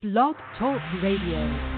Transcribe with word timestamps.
Blog 0.00 0.36
Talk 0.56 0.80
Radio. 1.02 1.77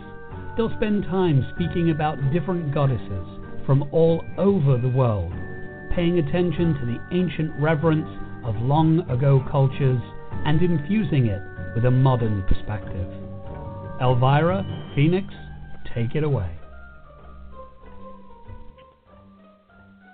They'll 0.57 0.73
spend 0.77 1.03
time 1.05 1.45
speaking 1.55 1.91
about 1.91 2.17
different 2.33 2.73
goddesses 2.73 3.27
from 3.65 3.83
all 3.91 4.23
over 4.37 4.77
the 4.77 4.89
world, 4.89 5.31
paying 5.95 6.19
attention 6.19 6.73
to 6.79 6.85
the 6.85 7.15
ancient 7.15 7.51
reverence 7.59 8.07
of 8.43 8.55
long 8.57 8.99
ago 9.09 9.43
cultures 9.49 10.01
and 10.45 10.61
infusing 10.61 11.27
it 11.27 11.41
with 11.75 11.85
a 11.85 11.91
modern 11.91 12.43
perspective. 12.43 13.07
Elvyra, 14.01 14.65
Phoenix, 14.95 15.27
take 15.93 16.15
it 16.15 16.23
away. 16.23 16.49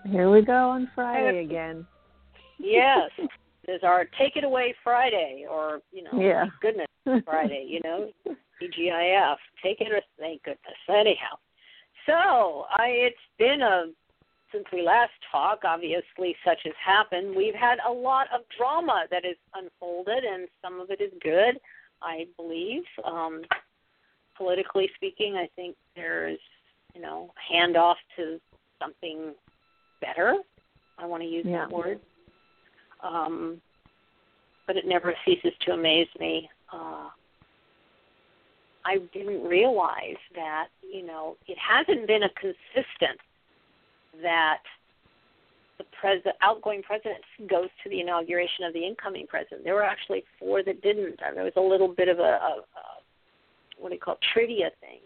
Here 0.05 0.29
we 0.29 0.41
go 0.41 0.69
on 0.69 0.89
Friday 0.93 1.39
again. 1.43 1.85
Yes, 2.59 3.09
is 3.67 3.81
our 3.83 4.05
Take 4.19 4.35
It 4.37 4.43
Away 4.43 4.73
Friday, 4.83 5.45
or 5.49 5.81
you 5.91 6.03
know, 6.03 6.11
Yeah. 6.19 6.45
goodness 6.61 6.87
Friday. 7.25 7.65
You 7.67 7.81
know, 7.83 8.35
TGIF. 8.61 9.37
Take 9.63 9.81
it 9.81 9.91
or 9.91 10.01
thank 10.19 10.43
goodness. 10.43 10.75
Anyhow, 10.89 11.37
so 12.05 12.65
I 12.71 12.87
it's 12.89 13.15
been 13.37 13.61
a 13.61 13.85
since 14.51 14.65
we 14.71 14.81
last 14.81 15.11
talked. 15.31 15.65
Obviously, 15.65 16.35
such 16.45 16.59
has 16.63 16.73
happened. 16.83 17.35
We've 17.35 17.55
had 17.55 17.79
a 17.87 17.91
lot 17.91 18.27
of 18.33 18.41
drama 18.57 19.05
that 19.11 19.25
has 19.25 19.35
unfolded, 19.53 20.23
and 20.23 20.47
some 20.61 20.79
of 20.79 20.89
it 20.89 21.01
is 21.01 21.11
good. 21.21 21.59
I 22.01 22.27
believe, 22.37 22.83
um, 23.03 23.41
politically 24.37 24.89
speaking, 24.95 25.35
I 25.35 25.49
think 25.55 25.75
there's 25.95 26.39
you 26.93 27.01
know 27.01 27.33
handoff 27.51 27.95
to 28.15 28.39
something 28.81 29.33
better. 30.01 30.35
I 30.99 31.05
want 31.05 31.21
to 31.23 31.29
use 31.29 31.45
Yeah. 31.45 31.65
that 31.65 31.71
word 31.71 31.99
um, 33.01 33.61
but 34.65 34.75
it 34.75 34.85
never 34.85 35.13
ceases 35.25 35.53
to 35.61 35.71
amaze 35.71 36.07
me. 36.19 36.49
Uh, 36.71 37.09
I 38.87 38.99
didn't 39.13 39.43
realize 39.43 40.21
that 40.33 40.67
you 40.81 41.05
know 41.05 41.35
it 41.47 41.57
hasn't 41.57 42.07
been 42.07 42.23
a 42.23 42.29
consistent 42.29 43.19
that 44.23 44.61
the 45.77 45.85
president, 45.99 46.35
outgoing 46.41 46.81
president, 46.81 47.19
goes 47.47 47.69
to 47.83 47.89
the 47.89 47.99
inauguration 47.99 48.63
of 48.63 48.73
the 48.73 48.83
incoming 48.83 49.27
president. 49.27 49.63
There 49.63 49.75
were 49.75 49.83
actually 49.83 50.23
four 50.39 50.63
that 50.63 50.81
didn't. 50.81 51.19
And 51.23 51.37
there 51.37 51.43
was 51.43 51.53
a 51.55 51.61
little 51.61 51.87
bit 51.89 52.07
of 52.07 52.17
a, 52.19 52.21
a, 52.21 52.53
a 52.81 52.83
what 53.77 53.89
do 53.89 53.95
you 53.95 54.01
call 54.01 54.15
it, 54.15 54.25
trivia 54.33 54.71
thing, 54.81 55.01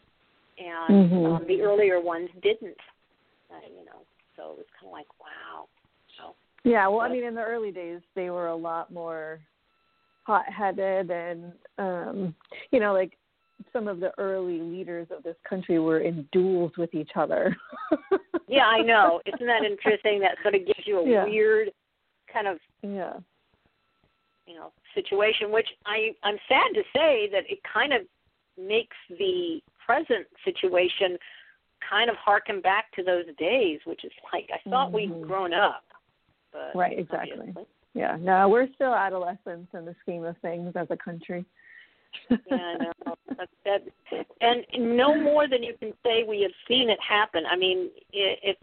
and 0.58 1.12
Mhm. 1.12 1.26
um, 1.26 1.48
the 1.48 1.62
earlier 1.62 2.00
ones 2.00 2.30
didn't. 2.42 2.78
Uh, 3.50 3.68
you 3.78 3.84
know, 3.84 4.00
so 4.38 4.52
it 4.52 4.58
was 4.60 4.66
kind 4.80 4.88
of 4.88 4.94
like 4.94 5.08
wow. 5.20 5.68
So 6.18 6.36
Yeah, 6.64 6.88
well, 6.88 7.02
I 7.02 7.10
mean, 7.10 7.26
in 7.26 7.36
the 7.36 7.44
early 7.44 7.72
days, 7.72 8.00
they 8.16 8.30
were 8.30 8.48
a 8.48 8.56
lot 8.56 8.94
more 8.94 9.42
hot-headed, 10.24 11.12
and 11.12 11.52
um, 11.78 12.36
you 12.72 12.80
know, 12.80 12.94
like 12.94 13.18
some 13.74 13.88
of 13.88 14.00
the 14.00 14.12
early 14.18 14.60
leaders 14.60 15.08
of 15.16 15.24
this 15.24 15.36
country 15.48 15.80
were 15.80 16.00
in 16.00 16.28
duels 16.32 16.72
with 16.78 16.94
each 16.94 17.12
other. 17.16 17.56
Yeah, 18.48 18.66
I 18.66 18.82
know. 18.82 19.22
Isn't 19.26 19.48
that 19.48 19.64
interesting? 19.64 20.20
That 20.20 20.36
sort 20.42 20.56
of 20.56 20.66
gives 20.66 20.86
you 20.86 21.00
a 21.00 21.08
Yeah. 21.10 21.24
weird 21.24 21.72
kind 22.34 22.48
of 22.48 22.58
yeah. 22.82 23.14
you 24.46 24.56
know 24.56 24.74
situation, 24.94 25.52
which 25.54 25.68
I 25.86 26.14
I'm 26.24 26.38
sad 26.50 26.74
to 26.74 26.82
say 26.94 27.30
that 27.32 27.44
it 27.50 27.60
kind 27.64 27.94
of 27.94 28.02
makes 28.58 28.98
the 29.10 29.62
present 29.86 30.28
situation 30.44 31.18
kind 31.90 32.10
of 32.10 32.18
harken 32.18 32.60
back 32.60 32.92
to 32.98 33.04
those 33.04 33.24
days, 33.38 33.80
which 33.86 34.04
is 34.04 34.12
like 34.34 34.50
I 34.54 34.70
thought 34.70 34.90
Mhm. 34.90 34.94
we'd 34.94 35.22
grown 35.22 35.54
up. 35.54 35.86
But 36.52 36.76
Right, 36.76 37.00
exactly. 37.00 37.32
obviously- 37.40 37.66
Yeah. 37.94 38.18
No, 38.20 38.50
we're 38.50 38.68
still 38.74 38.94
adolescents 38.94 39.74
in 39.74 39.86
the 39.86 39.96
scheme 40.02 40.26
of 40.26 40.38
things 40.40 40.76
as 40.76 40.92
a 40.92 40.98
country. 40.98 41.46
Yeah, 42.30 42.76
know. 42.78 43.16
That, 43.38 43.50
that, 43.66 44.26
and 44.42 44.66
no 44.98 45.20
more 45.20 45.48
than 45.48 45.64
you 45.64 45.74
can 45.80 45.94
say 46.04 46.24
we 46.28 46.42
have 46.42 46.52
seen 46.68 46.90
it 46.90 47.00
happen. 47.08 47.44
I 47.50 47.56
mean, 47.56 47.90
i- 48.14 48.38
if 48.44 48.58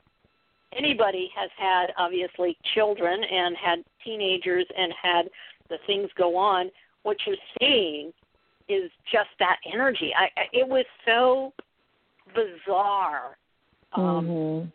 anybody 0.76 1.30
has 1.34 1.50
had 1.56 1.92
obviously 1.96 2.56
children 2.74 3.24
and 3.24 3.56
had 3.56 3.84
teenagers 4.04 4.66
and 4.76 4.92
had 5.00 5.28
the 5.68 5.78
things 5.86 6.10
go 6.16 6.36
on, 6.36 6.70
what 7.02 7.16
you're 7.26 7.36
seeing 7.58 8.12
is 8.68 8.90
just 9.10 9.30
that 9.38 9.56
energy. 9.72 10.12
I, 10.16 10.24
I 10.40 10.44
it 10.52 10.68
was 10.68 10.84
so 11.06 11.52
bizarre 12.34 13.38
um, 13.94 14.26
Mhm. 14.28 14.72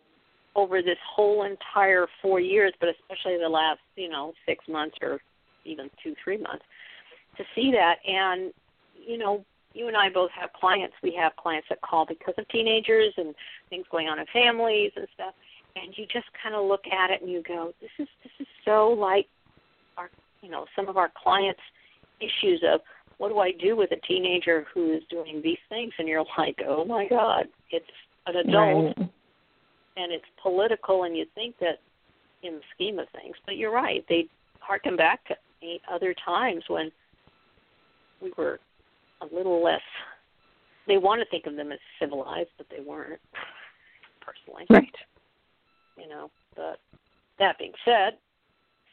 over 0.56 0.82
this 0.82 0.98
whole 1.08 1.44
entire 1.44 2.08
four 2.20 2.40
years, 2.40 2.72
but 2.80 2.88
especially 2.88 3.38
the 3.38 3.48
last, 3.48 3.80
you 3.96 4.08
know, 4.08 4.32
six 4.46 4.66
months 4.68 4.96
or 5.00 5.20
even 5.64 5.88
two, 6.02 6.14
three 6.22 6.36
months, 6.36 6.64
to 7.36 7.44
see 7.54 7.70
that. 7.72 7.98
And, 8.06 8.52
you 9.06 9.18
know, 9.18 9.44
you 9.72 9.88
and 9.88 9.96
I 9.96 10.08
both 10.08 10.30
have 10.30 10.52
clients. 10.52 10.94
We 11.02 11.14
have 11.14 11.34
clients 11.36 11.68
that 11.68 11.80
call 11.82 12.06
because 12.06 12.34
of 12.38 12.48
teenagers 12.48 13.12
and 13.16 13.34
things 13.70 13.86
going 13.90 14.08
on 14.08 14.18
in 14.18 14.26
families 14.32 14.92
and 14.96 15.06
stuff. 15.14 15.34
And 15.76 15.92
you 15.96 16.06
just 16.06 16.26
kind 16.40 16.54
of 16.54 16.64
look 16.66 16.86
at 16.86 17.10
it 17.10 17.20
and 17.22 17.30
you 17.30 17.42
go, 17.42 17.72
this 17.80 17.90
is 17.98 18.08
this 18.22 18.32
is 18.38 18.46
so 18.64 18.88
like 18.90 19.26
our, 19.96 20.10
you 20.42 20.50
know, 20.50 20.66
some 20.76 20.88
of 20.88 20.96
our 20.96 21.10
clients' 21.20 21.60
issues 22.20 22.62
of 22.64 22.80
what 23.18 23.28
do 23.28 23.38
I 23.38 23.50
do 23.52 23.76
with 23.76 23.90
a 23.92 24.06
teenager 24.06 24.66
who 24.72 24.92
is 24.92 25.02
doing 25.10 25.40
these 25.42 25.58
things? 25.68 25.92
And 25.98 26.06
you're 26.06 26.24
like, 26.38 26.60
oh 26.66 26.84
my 26.84 27.08
God, 27.08 27.46
it's 27.70 27.86
an 28.26 28.36
adult 28.36 28.96
Right. 28.96 29.10
and 29.96 30.12
it's 30.12 30.24
political 30.42 31.04
and 31.04 31.16
you 31.16 31.26
think 31.34 31.58
that 31.58 31.80
in 32.42 32.54
the 32.54 32.60
scheme 32.74 32.98
of 32.98 33.06
things 33.10 33.36
but 33.46 33.56
you're 33.56 33.72
right 33.72 34.04
they 34.08 34.26
harken 34.60 34.96
back 34.96 35.24
to 35.26 35.34
other 35.90 36.14
times 36.24 36.64
when 36.68 36.90
we 38.20 38.32
were 38.36 38.60
a 39.30 39.34
little 39.34 39.62
less 39.62 39.80
they 40.86 40.98
want 40.98 41.20
to 41.20 41.26
think 41.30 41.46
of 41.46 41.56
them 41.56 41.72
as 41.72 41.78
civilized 41.98 42.50
but 42.58 42.66
they 42.70 42.82
weren't 42.84 43.20
personally. 44.20 44.64
Right. 44.70 44.94
you 45.96 46.08
know 46.08 46.30
but 46.56 46.78
that 47.38 47.58
being 47.58 47.72
said 47.84 48.14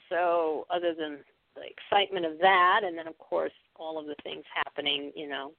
so 0.09 0.65
other 0.69 0.93
than 0.97 1.19
the 1.55 1.61
excitement 1.67 2.25
of 2.25 2.37
that 2.39 2.81
and 2.83 2.97
then 2.97 3.07
of 3.07 3.17
course 3.17 3.51
all 3.75 3.99
of 3.99 4.05
the 4.05 4.15
things 4.23 4.43
happening 4.55 5.11
you 5.15 5.27
know 5.27 5.51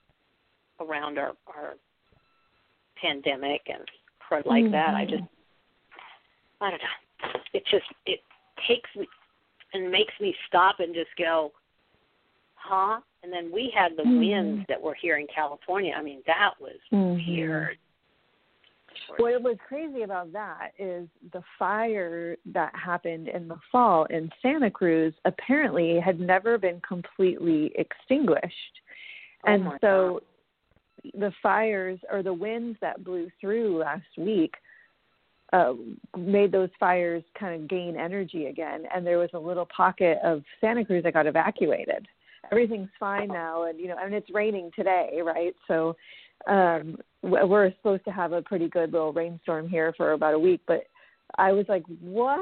around 0.80 1.18
our 1.18 1.32
our 1.46 1.74
pandemic 3.00 3.62
and 3.66 3.86
crud 4.20 4.46
like 4.46 4.70
that 4.70 4.94
i 4.94 5.04
just 5.04 5.22
i 6.60 6.70
don't 6.70 6.80
know. 6.80 7.40
It 7.52 7.64
just 7.70 7.84
it 8.06 8.20
takes 8.66 8.88
me 8.96 9.06
and 9.72 9.90
makes 9.90 10.12
me 10.20 10.34
stop 10.48 10.76
and 10.80 10.94
just 10.94 11.10
go 11.18 11.52
huh 12.54 13.00
and 13.22 13.32
then 13.32 13.50
we 13.52 13.70
had 13.74 13.96
the 13.96 14.02
Mhm. 14.02 14.18
winds 14.18 14.66
that 14.68 14.80
were 14.80 14.94
here 14.94 15.16
in 15.16 15.26
california 15.26 15.94
i 15.96 16.02
mean 16.02 16.22
that 16.26 16.54
was 16.60 16.78
Mhm. 16.92 17.26
weird 17.26 17.78
What 19.16 19.42
was 19.42 19.56
crazy 19.66 20.02
about 20.02 20.32
that 20.32 20.72
is 20.78 21.08
the 21.32 21.42
fire 21.58 22.36
that 22.46 22.74
happened 22.74 23.28
in 23.28 23.48
the 23.48 23.58
fall 23.70 24.04
in 24.04 24.30
Santa 24.40 24.70
Cruz 24.70 25.14
apparently 25.24 25.98
had 25.98 26.20
never 26.20 26.56
been 26.58 26.80
completely 26.80 27.72
extinguished. 27.74 28.80
Oh 29.44 29.52
and 29.52 29.64
my 29.64 29.78
so 29.80 30.22
the 31.14 31.32
fires 31.42 31.98
or 32.10 32.22
the 32.22 32.32
winds 32.32 32.78
that 32.80 33.02
blew 33.02 33.30
through 33.40 33.78
last 33.78 34.16
week 34.18 34.54
uh, 35.52 35.74
made 36.16 36.52
those 36.52 36.70
fires 36.78 37.24
kind 37.34 37.60
of 37.60 37.68
gain 37.68 37.96
energy 37.96 38.46
again. 38.46 38.86
And 38.94 39.06
there 39.06 39.18
was 39.18 39.30
a 39.34 39.38
little 39.38 39.66
pocket 39.66 40.18
of 40.22 40.44
Santa 40.60 40.84
Cruz 40.84 41.02
that 41.02 41.14
got 41.14 41.26
evacuated. 41.26 42.06
Everything's 42.50 42.90
fine 42.98 43.28
now, 43.28 43.64
and 43.64 43.78
you 43.78 43.88
know, 43.88 43.96
and 44.02 44.14
it's 44.14 44.28
raining 44.32 44.70
today, 44.74 45.20
right? 45.22 45.54
So 45.68 45.96
um, 46.48 46.96
we're 47.22 47.72
supposed 47.76 48.04
to 48.04 48.10
have 48.10 48.32
a 48.32 48.42
pretty 48.42 48.68
good 48.68 48.92
little 48.92 49.12
rainstorm 49.12 49.68
here 49.68 49.94
for 49.96 50.12
about 50.12 50.34
a 50.34 50.38
week, 50.38 50.60
but 50.66 50.84
I 51.38 51.52
was 51.52 51.66
like, 51.68 51.84
what? 52.00 52.40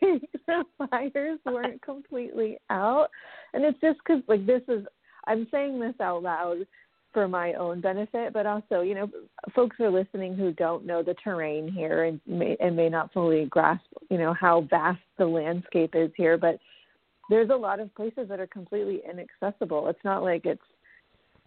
the 0.00 0.64
fires 0.90 1.38
weren't 1.44 1.82
completely 1.82 2.58
out. 2.70 3.08
And 3.52 3.64
it's 3.64 3.80
just 3.80 3.98
because, 3.98 4.22
like, 4.28 4.46
this 4.46 4.62
is, 4.68 4.86
I'm 5.26 5.46
saying 5.50 5.80
this 5.80 5.94
out 6.00 6.22
loud 6.22 6.66
for 7.12 7.28
my 7.28 7.54
own 7.54 7.80
benefit, 7.80 8.32
but 8.32 8.46
also, 8.46 8.82
you 8.82 8.94
know, 8.94 9.08
folks 9.54 9.76
are 9.80 9.90
listening 9.90 10.34
who 10.34 10.52
don't 10.52 10.86
know 10.86 11.02
the 11.02 11.14
terrain 11.22 11.70
here 11.70 12.04
and 12.04 12.20
may, 12.26 12.56
and 12.60 12.76
may 12.76 12.88
not 12.88 13.12
fully 13.12 13.46
grasp, 13.46 13.84
you 14.10 14.18
know, 14.18 14.34
how 14.34 14.66
vast 14.68 15.00
the 15.18 15.26
landscape 15.26 15.94
is 15.94 16.10
here. 16.16 16.36
But 16.36 16.58
there's 17.30 17.50
a 17.50 17.56
lot 17.56 17.80
of 17.80 17.94
places 17.94 18.28
that 18.28 18.40
are 18.40 18.46
completely 18.46 19.02
inaccessible. 19.08 19.88
It's 19.88 20.04
not 20.04 20.22
like 20.22 20.46
it's 20.46 20.62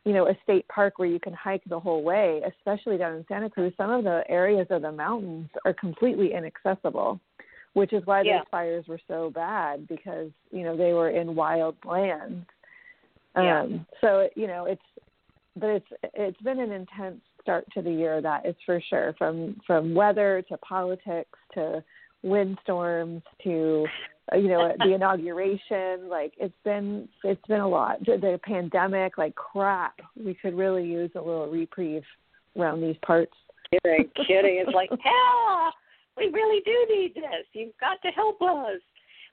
you 0.06 0.14
know, 0.14 0.28
a 0.28 0.38
state 0.44 0.68
park 0.70 0.98
where 0.98 1.10
you 1.10 1.20
can 1.20 1.34
hike 1.34 1.64
the 1.66 1.80
whole 1.80 2.04
way, 2.04 2.42
especially 2.48 2.98
down 2.98 3.16
in 3.16 3.26
Santa 3.28 3.50
Cruz, 3.50 3.74
some 3.76 3.92
of 3.92 4.06
the 4.06 4.24
areas 4.30 4.66
of 4.70 4.82
the 4.82 4.92
mountains 4.92 5.50
are 5.66 5.74
completely 5.74 6.34
inaccessible, 6.34 7.20
which 7.74 7.92
is 7.94 8.06
why 8.06 8.22
Yeah. 8.22 8.40
those 8.40 8.48
fires 8.50 8.88
were 8.88 9.00
so 9.08 9.30
bad 9.30 9.88
because, 9.88 10.32
you 10.52 10.64
know, 10.64 10.78
they 10.78 10.94
were 10.94 11.10
in 11.10 11.36
wild 11.36 11.76
lands. 11.86 12.46
Yeah. 13.36 13.62
Um 13.62 13.86
so 14.02 14.30
you 14.36 14.48
know, 14.48 14.66
it's 14.66 14.82
but 15.56 15.70
it's 15.70 15.92
it's 16.14 16.42
been 16.42 16.60
an 16.60 16.72
intense 16.72 17.22
start 17.42 17.66
to 17.74 17.82
the 17.82 17.92
year 17.92 18.22
that 18.22 18.46
is 18.46 18.56
for 18.66 18.82
sure 18.82 19.14
from 19.18 19.60
from 19.68 19.94
weather 19.94 20.42
to 20.50 20.58
politics 20.58 21.38
to 21.54 21.84
windstorms 22.24 23.22
to 23.44 23.86
you 24.34 24.48
know 24.48 24.74
the 24.80 24.94
inauguration 24.94 26.10
like 26.10 26.34
it's 26.38 26.54
been 26.64 27.08
it's 27.24 27.46
been 27.48 27.62
a 27.62 27.68
lot 27.68 28.00
the, 28.06 28.18
the 28.18 28.40
pandemic 28.44 29.18
like 29.18 29.36
crap 29.36 30.00
we 30.22 30.34
could 30.34 30.56
really 30.56 30.84
use 30.86 31.12
a 31.16 31.22
little 31.22 31.48
reprieve 31.48 32.04
around 32.58 32.82
these 32.82 32.98
parts 33.06 33.34
kidding, 33.72 34.10
kidding. 34.28 34.64
It's 34.66 34.74
like, 34.74 34.90
hell, 35.04 35.74
we 36.18 36.28
really 36.28 36.62
do 36.66 36.96
need 36.96 37.16
this. 37.16 37.46
You've 37.54 37.78
got 37.80 38.02
to 38.04 38.10
help 38.10 38.42
us. 38.42 38.82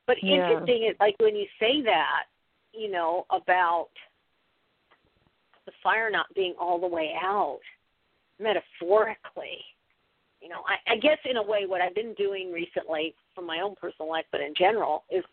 But 0.06 0.22
Yeah. 0.22 0.36
interesting 0.36 0.84
is 0.84 0.96
like 1.00 1.16
when 1.18 1.34
you 1.34 1.46
say 1.58 1.82
that, 1.82 2.24
you 2.72 2.90
know, 2.90 3.26
about 3.30 3.88
the 5.64 5.72
fire 5.82 6.10
not 6.10 6.26
being 6.34 6.54
all 6.60 6.78
the 6.78 6.86
way 6.86 7.14
out, 7.20 7.60
metaphorically. 8.38 9.64
You 10.46 10.52
know, 10.52 10.62
I, 10.68 10.92
I 10.92 10.96
guess 10.98 11.18
in 11.28 11.38
a 11.38 11.42
way 11.42 11.66
what 11.66 11.80
I've 11.80 11.96
been 11.96 12.14
doing 12.14 12.52
recently 12.52 13.16
for 13.34 13.42
my 13.42 13.58
own 13.62 13.74
personal 13.74 14.08
life, 14.08 14.26
but 14.30 14.40
in 14.40 14.54
general, 14.56 15.02
is 15.10 15.24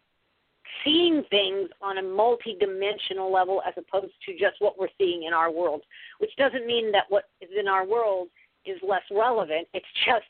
seeing 0.84 1.24
things 1.30 1.70
on 1.84 2.00
a 2.00 2.02
multi-dimensional 2.02 3.32
level 3.32 3.62
as 3.68 3.76
opposed 3.78 4.14
to 4.26 4.32
just 4.34 4.56
what 4.58 4.80
we're 4.80 4.88
seeing 4.98 5.26
in 5.28 5.34
our 5.34 5.52
world, 5.52 5.84
which 6.18 6.32
doesn't 6.36 6.66
mean 6.66 6.92
that 6.94 7.04
what 7.10 7.26
is 7.42 7.50
in 7.56 7.68
our 7.68 7.86
world 7.86 8.30
is 8.66 8.80
less 8.82 9.04
relevant. 9.12 9.68
It's 9.76 9.86
just 10.04 10.26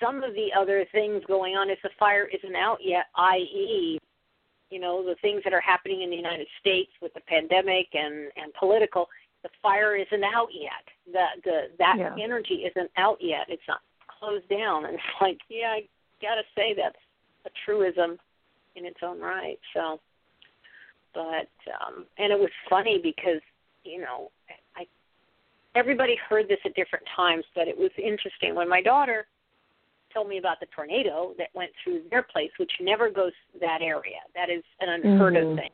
some 0.00 0.22
of 0.22 0.34
the 0.34 0.50
other 0.56 0.86
things 0.92 1.24
going 1.26 1.56
on 1.56 1.68
if 1.68 1.80
the 1.82 1.90
fire 1.98 2.28
isn't 2.32 2.54
out 2.54 2.78
yet, 2.84 3.06
i.e., 3.16 3.98
you 4.70 4.78
know, 4.78 5.04
the 5.04 5.16
things 5.20 5.40
that 5.42 5.52
are 5.52 5.60
happening 5.60 6.02
in 6.02 6.10
the 6.10 6.16
United 6.16 6.46
States 6.60 6.92
with 7.02 7.12
the 7.14 7.20
pandemic 7.22 7.88
and 7.94 8.30
and 8.36 8.54
political, 8.56 9.08
the 9.42 9.48
fire 9.60 9.96
isn't 9.96 10.22
out 10.24 10.48
yet. 10.52 10.84
The 11.12 11.26
the 11.42 11.58
that 11.80 11.96
Yeah. 11.98 12.14
energy 12.22 12.66
isn't 12.70 12.90
out 12.96 13.18
yet. 13.20 13.46
It's 13.48 13.66
not 13.66 13.80
closed 14.18 14.48
down. 14.48 14.84
And 14.86 14.94
it's 14.94 15.02
like, 15.20 15.38
yeah, 15.48 15.72
I 15.76 15.88
gotta 16.22 16.42
say 16.54 16.74
that's 16.76 16.96
a 17.46 17.50
truism 17.64 18.18
in 18.74 18.84
its 18.84 18.98
own 19.02 19.20
right. 19.20 19.58
So, 19.74 20.00
but 21.14 21.48
um, 21.80 22.04
and 22.18 22.32
it 22.32 22.38
was 22.38 22.50
funny 22.68 22.98
because 23.02 23.40
you 23.84 24.00
know 24.00 24.30
I 24.76 24.86
everybody 25.74 26.16
heard 26.28 26.48
this 26.48 26.58
at 26.64 26.74
different 26.74 27.04
times, 27.14 27.44
but 27.54 27.68
it 27.68 27.76
was 27.76 27.90
interesting 27.96 28.54
when 28.54 28.68
my 28.68 28.82
daughter 28.82 29.26
told 30.12 30.28
me 30.28 30.38
about 30.38 30.58
the 30.60 30.66
tornado 30.74 31.34
that 31.36 31.48
went 31.54 31.70
through 31.82 32.00
their 32.10 32.22
place, 32.22 32.50
which 32.58 32.72
never 32.80 33.10
goes 33.10 33.32
that 33.60 33.80
area. 33.82 34.20
That 34.34 34.48
is 34.48 34.62
an 34.80 34.88
unheard 34.88 35.34
Mhm. 35.34 35.52
of 35.52 35.58
thing. 35.58 35.70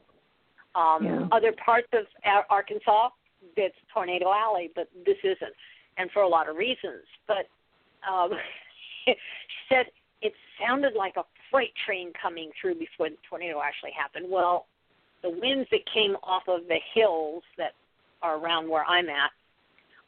Um, 0.75 1.05
Yeah. 1.05 1.29
Other 1.31 1.53
parts 1.53 1.89
of 1.93 2.07
Arkansas, 2.51 3.11
it's 3.57 3.77
Tornado 3.93 4.33
Alley, 4.33 4.69
but 4.75 4.89
this 5.05 5.19
isn't, 5.23 5.55
and 5.97 6.11
for 6.11 6.23
a 6.23 6.29
lot 6.29 6.49
of 6.49 6.57
reasons. 6.57 7.07
But 7.27 7.47
um, 8.11 8.31
she 9.05 9.15
said 9.69 9.87
it 10.21 10.33
sounded 10.61 10.95
like 10.95 11.15
a 11.17 11.25
freight 11.51 11.73
train 11.85 12.13
coming 12.21 12.51
through 12.61 12.77
before 12.77 13.11
the 13.11 13.17
tornado 13.29 13.61
actually 13.63 13.93
happened. 13.99 14.27
Well, 14.29 14.67
the 15.23 15.31
winds 15.31 15.69
that 15.71 15.81
came 15.93 16.17
off 16.23 16.43
of 16.49 16.67
the 16.69 16.79
hills 16.95 17.43
that 17.59 17.73
are 18.23 18.39
around 18.39 18.69
where 18.69 18.85
I'm 18.85 19.09
at 19.09 19.31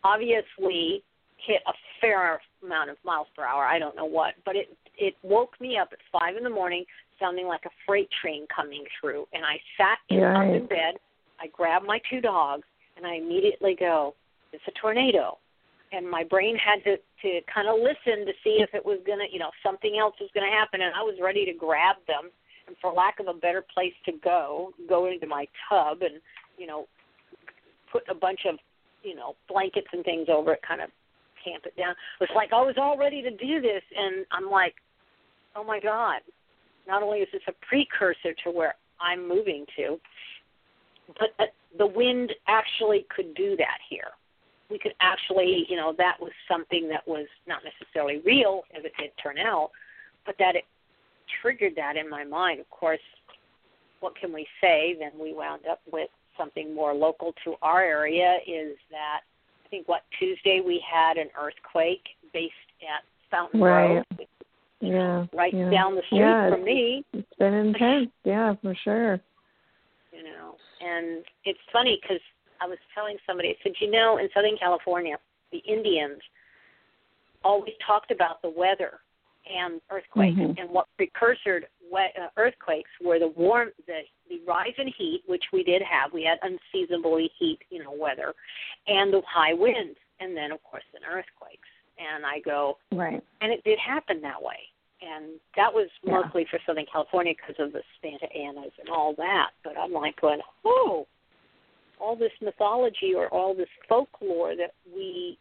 obviously 0.03 1.03
hit 1.37 1.61
a 1.67 1.73
fair 2.01 2.41
amount 2.63 2.91
of 2.91 2.97
miles 3.05 3.27
per 3.37 3.45
hour. 3.45 3.65
I 3.65 3.79
don't 3.79 3.97
know 3.97 4.05
what, 4.05 4.35
but 4.45 4.57
it 4.57 4.77
it 4.97 5.15
woke 5.23 5.61
me 5.61 5.77
up 5.77 5.89
at 5.93 5.99
five 6.13 6.37
in 6.37 6.45
the 6.45 6.51
morning, 6.51 6.85
sounding 7.19 7.47
like 7.47 7.63
a 7.67 7.71
freight 7.87 8.09
train 8.23 8.47
coming 8.55 8.85
through. 9.01 9.27
And 9.33 9.45
I 9.45 9.57
sat 9.77 9.99
in, 10.09 10.23
up 10.23 10.45
in 10.45 10.67
bed. 10.67 10.95
I 11.41 11.49
grabbed 11.49 11.85
my 11.85 12.01
two 12.09 12.21
dogs, 12.21 12.65
and 12.97 13.05
I 13.05 13.15
immediately 13.15 13.77
go, 13.79 14.15
"It's 14.53 14.63
a 14.69 14.73
tornado." 14.81 15.39
And 15.93 16.11
my 16.11 16.25
brain 16.25 16.57
had 16.57 16.83
to 16.85 16.97
to 16.97 17.41
kind 17.53 17.69
of 17.69 17.77
listen 17.79 18.27
to 18.27 18.33
see 18.43 18.59
if 18.61 18.75
it 18.75 18.85
was 18.85 18.99
gonna, 19.07 19.25
you 19.31 19.39
know, 19.39 19.51
something 19.63 19.97
else 20.01 20.15
was 20.21 20.31
gonna 20.35 20.51
happen. 20.51 20.83
And 20.83 20.95
I 20.95 21.03
was 21.03 21.17
ready 21.23 21.45
to 21.47 21.53
grab 21.53 21.97
them, 22.07 22.31
and 22.67 22.77
for 22.81 22.93
lack 22.93 23.21
of 23.21 23.29
a 23.29 23.35
better 23.35 23.65
place 23.73 23.95
to 24.07 24.13
go, 24.23 24.73
go 24.89 25.07
into 25.07 25.27
my 25.27 25.47
tub 25.69 26.03
and, 26.03 26.21
you 26.59 26.67
know, 26.67 26.87
put 27.93 28.03
a 28.11 28.15
bunch 28.15 28.41
of, 28.49 28.57
you 29.03 29.15
know, 29.15 29.37
blankets 29.49 29.87
and 29.93 30.05
things 30.05 30.29
over 30.29 30.53
it, 30.53 30.61
kind 30.67 30.81
of 30.81 30.91
camp 31.45 31.65
it 31.67 31.77
down. 31.77 31.95
It's 32.21 32.33
like 32.35 32.53
I 32.53 32.61
was 32.61 32.75
all 32.79 32.99
ready 32.99 33.23
to 33.23 33.31
do 33.31 33.61
this, 33.61 33.83
and 33.97 34.27
I'm 34.33 34.51
like, 34.51 34.75
oh 35.55 35.63
my 35.63 35.79
god! 35.79 36.21
Not 36.89 37.03
only 37.03 37.19
is 37.19 37.29
this 37.33 37.43
a 37.49 37.53
precursor 37.67 38.35
to 38.45 38.51
where 38.51 38.75
I'm 39.01 39.29
moving 39.29 39.65
to, 39.77 39.99
but 41.19 41.31
uh, 41.39 41.45
the 41.79 41.87
wind 41.87 42.33
actually 42.49 43.07
could 43.15 43.35
do 43.35 43.57
that 43.57 43.79
here. 43.89 44.11
We 44.71 44.79
could 44.79 44.95
actually, 45.01 45.67
you 45.69 45.77
know, 45.77 45.95
that 45.99 46.17
was 46.21 46.33
something 46.49 46.89
that 46.89 47.07
was 47.07 47.27
not 47.47 47.61
necessarily 47.65 48.21
real, 48.25 48.63
as 48.77 48.85
it 48.85 48.93
did 48.99 49.11
turn 49.23 49.39
out, 49.39 49.71
but 50.25 50.37
that 50.39 50.57
it 50.57 50.65
triggered 51.43 51.75
that 51.77 51.97
in 51.97 52.09
my 52.09 52.25
mind. 52.25 52.61
Of 52.61 52.71
course, 52.71 53.01
what 54.01 54.17
can 54.17 54.33
we 54.33 54.47
say? 54.61 54.97
Then 54.99 55.13
we 55.21 55.35
wound 55.35 55.63
up 55.71 55.81
with 55.91 56.09
something 56.39 56.75
more 56.75 56.95
local 56.95 57.35
to 57.45 57.55
our 57.63 57.83
area. 57.83 58.39
Is 58.47 58.77
that 58.91 59.21
I 59.65 59.69
think 59.69 59.89
what 59.89 60.03
Tuesday 60.19 60.61
we 60.65 60.83
had 60.91 61.19
an 61.19 61.29
earthquake 61.41 62.03
based 62.33 62.53
at 62.83 63.05
Fountain 63.31 63.61
Right. 63.61 64.03
Grove, 64.17 64.29
yeah 64.81 65.25
right 65.33 65.55
yeah. 65.55 65.71
down 65.71 65.95
the 65.95 66.03
street 66.07 66.19
yeah, 66.19 66.51
from 66.51 66.63
me. 66.63 67.03
it's 67.15 67.27
been 67.39 67.55
intense 67.55 68.11
yeah 68.25 68.55
for 68.61 68.75
sure 68.85 69.19
you 70.15 70.23
know. 70.23 70.55
And 70.81 71.25
it's 71.45 71.59
funny 71.73 71.99
because 72.01 72.23
I 72.65 72.67
was 72.67 72.79
telling 72.95 73.17
somebody, 73.27 73.51
I 73.51 73.57
said, 73.63 73.73
you 73.79 73.91
know, 73.91 74.17
in 74.17 74.29
Southern 74.33 74.57
California, 74.57 75.17
the 75.53 75.59
Indians 75.59 76.21
always 77.45 77.75
talked 77.87 78.11
about 78.11 78.41
the 78.41 78.49
weather 78.49 79.01
and 79.45 79.83
earthquakes, 79.91 80.39
Mhm. 80.39 80.59
and 80.59 80.71
what 80.71 80.87
precursored 80.97 81.69
uh, 81.95 82.29
earthquakes 82.39 82.91
were 83.01 83.19
the 83.21 83.29
warm, 83.29 83.71
the 83.87 84.01
the 84.29 84.41
rise 84.47 84.75
in 84.79 84.89
heat, 84.89 85.23
which 85.27 85.45
we 85.53 85.63
did 85.63 85.81
have. 85.83 86.13
We 86.13 86.25
had 86.25 86.39
unseasonably 86.43 87.31
heat, 87.39 87.61
you 87.71 87.85
know, 87.85 87.93
weather, 87.93 88.35
and 88.89 89.13
the 89.13 89.21
high 89.21 89.53
winds, 89.53 89.99
and 90.19 90.35
then 90.37 90.51
of 90.51 90.61
course 90.65 90.83
then 90.93 91.03
earthquakes. 91.05 91.69
And 91.99 92.25
I 92.27 92.41
go, 92.41 92.79
right 92.91 93.23
and 93.43 93.53
it 93.53 93.63
did 93.63 93.79
happen 93.79 94.23
that 94.23 94.43
way. 94.43 94.71
And 95.03 95.39
that 95.55 95.73
was 95.73 95.89
Yeah. 96.03 96.23
mostly 96.23 96.47
for 96.47 96.59
Southern 96.61 96.87
California 96.87 97.35
because 97.35 97.61
of 97.61 97.73
the 97.73 97.85
Santa 98.01 98.33
Anas 98.35 98.73
and 98.81 98.89
all 98.89 99.13
that. 99.15 99.51
But 99.63 99.79
I'm 99.79 99.93
like 99.93 100.19
going, 100.19 100.41
oh, 100.65 101.07
all 102.01 102.17
this 102.17 102.33
mythology 102.41 103.15
or 103.15 103.29
all 103.29 103.55
this 103.55 103.69
folklore 103.89 104.57
that 104.57 104.73
we 104.95 105.39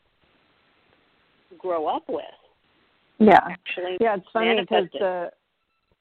grow 1.57 1.87
up 1.87 2.03
with. 2.07 2.25
Yeah. 3.19 3.39
Actually 3.49 3.97
Yeah, 3.99 4.15
it's 4.15 4.27
funny 4.33 4.59
because 4.59 4.87
the 4.93 5.31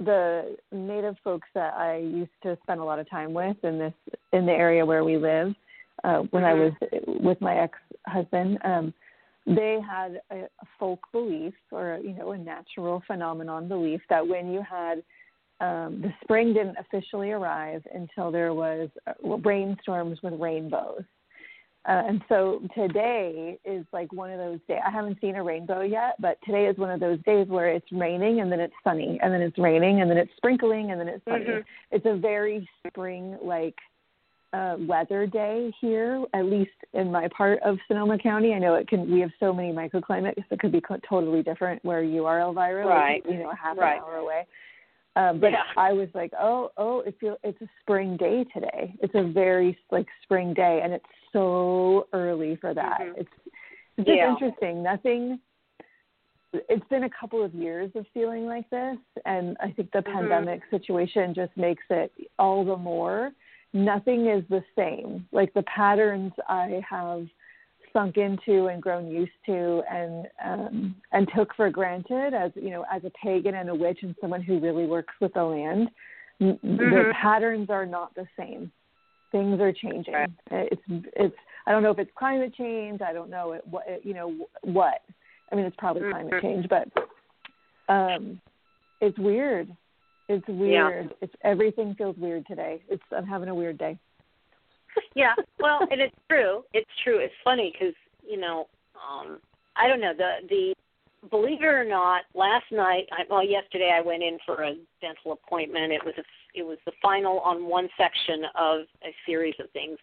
the 0.01 0.57
native 0.73 1.17
folks 1.23 1.47
that 1.55 1.75
I 1.75 1.99
used 1.99 2.31
to 2.43 2.59
spend 2.63 2.81
a 2.81 2.85
lot 2.85 2.99
of 2.99 3.09
time 3.09 3.33
with 3.33 3.57
in 3.63 3.79
this 3.79 3.93
in 4.33 4.47
the 4.47 4.53
area 4.53 4.85
where 4.85 5.05
we 5.05 5.17
live, 5.17 5.55
uh, 6.05 6.21
when 6.31 6.45
I 6.45 6.55
was 6.55 6.73
with 7.07 7.41
my 7.41 7.57
ex 7.57 7.79
husband, 8.07 8.59
um, 8.65 8.93
they 9.47 9.79
had 9.89 10.21
a, 10.31 10.45
a 10.45 10.67
folk 10.79 11.01
belief 11.13 11.55
or 11.71 12.01
you 12.03 12.15
know 12.15 12.33
a 12.33 12.39
natural 12.39 13.03
phenomenon 13.07 13.69
belief 13.69 14.01
that 14.09 14.27
when 14.27 14.53
you 14.53 14.63
had 14.69 15.03
um, 15.63 16.01
the 16.03 16.13
spring 16.25 16.53
didn't 16.53 16.77
officially 16.85 17.31
arrive 17.31 17.83
until 17.95 18.31
there 18.31 18.53
was 18.53 18.89
uh, 19.07 19.13
rainstorms 19.51 20.19
with 20.23 20.35
rainbows. 20.39 21.05
Uh, 21.89 22.03
and 22.09 22.23
so 22.29 22.61
today 22.77 23.59
is 23.65 23.85
like 23.93 24.13
one 24.13 24.31
of 24.31 24.39
those 24.39 24.61
days. 24.69 24.79
I 24.87 24.91
haven't 24.91 25.19
seen 25.21 25.35
a 25.37 25.43
rainbow 25.43 25.81
yet, 25.83 26.15
but 26.21 26.37
today 26.47 26.67
is 26.67 26.77
one 26.79 26.91
of 26.91 27.01
those 27.01 27.19
days 27.25 27.49
where 27.49 27.69
it's 27.77 27.91
raining 27.91 28.41
and 28.41 28.53
then 28.53 28.61
it's 28.61 28.75
sunny, 28.85 29.19
and 29.23 29.33
then 29.33 29.41
it's 29.43 29.59
raining 29.59 30.01
and 30.01 30.09
then 30.11 30.17
it's 30.19 30.31
sprinkling 30.37 30.91
and 30.93 31.01
then 31.01 31.09
it's 31.09 31.25
sunny. 31.25 31.45
Mhm. 31.45 31.65
It's 31.91 32.07
a 32.07 32.15
very 32.17 32.69
spring 32.87 33.37
like 33.43 33.75
uh, 34.53 34.77
weather 34.81 35.27
day 35.27 35.73
here, 35.81 36.23
at 36.35 36.45
least 36.45 36.71
in 36.93 37.11
my 37.11 37.27
part 37.37 37.59
of 37.63 37.79
Sonoma 37.89 38.19
County. 38.19 38.53
I 38.55 38.59
know 38.59 38.75
it 38.75 38.87
can. 38.87 39.11
We 39.11 39.21
have 39.21 39.31
so 39.41 39.53
many 39.53 39.73
microclimates 39.73 40.45
that 40.51 40.61
could 40.61 40.73
be 40.73 40.81
co- 40.81 41.01
totally 41.09 41.43
different 41.43 41.85
where 41.85 42.03
you 42.03 42.27
are, 42.27 42.39
Elvyra. 42.39 42.85
like, 42.85 42.95
Right. 42.95 43.23
you 43.29 43.39
know, 43.39 43.51
half 43.51 43.77
Right. 43.79 43.97
an 43.97 44.03
hour 44.05 44.17
away. 44.19 44.47
Um, 45.17 45.41
but 45.41 45.53
Yeah. 45.53 45.65
I 45.77 45.93
was 45.93 46.09
like, 46.15 46.33
oh, 46.41 46.73
oh, 46.77 47.01
it 47.01 47.19
feel 47.21 47.37
it's 47.43 47.61
a 47.61 47.69
spring 47.81 48.17
day 48.17 48.45
today. 48.45 48.95
It's 49.01 49.15
a 49.15 49.23
very 49.23 49.79
like 49.91 50.07
spring 50.23 50.55
day, 50.55 50.81
and 50.83 50.93
it's 50.93 51.05
so 51.33 52.09
early 52.13 52.57
for 52.57 52.73
that. 52.75 53.01
Mhm. 53.01 53.19
It's 53.19 53.31
it's 53.99 54.07
just 54.07 54.17
Yeah. 54.17 54.31
interesting. 54.33 54.83
Nothing. 54.83 55.39
It's 56.55 56.87
been 56.89 57.05
a 57.05 57.11
couple 57.11 57.43
of 57.43 57.55
years 57.55 57.95
of 57.95 58.07
feeling 58.09 58.47
like 58.47 58.69
this, 58.71 58.99
and 59.27 59.57
I 59.61 59.71
think 59.73 59.91
the 59.93 60.03
Mhm. 60.03 60.13
pandemic 60.13 60.63
situation 60.71 61.35
just 61.35 61.55
makes 61.57 61.85
it 61.91 62.13
all 62.39 62.65
the 62.65 62.77
more. 62.77 63.33
Nothing 63.75 64.27
is 64.27 64.47
the 64.49 64.63
same. 64.77 65.27
Like 65.33 65.53
the 65.55 65.63
patterns 65.65 66.33
I 66.49 66.83
have 66.89 67.27
sunk 67.93 68.17
into 68.17 68.67
and 68.67 68.83
grown 68.83 69.09
used 69.11 69.31
to 69.47 69.83
and 69.91 70.27
um 70.45 70.95
and 71.13 71.29
took 71.37 71.55
for 71.55 71.71
granted 71.71 72.35
as 72.35 72.51
you 72.55 72.71
know 72.71 72.85
as 72.93 73.03
a 73.05 73.11
pagan 73.23 73.55
and 73.55 73.69
a 73.69 73.75
witch 73.75 73.99
and 74.03 74.15
someone 74.21 74.43
who 74.43 74.59
really 74.59 74.87
works 74.87 75.15
with 75.21 75.33
the 75.35 75.43
land 75.43 75.89
n 76.41 76.59
the 76.63 77.13
patterns 77.21 77.69
are 77.71 77.87
not 77.87 78.15
the 78.15 78.27
same. 78.37 78.73
Things 79.31 79.61
are 79.61 79.73
changing. 79.73 80.15
Right. 80.15 80.31
it's 80.51 80.83
it's 81.17 81.37
i 81.67 81.73
don't 81.73 81.83
know 81.83 81.91
if 81.91 81.99
it's 81.99 82.11
climate 82.17 82.55
change. 82.55 83.01
I 83.01 83.13
don't 83.13 83.31
know 83.31 83.53
it, 83.53 83.63
what 83.69 83.85
it, 83.87 84.03
you 84.05 84.15
know 84.15 84.35
what. 84.63 85.01
I 85.51 85.55
mean 85.55 85.65
it's 85.65 85.77
probably 85.77 86.03
Mhm. 86.03 86.11
climate 86.11 86.43
change 86.43 86.67
but 86.69 86.89
um 87.89 88.41
it's 89.01 89.19
weird. 89.19 89.69
It's 90.29 90.47
weird. 90.49 91.13
It's 91.21 91.35
everything 91.43 91.95
feels 91.97 92.17
weird 92.17 92.47
today. 92.47 92.83
It's 92.89 93.03
i'm 93.17 93.27
having 93.27 93.49
a 93.49 93.55
weird 93.55 93.79
day 93.79 93.99
yeah 95.15 95.35
well 95.61 95.81
and 95.91 96.01
it's 96.01 96.17
true. 96.29 96.63
It's 96.73 96.91
true. 97.03 97.19
It's 97.19 97.35
funny 97.45 97.73
because 97.73 97.95
you 98.27 98.39
know 98.39 98.69
um 98.97 99.39
i 99.77 99.89
don't 99.89 100.01
know 100.01 100.13
the 100.17 100.47
the 100.49 100.75
believe 101.31 101.63
it 101.63 101.67
or 101.67 101.85
not 101.85 102.23
last 102.35 102.65
night 102.71 103.07
I, 103.13 103.23
well 103.31 103.45
yesterday 103.45 103.95
i 103.97 104.01
went 104.01 104.23
in 104.23 104.39
for 104.45 104.63
a 104.65 104.75
dental 105.01 105.33
appointment. 105.33 105.93
It 105.93 106.05
was 106.05 106.15
a 106.19 106.23
it 106.55 106.63
was 106.63 106.79
the 106.85 106.93
final 107.01 107.41
on 107.41 107.67
one 107.67 107.89
section 107.97 108.45
of 108.59 108.81
a 109.03 109.15
series 109.25 109.55
of 109.59 109.71
things. 109.71 109.97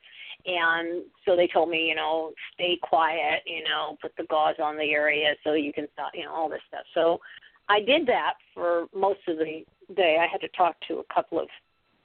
And 0.47 1.03
so 1.25 1.35
they 1.35 1.47
told 1.47 1.69
me 1.69 1.87
you 1.87 1.95
know 1.95 2.31
stay 2.53 2.77
quiet 2.81 3.43
you 3.45 3.63
know 3.63 3.97
put 4.01 4.13
the 4.17 4.25
gauze 4.29 4.55
on 4.61 4.77
the 4.77 4.91
area 4.91 5.35
so 5.43 5.53
you 5.53 5.73
can 5.73 5.87
stop 5.93 6.11
you 6.13 6.23
know 6.23 6.33
all 6.33 6.49
this 6.49 6.61
stuff. 6.67 6.85
So 6.93 7.19
i 7.67 7.79
did 7.79 8.07
that 8.07 8.33
for 8.53 8.87
most 8.95 9.19
of 9.27 9.37
the 9.37 9.63
day. 9.95 10.17
I 10.19 10.27
had 10.31 10.41
to 10.41 10.49
talk 10.49 10.75
to 10.87 10.99
a 10.99 11.13
couple 11.13 11.39
of 11.39 11.47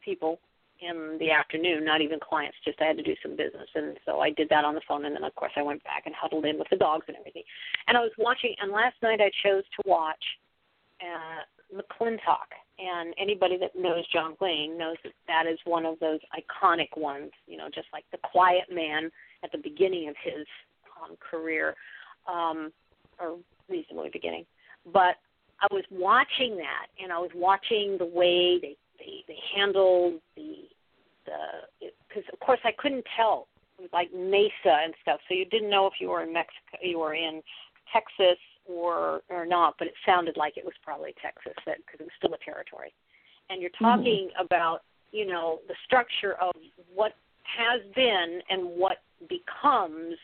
people 0.05 0.39
in 0.81 1.17
the 1.19 1.31
afternoon, 1.31 1.85
not 1.85 2.01
even 2.01 2.19
clients, 2.21 2.57
just 2.65 2.81
I 2.81 2.85
had 2.85 2.97
to 2.97 3.03
do 3.03 3.15
some 3.23 3.37
business. 3.37 3.69
And 3.75 3.97
so 4.05 4.21
I 4.21 4.31
did 4.31 4.49
that 4.51 4.65
on 4.65 4.75
the 4.75 4.81
phone. 4.87 5.05
And 5.05 5.15
then, 5.15 5.25
of 5.25 5.35
course, 5.35 5.53
I 5.57 5.63
went 5.63 5.83
back 5.85 6.03
and 6.07 6.15
huddled 6.15 6.45
in 6.45 6.59
with 6.59 6.69
the 6.71 6.77
dogs 6.77 7.05
and 7.09 7.17
everything. 7.17 7.45
And 7.87 7.97
I 7.97 8.01
was 8.01 8.13
watching, 8.19 8.55
and 8.61 8.73
last 8.73 8.97
night 9.03 9.21
I 9.21 9.31
chose 9.43 9.63
to 9.77 9.89
watch 9.89 10.23
uh, 11.01 11.77
McLintock. 11.77 12.51
And 12.79 13.15
anybody 13.19 13.57
that 13.59 13.77
knows 13.77 14.05
John 14.13 14.37
Wayne 14.41 14.77
knows 14.77 14.97
that 15.05 15.13
that 15.29 15.47
is 15.47 15.59
one 15.65 15.87
of 15.87 15.99
those 16.01 16.19
iconic 16.35 16.97
ones, 16.97 17.31
you 17.47 17.57
know, 17.57 17.69
just 17.73 17.87
like 17.93 18.05
the 18.11 18.19
quiet 18.19 18.65
man 18.73 19.11
at 19.45 19.53
the 19.53 19.59
beginning 19.59 20.09
of 20.09 20.17
his 20.23 20.47
um, 21.01 21.17
career, 21.19 21.77
um, 22.27 22.73
or 23.21 23.37
reasonably 23.69 24.11
beginning. 24.13 24.45
But 24.93 25.17
I 25.61 25.69
was 25.71 25.85
watching 25.91 26.57
that, 26.57 26.87
and 27.01 27.13
I 27.13 27.19
was 27.19 27.31
watching 27.35 27.97
the 27.99 28.07
way 28.07 28.59
they 28.61 28.77
they 29.05 29.25
they 29.29 29.39
handled 29.57 30.21
the 30.37 30.69
the 31.27 31.89
because 32.09 32.25
of 32.33 32.41
course 32.41 32.61
I 32.65 32.73
couldn't 32.79 33.05
tell 33.17 33.49
it 33.79 33.83
was 33.83 33.91
like 33.93 34.13
Mesa 34.15 34.85
and 34.85 34.95
stuff, 35.03 35.21
so 35.29 35.35
you 35.35 35.45
didn't 35.47 35.71
know 35.71 35.87
if 35.87 35.95
you 36.01 36.11
were 36.11 36.23
in 36.23 36.33
Mexico, 36.33 36.79
you 36.81 36.99
were 36.99 37.15
in 37.15 37.43
Texas 37.93 38.39
or 38.67 39.23
or 39.29 39.45
not, 39.47 39.75
but 39.79 39.89
it 39.89 39.95
sounded 40.07 40.37
like 40.37 40.57
it 40.57 40.65
was 40.65 40.75
probably 40.83 41.15
Texas 41.21 41.53
because 41.65 42.01
it 42.01 42.05
was 42.05 42.13
still 42.19 42.35
a 42.35 42.45
territory. 42.45 42.95
And 43.51 43.61
you're 43.61 43.71
talking 43.79 44.31
mm-hmm. 44.31 44.45
about 44.45 44.81
you 45.13 45.27
know 45.27 45.61
the 45.69 45.75
structure 45.85 46.35
of 46.41 46.53
what 46.95 47.13
has 47.45 47.81
been 47.95 48.41
and 48.49 48.65
what 48.65 48.99
becomes 49.29 50.17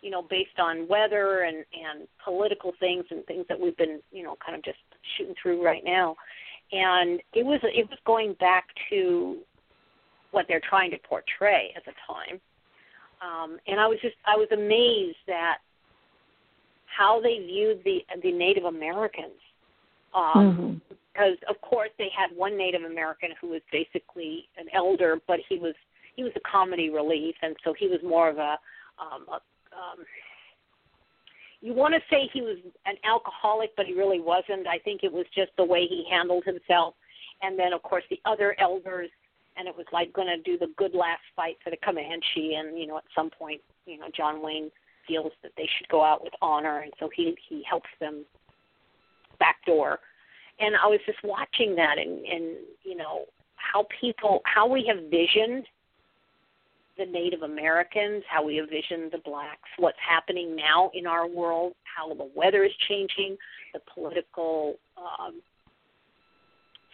you 0.00 0.10
know 0.10 0.22
based 0.22 0.58
on 0.58 0.88
weather 0.88 1.42
and 1.42 1.56
and 1.56 2.08
political 2.24 2.72
things 2.80 3.04
and 3.10 3.24
things 3.26 3.44
that 3.48 3.58
we've 3.58 3.76
been 3.76 4.00
you 4.10 4.22
know 4.22 4.36
kind 4.44 4.56
of 4.56 4.64
just 4.64 4.78
shooting 5.16 5.34
through 5.40 5.64
right 5.64 5.84
now 5.84 6.16
and 6.72 7.20
it 7.34 7.44
was 7.44 7.60
it 7.62 7.88
was 7.88 7.98
going 8.06 8.34
back 8.40 8.64
to 8.90 9.38
what 10.30 10.46
they're 10.48 10.62
trying 10.68 10.90
to 10.90 10.98
portray 11.08 11.72
at 11.76 11.84
the 11.84 11.92
time 12.06 12.40
um 13.22 13.58
and 13.66 13.78
i 13.78 13.86
was 13.86 13.98
just 14.02 14.16
i 14.26 14.36
was 14.36 14.48
amazed 14.52 15.28
at 15.28 15.58
how 16.86 17.20
they 17.20 17.38
viewed 17.46 17.80
the 17.84 18.00
the 18.22 18.32
native 18.32 18.64
americans 18.64 19.40
um 20.14 20.32
mm-hmm. 20.34 20.94
because 21.12 21.36
of 21.48 21.60
course 21.60 21.90
they 21.98 22.08
had 22.16 22.34
one 22.36 22.56
native 22.56 22.82
american 22.82 23.30
who 23.40 23.48
was 23.48 23.60
basically 23.70 24.48
an 24.56 24.66
elder 24.74 25.18
but 25.28 25.38
he 25.48 25.58
was 25.58 25.74
he 26.16 26.22
was 26.22 26.32
a 26.36 26.40
comedy 26.50 26.90
relief 26.90 27.34
and 27.42 27.54
so 27.64 27.74
he 27.78 27.86
was 27.86 28.00
more 28.02 28.28
of 28.28 28.38
a 28.38 28.56
um 29.00 29.26
a 29.28 29.34
um 29.74 30.04
you 31.62 31.72
want 31.72 31.94
to 31.94 32.00
say 32.10 32.28
he 32.32 32.42
was 32.42 32.58
an 32.86 32.96
alcoholic, 33.04 33.70
but 33.76 33.86
he 33.86 33.94
really 33.94 34.20
wasn't. 34.20 34.66
I 34.66 34.78
think 34.78 35.04
it 35.04 35.12
was 35.12 35.24
just 35.34 35.52
the 35.56 35.64
way 35.64 35.86
he 35.86 36.04
handled 36.10 36.44
himself. 36.44 36.94
And 37.40 37.56
then, 37.58 37.72
of 37.72 37.82
course, 37.82 38.02
the 38.10 38.20
other 38.24 38.56
elders, 38.58 39.08
and 39.56 39.68
it 39.68 39.76
was 39.76 39.86
like 39.92 40.12
going 40.12 40.26
to 40.26 40.42
do 40.42 40.58
the 40.58 40.72
good 40.76 40.92
last 40.92 41.22
fight 41.36 41.56
for 41.62 41.70
the 41.70 41.76
Comanche. 41.76 42.54
And 42.58 42.76
you 42.78 42.88
know, 42.88 42.98
at 42.98 43.04
some 43.14 43.30
point, 43.30 43.60
you 43.86 43.98
know, 43.98 44.08
John 44.14 44.42
Wayne 44.42 44.70
feels 45.06 45.32
that 45.42 45.52
they 45.56 45.68
should 45.78 45.88
go 45.88 46.04
out 46.04 46.22
with 46.22 46.32
honor, 46.42 46.80
and 46.80 46.92
so 46.98 47.08
he 47.14 47.36
he 47.48 47.62
helps 47.68 47.90
them 48.00 48.24
backdoor. 49.38 50.00
And 50.58 50.74
I 50.76 50.86
was 50.86 51.00
just 51.06 51.18
watching 51.22 51.76
that, 51.76 51.96
and 51.98 52.24
and 52.26 52.56
you 52.82 52.96
know 52.96 53.26
how 53.54 53.86
people 54.00 54.40
how 54.44 54.66
we 54.66 54.84
have 54.88 55.10
visioned 55.10 55.64
the 56.98 57.06
Native 57.06 57.42
Americans, 57.42 58.22
how 58.28 58.44
we 58.44 58.60
envision 58.60 59.08
the 59.10 59.18
blacks, 59.24 59.68
what's 59.78 59.98
happening 60.06 60.54
now 60.54 60.90
in 60.94 61.06
our 61.06 61.26
world, 61.26 61.72
how 61.84 62.12
the 62.12 62.28
weather 62.34 62.64
is 62.64 62.72
changing, 62.88 63.36
the 63.72 63.80
political 63.94 64.74
um, 64.98 65.40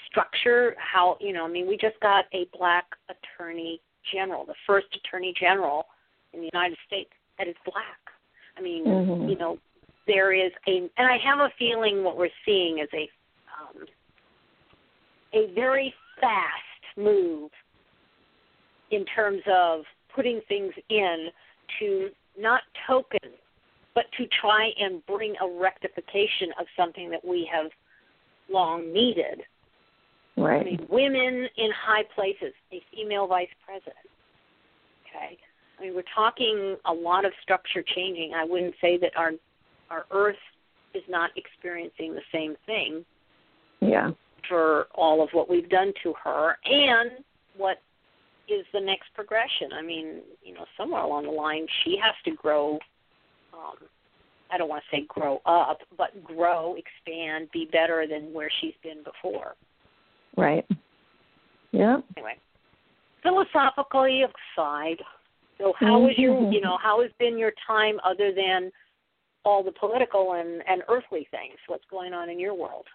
structure, 0.09 0.77
how, 0.79 1.17
you 1.21 1.33
know, 1.33 1.45
I 1.45 1.49
mean, 1.49 1.67
we 1.67 1.77
just 1.77 1.99
got 2.01 2.27
a 2.33 2.47
black 2.57 2.85
attorney 3.11 3.81
general, 4.13 4.45
the 4.47 4.55
first 4.67 4.87
attorney 4.95 5.35
general 5.39 5.87
in 6.33 6.41
the 6.41 6.49
United 6.53 6.79
States 6.87 7.11
that 7.39 7.49
is 7.49 7.57
black. 7.65 7.99
I 8.57 8.63
mean, 8.63 8.85
mm-hmm. 8.87 9.29
you 9.29 9.37
know, 9.37 9.59
there 10.07 10.33
is 10.33 10.53
a, 10.67 10.89
and 10.97 11.09
I 11.09 11.19
have 11.25 11.39
a 11.41 11.51
feeling 11.59 12.05
what 12.05 12.17
we're 12.17 12.29
seeing 12.45 12.79
is 12.79 12.89
a, 12.95 13.09
um, 13.61 13.85
a 15.35 15.53
very 15.55 15.93
fast 16.21 16.97
move 16.97 17.51
in 18.91 19.05
terms 19.07 19.43
of 19.51 19.83
putting 20.15 20.41
things 20.49 20.73
in 20.89 21.29
to 21.79 22.09
not 22.39 22.63
token, 22.87 23.31
but 23.95 24.05
to 24.17 24.27
try 24.41 24.71
and 24.81 25.05
bring 25.07 25.35
a 25.43 25.61
rectification 25.61 26.51
of 26.59 26.67
something 26.77 27.11
that 27.11 27.25
we 27.25 27.49
have 27.53 27.71
long 28.51 28.93
needed. 28.93 29.43
Right. 30.37 30.61
I 30.61 30.65
mean, 30.65 30.87
women 30.89 31.49
in 31.57 31.71
high 31.85 32.05
places, 32.15 32.55
a 32.73 32.81
female 32.95 33.27
vice 33.27 33.49
president. 33.65 33.97
Okay. 35.05 35.37
I 35.79 35.83
mean, 35.83 35.95
we're 35.95 36.03
talking 36.15 36.77
a 36.87 36.93
lot 36.93 37.25
of 37.25 37.33
structure 37.43 37.83
changing. 37.95 38.33
I 38.35 38.45
wouldn't 38.45 38.75
say 38.81 38.99
that 38.99 39.13
our 39.17 39.33
our 39.91 40.05
Earth 40.11 40.37
is 40.95 41.03
not 41.09 41.31
experiencing 41.37 42.15
the 42.15 42.23
same 42.33 42.57
thing. 42.67 43.05
Yeah. 43.81 44.11
For 44.49 44.89
all 44.95 45.23
of 45.23 45.31
what 45.33 45.49
we've 45.49 45.69
done 45.69 45.93
to 46.03 46.15
her 46.25 46.57
and 46.65 47.25
what 47.57 47.79
is 48.51 48.67
the 48.73 48.81
next 48.81 49.13
progression. 49.15 49.73
I 49.73 49.83
mean, 49.83 50.21
you 50.43 50.55
know, 50.55 50.65
somewhere 50.77 51.03
along 51.03 51.25
the 51.25 51.31
line, 51.31 51.67
she 51.85 51.97
has 52.03 52.15
to 52.25 52.31
grow. 52.33 52.79
Um, 53.53 53.77
I 54.51 54.59
don't 54.59 54.69
want 54.69 54.83
to 54.91 54.97
say 54.97 55.05
grow 55.09 55.41
up, 55.47 55.81
but 55.97 56.23
grow, 56.25 56.77
expand, 56.77 57.49
be 57.53 57.69
better 57.71 58.07
than 58.09 58.33
where 58.33 58.51
she's 58.61 58.75
been 58.83 59.03
before. 59.05 59.55
Right. 60.37 60.67
Yeah. 61.73 61.99
Anyway, 62.17 62.37
philosophically 63.23 64.23
aside, 64.23 64.97
so 65.59 65.75
how 65.79 65.99
was 65.99 66.15
your, 66.17 66.51
you 66.53 66.61
know, 66.61 66.79
how 66.83 67.03
has 67.03 67.11
been 67.19 67.37
your 67.37 67.53
time 67.67 67.97
other 68.05 68.33
than 68.35 68.71
all 69.45 69.63
the 69.63 69.73
political 69.73 70.35
and 70.35 70.63
and 70.69 70.83
earthly 70.89 71.27
things. 71.31 71.57
What's 71.67 71.85
going 71.91 72.13
on 72.13 72.29
in 72.29 72.39
your 72.39 72.55
world? 72.55 72.87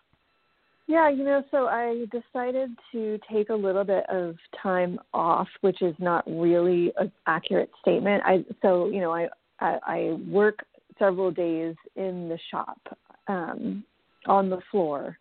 Yeah, 0.88 1.10
you 1.10 1.24
know, 1.24 1.44
so 1.50 1.68
I 1.68 2.06
decided 2.12 2.72
to 2.92 3.18
take 3.32 3.50
a 3.50 3.56
little 3.56 3.86
bit 3.86 4.04
of 4.10 4.36
time 4.62 5.00
off, 5.14 5.48
which 5.62 5.82
is 5.82 5.96
not 5.98 6.26
really 6.28 6.92
an 6.98 7.12
accurate 7.26 7.72
statement. 7.82 8.22
I 8.26 8.44
so 8.62 8.88
you 8.90 9.00
know 9.00 9.14
I 9.14 9.28
I, 9.60 9.80
I 9.84 10.18
work 10.28 10.60
several 11.00 11.32
days 11.32 11.76
in 11.96 12.28
the 12.28 12.38
shop 12.52 12.80
um, 13.28 13.84
on 14.28 14.50
the 14.50 14.60
floor, 14.72 15.18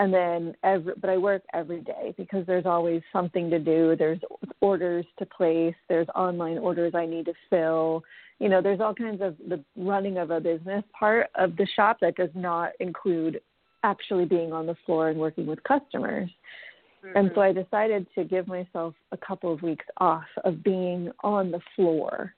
and 0.00 0.12
then 0.12 0.56
every 0.64 0.94
but 1.00 1.08
I 1.08 1.18
work 1.18 1.42
every 1.54 1.82
day 1.82 2.12
because 2.16 2.44
there's 2.44 2.66
always 2.66 3.00
something 3.12 3.48
to 3.50 3.60
do. 3.60 3.94
There's 3.96 4.20
orders 4.60 5.06
to 5.20 5.26
place. 5.26 5.74
There's 5.88 6.08
online 6.16 6.58
orders 6.58 6.94
I 6.96 7.06
need 7.06 7.26
to 7.26 7.34
fill. 7.48 8.02
You 8.40 8.48
know, 8.48 8.60
there's 8.60 8.80
all 8.80 8.92
kinds 8.92 9.22
of 9.22 9.36
the 9.48 9.62
running 9.76 10.18
of 10.18 10.32
a 10.32 10.40
business 10.40 10.82
part 10.98 11.28
of 11.36 11.56
the 11.56 11.66
shop 11.76 11.98
that 12.00 12.16
does 12.16 12.30
not 12.34 12.72
include 12.80 13.40
actually 13.82 14.24
being 14.24 14.52
on 14.52 14.66
the 14.66 14.76
floor 14.84 15.08
and 15.08 15.18
working 15.18 15.46
with 15.46 15.62
customers. 15.64 16.30
Mm-hmm. 17.04 17.16
And 17.16 17.30
so 17.34 17.40
I 17.40 17.52
decided 17.52 18.06
to 18.14 18.24
give 18.24 18.48
myself 18.48 18.94
a 19.12 19.16
couple 19.16 19.52
of 19.52 19.62
weeks 19.62 19.84
off 19.98 20.24
of 20.44 20.62
being 20.62 21.10
on 21.22 21.50
the 21.50 21.60
floor. 21.74 22.34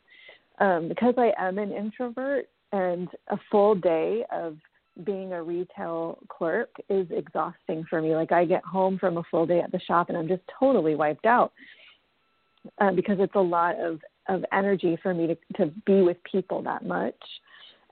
Um, 0.60 0.88
because 0.88 1.14
I 1.16 1.32
am 1.38 1.58
an 1.58 1.72
introvert 1.72 2.48
and 2.72 3.08
a 3.28 3.38
full 3.50 3.74
day 3.74 4.24
of 4.32 4.56
being 5.04 5.32
a 5.32 5.42
retail 5.42 6.18
clerk 6.28 6.70
is 6.88 7.06
exhausting 7.10 7.84
for 7.88 8.02
me. 8.02 8.14
Like 8.14 8.32
I 8.32 8.44
get 8.44 8.64
home 8.64 8.98
from 8.98 9.18
a 9.18 9.22
full 9.30 9.46
day 9.46 9.60
at 9.60 9.70
the 9.70 9.80
shop 9.80 10.08
and 10.08 10.18
I'm 10.18 10.28
just 10.28 10.42
totally 10.58 10.96
wiped 10.96 11.26
out 11.26 11.52
uh, 12.80 12.92
because 12.92 13.18
it's 13.20 13.34
a 13.34 13.40
lot 13.40 13.76
of 13.78 14.00
of 14.28 14.44
energy 14.52 14.98
for 15.02 15.14
me 15.14 15.26
to 15.26 15.36
to 15.56 15.72
be 15.86 16.02
with 16.02 16.16
people 16.30 16.62
that 16.62 16.84
much. 16.84 17.14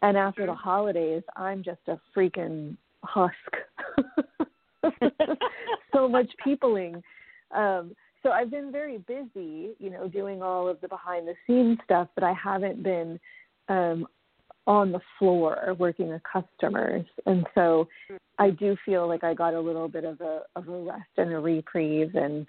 And 0.02 0.16
after 0.16 0.44
the 0.44 0.52
mm-hmm. 0.52 0.60
holidays, 0.60 1.22
I'm 1.36 1.62
just 1.62 1.80
a 1.86 1.98
freaking 2.14 2.76
husk. 3.04 3.32
so 5.92 6.08
much 6.08 6.30
peopling. 6.42 7.02
Um, 7.54 7.94
so 8.22 8.30
I've 8.30 8.50
been 8.50 8.72
very 8.72 8.98
busy, 8.98 9.70
you 9.78 9.90
know, 9.90 10.08
doing 10.08 10.42
all 10.42 10.68
of 10.68 10.80
the 10.80 10.88
behind 10.88 11.28
the 11.28 11.34
scenes 11.46 11.78
stuff, 11.84 12.08
but 12.14 12.24
I 12.24 12.32
haven't 12.32 12.82
been 12.82 13.20
um, 13.68 14.06
on 14.66 14.90
the 14.90 15.00
floor 15.18 15.74
working 15.78 16.08
with 16.08 16.22
customers. 16.30 17.06
And 17.26 17.46
so 17.54 17.88
I 18.38 18.50
do 18.50 18.76
feel 18.84 19.06
like 19.06 19.22
I 19.22 19.32
got 19.34 19.54
a 19.54 19.60
little 19.60 19.88
bit 19.88 20.04
of 20.04 20.20
a 20.20 20.42
of 20.56 20.68
a 20.68 20.82
rest 20.82 21.10
and 21.16 21.32
a 21.32 21.38
reprieve 21.38 22.14
and 22.14 22.46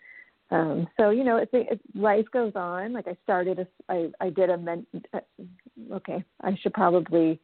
um 0.49 0.87
so 0.97 1.09
you 1.09 1.23
know 1.23 1.37
it's, 1.37 1.51
it's 1.53 1.81
life 1.93 2.25
goes 2.31 2.53
on 2.55 2.93
like 2.93 3.05
i 3.07 3.17
started 3.23 3.59
a 3.59 3.67
i 3.89 4.09
i 4.21 4.29
did 4.29 4.49
a 4.49 4.57
men 4.57 4.85
uh, 5.13 5.19
okay 5.91 6.23
i 6.41 6.57
should 6.61 6.73
probably 6.73 7.37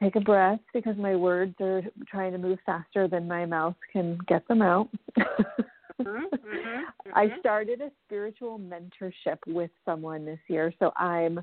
take 0.00 0.16
a 0.16 0.20
breath 0.20 0.60
because 0.72 0.96
my 0.96 1.16
words 1.16 1.54
are 1.60 1.82
trying 2.06 2.32
to 2.32 2.38
move 2.38 2.58
faster 2.66 3.08
than 3.08 3.28
my 3.28 3.46
mouth 3.46 3.76
can 3.92 4.18
get 4.26 4.46
them 4.48 4.62
out. 4.62 4.88
mm-hmm, 5.18 6.02
mm-hmm, 6.02 7.10
I 7.14 7.26
mm-hmm. 7.26 7.38
started 7.40 7.80
a 7.80 7.90
spiritual 8.06 8.58
mentorship 8.58 9.38
with 9.46 9.70
someone 9.84 10.24
this 10.24 10.40
year, 10.48 10.72
so 10.78 10.92
I'm 10.96 11.40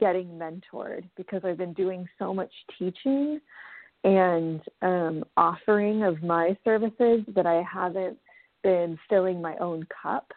getting 0.00 0.28
mentored 0.28 1.08
because 1.16 1.42
I've 1.44 1.58
been 1.58 1.72
doing 1.72 2.06
so 2.18 2.34
much 2.34 2.52
teaching 2.78 3.40
and 4.02 4.60
um, 4.82 5.24
offering 5.36 6.02
of 6.02 6.22
my 6.22 6.56
services 6.64 7.22
that 7.34 7.46
I 7.46 7.62
haven't 7.62 8.18
been 8.62 8.98
filling 9.08 9.40
my 9.40 9.56
own 9.56 9.86
cup 10.02 10.32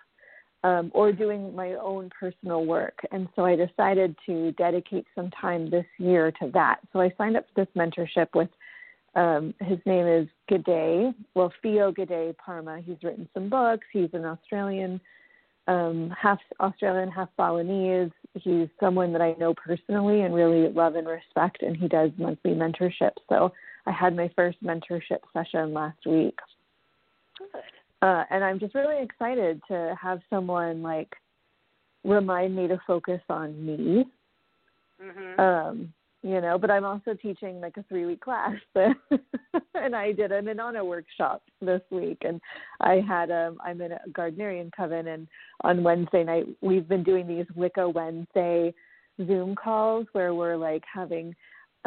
um, 0.67 0.91
or 0.93 1.13
doing 1.13 1.55
my 1.55 1.75
own 1.75 2.09
personal 2.19 2.65
work. 2.65 2.99
And 3.11 3.29
so 3.35 3.45
I 3.45 3.55
decided 3.55 4.15
to 4.25 4.51
dedicate 4.53 5.05
some 5.15 5.29
time 5.31 5.69
this 5.69 5.85
year 5.97 6.31
to 6.41 6.51
that. 6.53 6.79
So 6.91 6.99
I 6.99 7.13
signed 7.17 7.37
up 7.37 7.45
for 7.53 7.63
this 7.63 7.73
mentorship 7.75 8.27
with 8.35 8.49
um, 9.15 9.53
his 9.61 9.79
name 9.85 10.05
is 10.05 10.27
Gede, 10.49 11.13
well, 11.35 11.53
Fio 11.61 11.91
Gede 11.91 12.37
Parma. 12.37 12.81
He's 12.85 12.97
written 13.01 13.29
some 13.33 13.49
books. 13.49 13.87
He's 13.93 14.09
an 14.11 14.25
Australian, 14.25 14.99
um, 15.67 16.13
half 16.21 16.39
Australian, 16.59 17.09
half 17.11 17.29
Balinese. 17.37 18.11
He's 18.33 18.67
someone 18.79 19.13
that 19.13 19.21
I 19.21 19.35
know 19.39 19.53
personally 19.53 20.21
and 20.21 20.35
really 20.35 20.71
love 20.71 20.95
and 20.95 21.07
respect, 21.07 21.63
and 21.63 21.77
he 21.77 21.87
does 21.87 22.11
monthly 22.17 22.51
mentorships. 22.51 23.21
So 23.29 23.53
I 23.85 23.91
had 23.91 24.15
my 24.15 24.29
first 24.35 24.61
mentorship 24.61 25.21
session 25.33 25.73
last 25.73 26.05
week. 26.05 26.37
Good 27.39 27.61
uh, 28.01 28.23
and 28.29 28.43
I'm 28.43 28.59
just 28.59 28.75
really 28.75 29.01
excited 29.03 29.61
to 29.67 29.95
have 30.01 30.19
someone 30.29 30.81
like 30.81 31.13
remind 32.03 32.55
me 32.55 32.67
to 32.67 32.79
focus 32.85 33.21
on 33.29 33.65
me. 33.65 34.05
Mm-hmm. 35.01 35.39
Um, 35.39 35.93
you 36.23 36.41
know, 36.41 36.57
but 36.57 36.71
I'm 36.71 36.83
also 36.83 37.13
teaching 37.13 37.61
like 37.61 37.77
a 37.77 37.83
three 37.83 38.05
week 38.05 38.21
class, 38.21 38.55
and 38.75 39.95
I 39.95 40.11
did 40.11 40.31
an 40.31 40.45
Inanna 40.45 40.85
workshop 40.85 41.43
this 41.61 41.81
week, 41.91 42.17
and 42.21 42.41
I 42.81 43.01
had 43.07 43.31
um 43.31 43.57
I'm 43.63 43.81
in 43.81 43.91
a 43.93 43.99
Gardnerian 44.11 44.71
coven, 44.75 45.07
and 45.07 45.27
on 45.61 45.83
Wednesday 45.83 46.23
night 46.23 46.45
we've 46.61 46.87
been 46.87 47.03
doing 47.03 47.27
these 47.27 47.45
Wicca 47.55 47.89
Wednesday 47.89 48.73
Zoom 49.25 49.55
calls 49.55 50.07
where 50.11 50.33
we're 50.33 50.57
like 50.57 50.83
having 50.91 51.35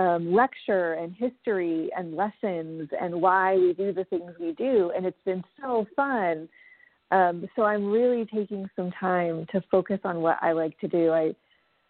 um, 0.01 0.33
lecture 0.33 0.95
and 0.95 1.15
history 1.15 1.91
and 1.95 2.17
lessons 2.17 2.89
and 2.99 3.21
why 3.21 3.57
we 3.57 3.75
do 3.75 3.93
the 3.93 4.05
things 4.05 4.33
we 4.41 4.53
do, 4.53 4.91
and 4.97 5.05
it's 5.05 5.25
been 5.27 5.45
so 5.61 5.87
fun. 5.95 6.49
Um, 7.11 7.47
so 7.55 7.65
I'm 7.65 7.91
really 7.91 8.25
taking 8.25 8.71
some 8.77 8.93
time 8.93 9.47
to 9.53 9.63
focus 9.71 9.99
on 10.05 10.23
what 10.23 10.39
I 10.41 10.53
like 10.53 10.79
to 10.81 10.89
do. 10.89 11.11
I 11.11 11.35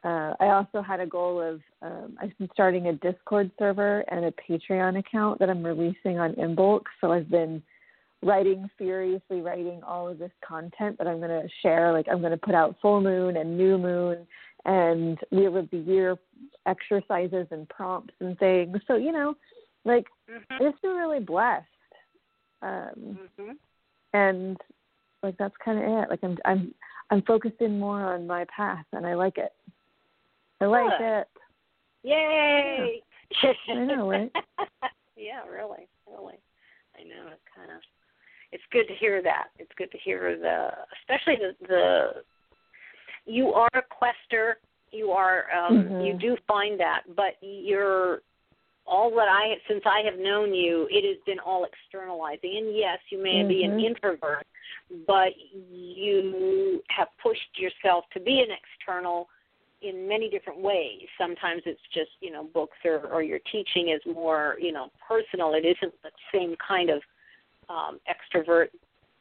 uh, 0.02 0.34
I 0.40 0.46
also 0.46 0.80
had 0.80 0.98
a 0.98 1.06
goal 1.06 1.40
of 1.40 1.60
um, 1.82 2.16
I've 2.20 2.36
been 2.38 2.48
starting 2.52 2.88
a 2.88 2.94
Discord 2.94 3.50
server 3.58 4.00
and 4.08 4.24
a 4.24 4.32
Patreon 4.32 4.98
account 4.98 5.38
that 5.38 5.50
I'm 5.50 5.62
releasing 5.62 6.18
on 6.18 6.32
Imbolc. 6.32 6.84
So 7.00 7.12
I've 7.12 7.30
been 7.30 7.62
writing 8.22 8.68
furiously 8.76 9.40
writing 9.40 9.82
all 9.86 10.08
of 10.08 10.18
this 10.18 10.32
content 10.46 10.96
that 10.98 11.06
I'm 11.06 11.18
going 11.18 11.42
to 11.42 11.48
share. 11.62 11.92
Like 11.92 12.06
I'm 12.10 12.20
going 12.20 12.32
to 12.32 12.38
put 12.38 12.54
out 12.54 12.76
full 12.82 13.00
moon 13.00 13.36
and 13.36 13.56
new 13.56 13.78
moon 13.78 14.26
and 14.64 15.18
wheel 15.30 15.56
of 15.56 15.70
the 15.70 15.78
year 15.78 16.16
exercises 16.66 17.46
and 17.50 17.68
prompts 17.68 18.14
and 18.20 18.38
things. 18.38 18.78
So 18.86 18.96
you 18.96 19.12
know, 19.12 19.34
like 19.84 20.06
mm-hmm. 20.30 20.64
it's 20.64 20.80
been 20.80 20.92
really 20.92 21.20
blessed, 21.20 21.66
um, 22.62 23.18
mm-hmm. 23.40 23.52
and 24.12 24.56
like 25.22 25.36
that's 25.38 25.54
kind 25.64 25.78
of 25.78 25.84
it. 25.84 26.10
Like 26.10 26.20
I'm 26.22 26.38
I'm 26.44 26.74
I'm 27.10 27.22
focusing 27.22 27.78
more 27.78 28.14
on 28.14 28.26
my 28.26 28.44
path, 28.54 28.84
and 28.92 29.06
I 29.06 29.14
like 29.14 29.38
it. 29.38 29.52
I 30.60 30.66
like 30.66 30.98
Good. 30.98 31.18
it. 31.20 31.28
Yay! 32.02 33.02
Yeah. 33.42 33.52
I 33.74 33.84
know, 33.84 34.10
right? 34.10 34.32
yeah, 35.16 35.44
really, 35.50 35.88
really. 36.06 36.38
I 36.96 37.04
know 37.04 37.28
it's 37.32 37.40
kind 37.54 37.70
of. 37.70 37.80
It's 38.52 38.64
good 38.72 38.88
to 38.88 38.94
hear 38.94 39.22
that. 39.22 39.48
It's 39.58 39.70
good 39.76 39.92
to 39.92 39.98
hear 39.98 40.36
the, 40.36 40.70
especially 41.00 41.36
the 41.36 41.66
the. 41.66 42.10
You 43.30 43.52
are 43.52 43.68
a 43.74 43.82
quester 43.82 44.58
you 44.92 45.10
are 45.10 45.44
um 45.56 45.84
mm-hmm. 45.84 46.00
you 46.00 46.18
do 46.18 46.36
find 46.46 46.78
that 46.78 47.02
but 47.16 47.36
you're 47.40 48.20
all 48.86 49.10
that 49.10 49.28
i 49.28 49.54
since 49.68 49.82
i 49.86 50.00
have 50.04 50.18
known 50.18 50.54
you 50.54 50.88
it 50.90 51.06
has 51.06 51.18
been 51.26 51.38
all 51.38 51.64
externalizing 51.64 52.56
and 52.58 52.76
yes 52.76 52.98
you 53.10 53.22
may 53.22 53.40
mm-hmm. 53.40 53.48
be 53.48 53.64
an 53.64 53.78
introvert 53.80 54.46
but 55.06 55.32
you 55.70 56.82
have 56.88 57.08
pushed 57.22 57.56
yourself 57.56 58.04
to 58.12 58.20
be 58.20 58.40
an 58.40 58.48
external 58.50 59.28
in 59.82 60.08
many 60.08 60.28
different 60.28 60.60
ways 60.60 61.06
sometimes 61.18 61.62
it's 61.66 61.80
just 61.94 62.10
you 62.20 62.30
know 62.30 62.44
books 62.52 62.76
or 62.84 63.06
or 63.12 63.22
your 63.22 63.38
teaching 63.50 63.90
is 63.90 64.00
more 64.14 64.56
you 64.60 64.72
know 64.72 64.88
personal 65.06 65.54
it 65.54 65.64
isn't 65.64 65.94
the 66.02 66.10
same 66.32 66.54
kind 66.66 66.90
of 66.90 67.00
um 67.68 68.00
extrovert 68.08 68.68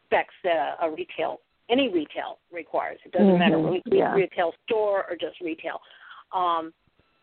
specs 0.06 0.34
that 0.44 0.76
a 0.82 0.90
retail 0.90 1.40
any 1.70 1.90
retail 1.90 2.40
requires. 2.52 3.00
It 3.06 3.12
doesn't 3.12 3.28
mm-hmm. 3.28 3.40
matter 3.40 3.58
re- 3.58 3.84
yeah. 3.86 4.14
retail 4.14 4.54
store 4.66 5.06
or 5.10 5.16
just 5.20 5.40
retail. 5.42 5.80
Um, 6.34 6.74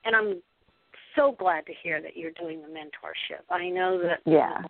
and 0.04 0.14
I'm 0.14 0.42
so 1.14 1.34
glad 1.38 1.66
to 1.66 1.72
hear 1.82 2.00
that 2.00 2.16
you're 2.16 2.32
doing 2.32 2.62
the 2.62 2.68
mentorship. 2.68 3.42
I 3.50 3.68
know 3.68 4.00
that 4.02 4.20
yeah. 4.24 4.62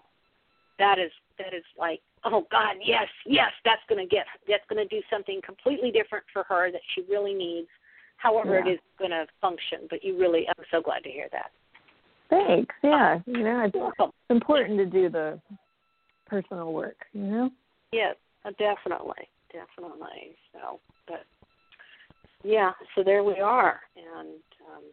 that 0.78 0.98
is 0.98 1.10
that 1.38 1.54
is 1.54 1.64
like 1.78 2.00
oh 2.24 2.46
God 2.50 2.76
yes 2.84 3.08
yes 3.26 3.50
that's 3.64 3.82
going 3.88 4.02
to 4.02 4.08
get 4.08 4.26
that's 4.48 4.64
going 4.68 4.86
to 4.86 4.94
do 4.94 5.02
something 5.10 5.40
completely 5.44 5.90
different 5.90 6.24
for 6.32 6.44
her 6.44 6.70
that 6.72 6.80
she 6.94 7.02
really 7.10 7.34
needs. 7.34 7.68
However, 8.18 8.58
yeah. 8.58 8.70
it 8.70 8.74
is 8.74 8.80
going 8.98 9.10
to 9.10 9.26
function. 9.40 9.80
But 9.90 10.02
you 10.02 10.18
really 10.18 10.46
I'm 10.48 10.64
so 10.70 10.80
glad 10.80 11.02
to 11.04 11.10
hear 11.10 11.28
that. 11.32 11.50
Thanks. 12.30 12.74
Yeah, 12.82 13.18
you 13.26 13.42
know 13.42 13.64
it's, 13.64 13.76
it's 13.76 14.12
important 14.30 14.78
to 14.78 14.86
do 14.86 15.08
the 15.08 15.40
personal 16.26 16.72
work. 16.72 16.96
You 17.12 17.22
know. 17.22 17.50
Yes, 17.92 18.16
definitely 18.58 19.28
definitely. 19.56 20.36
So, 20.52 20.80
but 21.08 21.24
yeah, 22.44 22.72
so 22.94 23.02
there 23.02 23.24
we 23.24 23.40
are, 23.40 23.80
and 23.96 24.36
um, 24.68 24.84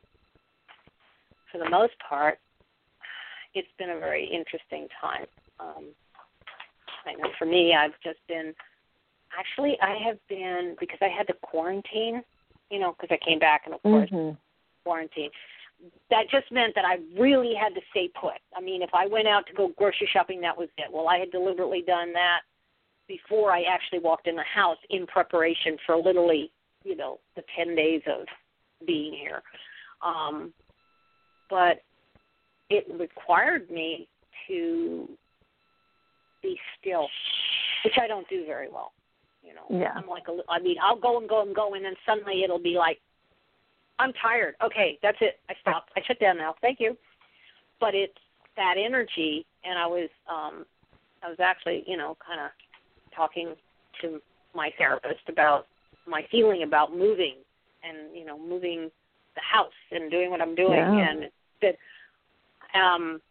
for 1.52 1.58
the 1.58 1.69
most 1.69 1.93
part, 2.08 2.39
it's 3.54 3.67
been 3.78 3.91
a 3.91 3.99
very 3.99 4.26
interesting 4.26 4.88
time. 4.99 5.26
Um, 5.60 5.86
I 7.06 7.13
know 7.13 7.30
for 7.38 7.45
me, 7.45 7.76
I've 7.76 7.93
just 8.04 8.19
been 8.28 8.54
actually 9.38 9.78
I 9.82 9.97
have 10.08 10.17
been 10.30 10.76
because 10.80 10.99
I 11.02 11.10
had 11.10 11.28
to 11.28 11.34
quarantine, 11.41 12.23
you 12.71 12.80
know, 12.80 12.95
because 12.99 13.15
I 13.15 13.26
came 13.26 13.39
back 13.39 13.63
and 13.65 13.76
of 13.76 13.82
course 13.84 14.10
mm-hmm. 14.10 14.36
quarantine. 14.84 15.30
that 16.10 16.30
just 16.32 16.49
meant 16.52 16.73
that 16.76 16.86
I 16.86 16.97
really 17.19 17.54
had 17.54 17.76
to 17.76 17.82
stay 17.91 18.10
put. 18.19 18.39
I 18.56 18.62
mean, 18.62 18.82
if 18.82 18.91
I 18.93 19.06
went 19.06 19.28
out 19.28 19.45
to 19.47 19.54
go 19.54 19.71
grocery 19.78 20.10
shopping, 20.12 20.39
that 20.41 20.58
was 20.58 20.69
it. 20.78 20.91
Well, 20.91 21.10
I 21.10 21.17
had 21.17 21.32
deliberately 21.32 21.84
done 21.86 22.13
that 22.13 22.41
before 23.07 23.51
I 23.51 23.63
actually 23.63 23.99
walked 23.99 24.27
in 24.27 24.35
the 24.35 24.43
house 24.43 24.77
in 24.89 25.05
preparation 25.07 25.77
for 25.85 25.97
literally, 25.97 26.51
you 26.83 26.95
know, 26.95 27.19
the 27.35 27.43
10 27.57 27.75
days 27.75 28.01
of 28.07 28.25
being 28.85 29.13
here. 29.13 29.41
Um, 30.01 30.53
but 31.49 31.81
it 32.69 32.85
required 32.99 33.69
me 33.69 34.07
to 34.47 35.07
be 36.41 36.57
still, 36.79 37.07
which 37.83 37.93
I 38.01 38.07
don't 38.07 38.27
do 38.29 38.45
very 38.45 38.69
well. 38.69 38.91
You 39.43 39.53
know, 39.53 39.81
yeah. 39.81 39.91
I'm 39.95 40.07
like 40.07 40.23
a, 40.29 40.39
I 40.49 40.59
mean, 40.59 40.77
I'll 40.81 40.99
go 40.99 41.19
and 41.19 41.27
go 41.27 41.41
and 41.41 41.53
go, 41.53 41.73
and 41.73 41.83
then 41.83 41.95
suddenly 42.05 42.43
it'll 42.43 42.59
be 42.59 42.75
like, 42.77 42.99
I'm 43.99 44.13
tired. 44.13 44.55
Okay, 44.63 44.97
that's 45.01 45.17
it. 45.21 45.39
I 45.49 45.53
stopped. 45.61 45.91
I 45.95 46.01
shut 46.07 46.19
down 46.19 46.37
now. 46.37 46.55
Thank 46.61 46.79
you. 46.79 46.97
But 47.79 47.93
it's 47.93 48.17
that 48.55 48.75
energy, 48.77 49.45
and 49.63 49.77
I 49.77 49.85
was, 49.85 50.09
um, 50.29 50.65
I 51.21 51.29
was 51.29 51.37
actually, 51.39 51.83
you 51.87 51.97
know, 51.97 52.17
kind 52.25 52.39
of 52.39 52.51
talking 53.15 53.56
to 54.02 54.21
my 54.56 54.71
therapist 54.78 55.28
about 55.28 55.67
my 56.08 56.26
feeling 56.32 56.63
about 56.63 56.95
moving 56.95 57.36
and 57.84 58.15
you 58.15 58.26
know 58.26 58.38
moving 58.38 58.89
the 59.36 59.41
house 59.41 59.71
and 59.91 60.12
doing 60.12 60.30
what 60.30 60.41
I'm 60.41 60.56
doing 60.56 60.73
yeah. 60.73 61.10
and 61.10 61.23
that 61.62 62.80
um 62.80 63.21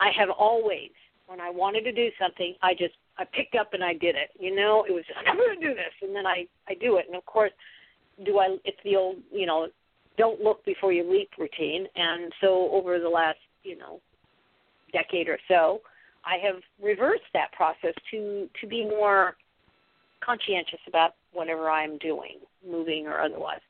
I 0.00 0.10
have 0.18 0.30
always 0.30 0.90
when 1.26 1.40
I 1.40 1.50
wanted 1.50 1.82
to 1.82 1.92
do 1.92 2.08
something 2.20 2.54
I 2.62 2.72
just 2.72 2.94
I 3.16 3.24
picked 3.24 3.54
up 3.54 3.74
and 3.74 3.84
I 3.84 3.92
did 3.92 4.16
it. 4.16 4.30
You 4.40 4.54
know, 4.54 4.84
it 4.88 4.92
was 4.92 5.04
just 5.06 5.18
I'm 5.26 5.36
going 5.36 5.58
to 5.60 5.66
do 5.66 5.74
this 5.74 5.94
and 6.02 6.14
then 6.14 6.26
I 6.26 6.46
I 6.68 6.74
do 6.74 6.96
it 6.96 7.06
and 7.06 7.16
of 7.16 7.24
course 7.26 7.52
do 8.24 8.38
I 8.38 8.56
it's 8.64 8.78
the 8.84 8.96
old, 8.96 9.16
you 9.32 9.46
know, 9.46 9.68
don't 10.16 10.40
look 10.40 10.64
before 10.64 10.92
you 10.92 11.10
leap 11.10 11.30
routine 11.38 11.86
and 11.96 12.32
so 12.40 12.70
over 12.72 12.98
the 12.98 13.08
last, 13.08 13.38
you 13.62 13.76
know, 13.76 14.00
decade 14.92 15.28
or 15.28 15.38
so, 15.48 15.80
I 16.26 16.38
have 16.46 16.62
reversed 16.82 17.24
that 17.32 17.52
process 17.52 17.94
to 18.10 18.48
to 18.60 18.66
be 18.66 18.84
more 18.84 19.36
conscientious 20.24 20.80
about 20.86 21.14
whatever 21.32 21.70
I'm 21.70 21.98
doing, 21.98 22.38
moving 22.66 23.06
or 23.06 23.20
otherwise. 23.20 23.60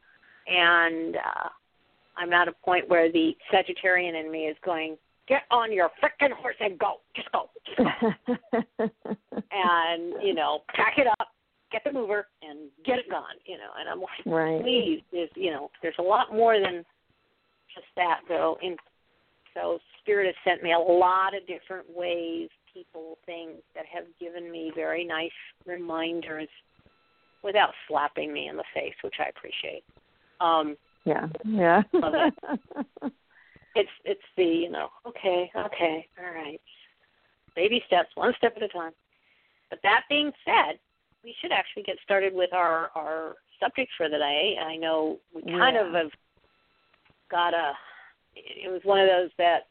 And 0.46 1.16
uh, 1.16 1.48
I'm 2.16 2.32
at 2.32 2.48
a 2.48 2.52
point 2.52 2.88
where 2.88 3.10
the 3.10 3.32
Sagittarian 3.52 4.18
in 4.18 4.30
me 4.30 4.44
is 4.46 4.56
going, 4.64 4.96
get 5.26 5.42
on 5.50 5.72
your 5.72 5.90
frickin' 6.02 6.32
horse 6.32 6.56
and 6.60 6.78
go, 6.78 6.96
just 7.16 7.30
go, 7.32 7.50
just 7.66 7.78
go. 7.78 8.38
and 9.50 10.22
you 10.22 10.34
know, 10.34 10.60
pack 10.74 10.98
it 10.98 11.06
up, 11.06 11.28
get 11.72 11.82
the 11.84 11.92
mover, 11.92 12.28
and 12.42 12.70
get 12.84 12.98
it 12.98 13.10
gone. 13.10 13.36
You 13.46 13.56
know, 13.58 13.70
and 13.78 13.88
I'm 13.88 14.00
like, 14.00 14.26
right. 14.26 14.62
please, 14.62 15.02
there's 15.12 15.30
you 15.34 15.50
know, 15.50 15.70
there's 15.82 15.96
a 15.98 16.02
lot 16.02 16.32
more 16.32 16.58
than 16.60 16.84
just 17.74 17.86
that 17.96 18.20
though. 18.28 18.58
In 18.62 18.76
so 19.54 19.78
Spirit 20.00 20.26
has 20.26 20.34
sent 20.44 20.62
me 20.62 20.72
a 20.72 20.78
lot 20.78 21.34
of 21.34 21.46
different 21.46 21.86
ways, 21.94 22.48
people, 22.72 23.18
things 23.24 23.60
that 23.74 23.84
have 23.86 24.04
given 24.20 24.50
me 24.50 24.72
very 24.74 25.04
nice 25.04 25.30
reminders 25.66 26.48
without 27.42 27.70
slapping 27.88 28.32
me 28.32 28.48
in 28.48 28.56
the 28.56 28.64
face, 28.74 28.94
which 29.02 29.14
I 29.20 29.28
appreciate. 29.28 29.84
Um, 30.40 30.76
yeah, 31.04 31.28
yeah. 31.44 31.82
it. 31.92 32.34
it's 33.76 33.90
it's 34.04 34.20
the 34.36 34.44
you 34.44 34.70
know 34.70 34.88
okay 35.06 35.50
okay 35.56 36.06
all 36.18 36.32
right 36.32 36.60
baby 37.54 37.82
steps 37.86 38.10
one 38.14 38.32
step 38.38 38.54
at 38.56 38.62
a 38.62 38.68
time. 38.68 38.92
But 39.70 39.80
that 39.82 40.02
being 40.08 40.30
said, 40.44 40.78
we 41.22 41.34
should 41.40 41.52
actually 41.52 41.82
get 41.84 41.96
started 42.02 42.34
with 42.34 42.52
our 42.52 42.90
our 42.94 43.34
subject 43.60 43.90
for 43.96 44.08
the 44.08 44.18
day. 44.18 44.56
I 44.60 44.76
know 44.76 45.18
we 45.34 45.42
kind 45.42 45.76
yeah. 45.76 45.86
of 45.86 45.94
have 45.94 46.10
got 47.30 47.54
a 47.54 47.72
it 48.36 48.70
was 48.70 48.80
one 48.84 49.00
of 49.00 49.08
those 49.08 49.30
that 49.38 49.68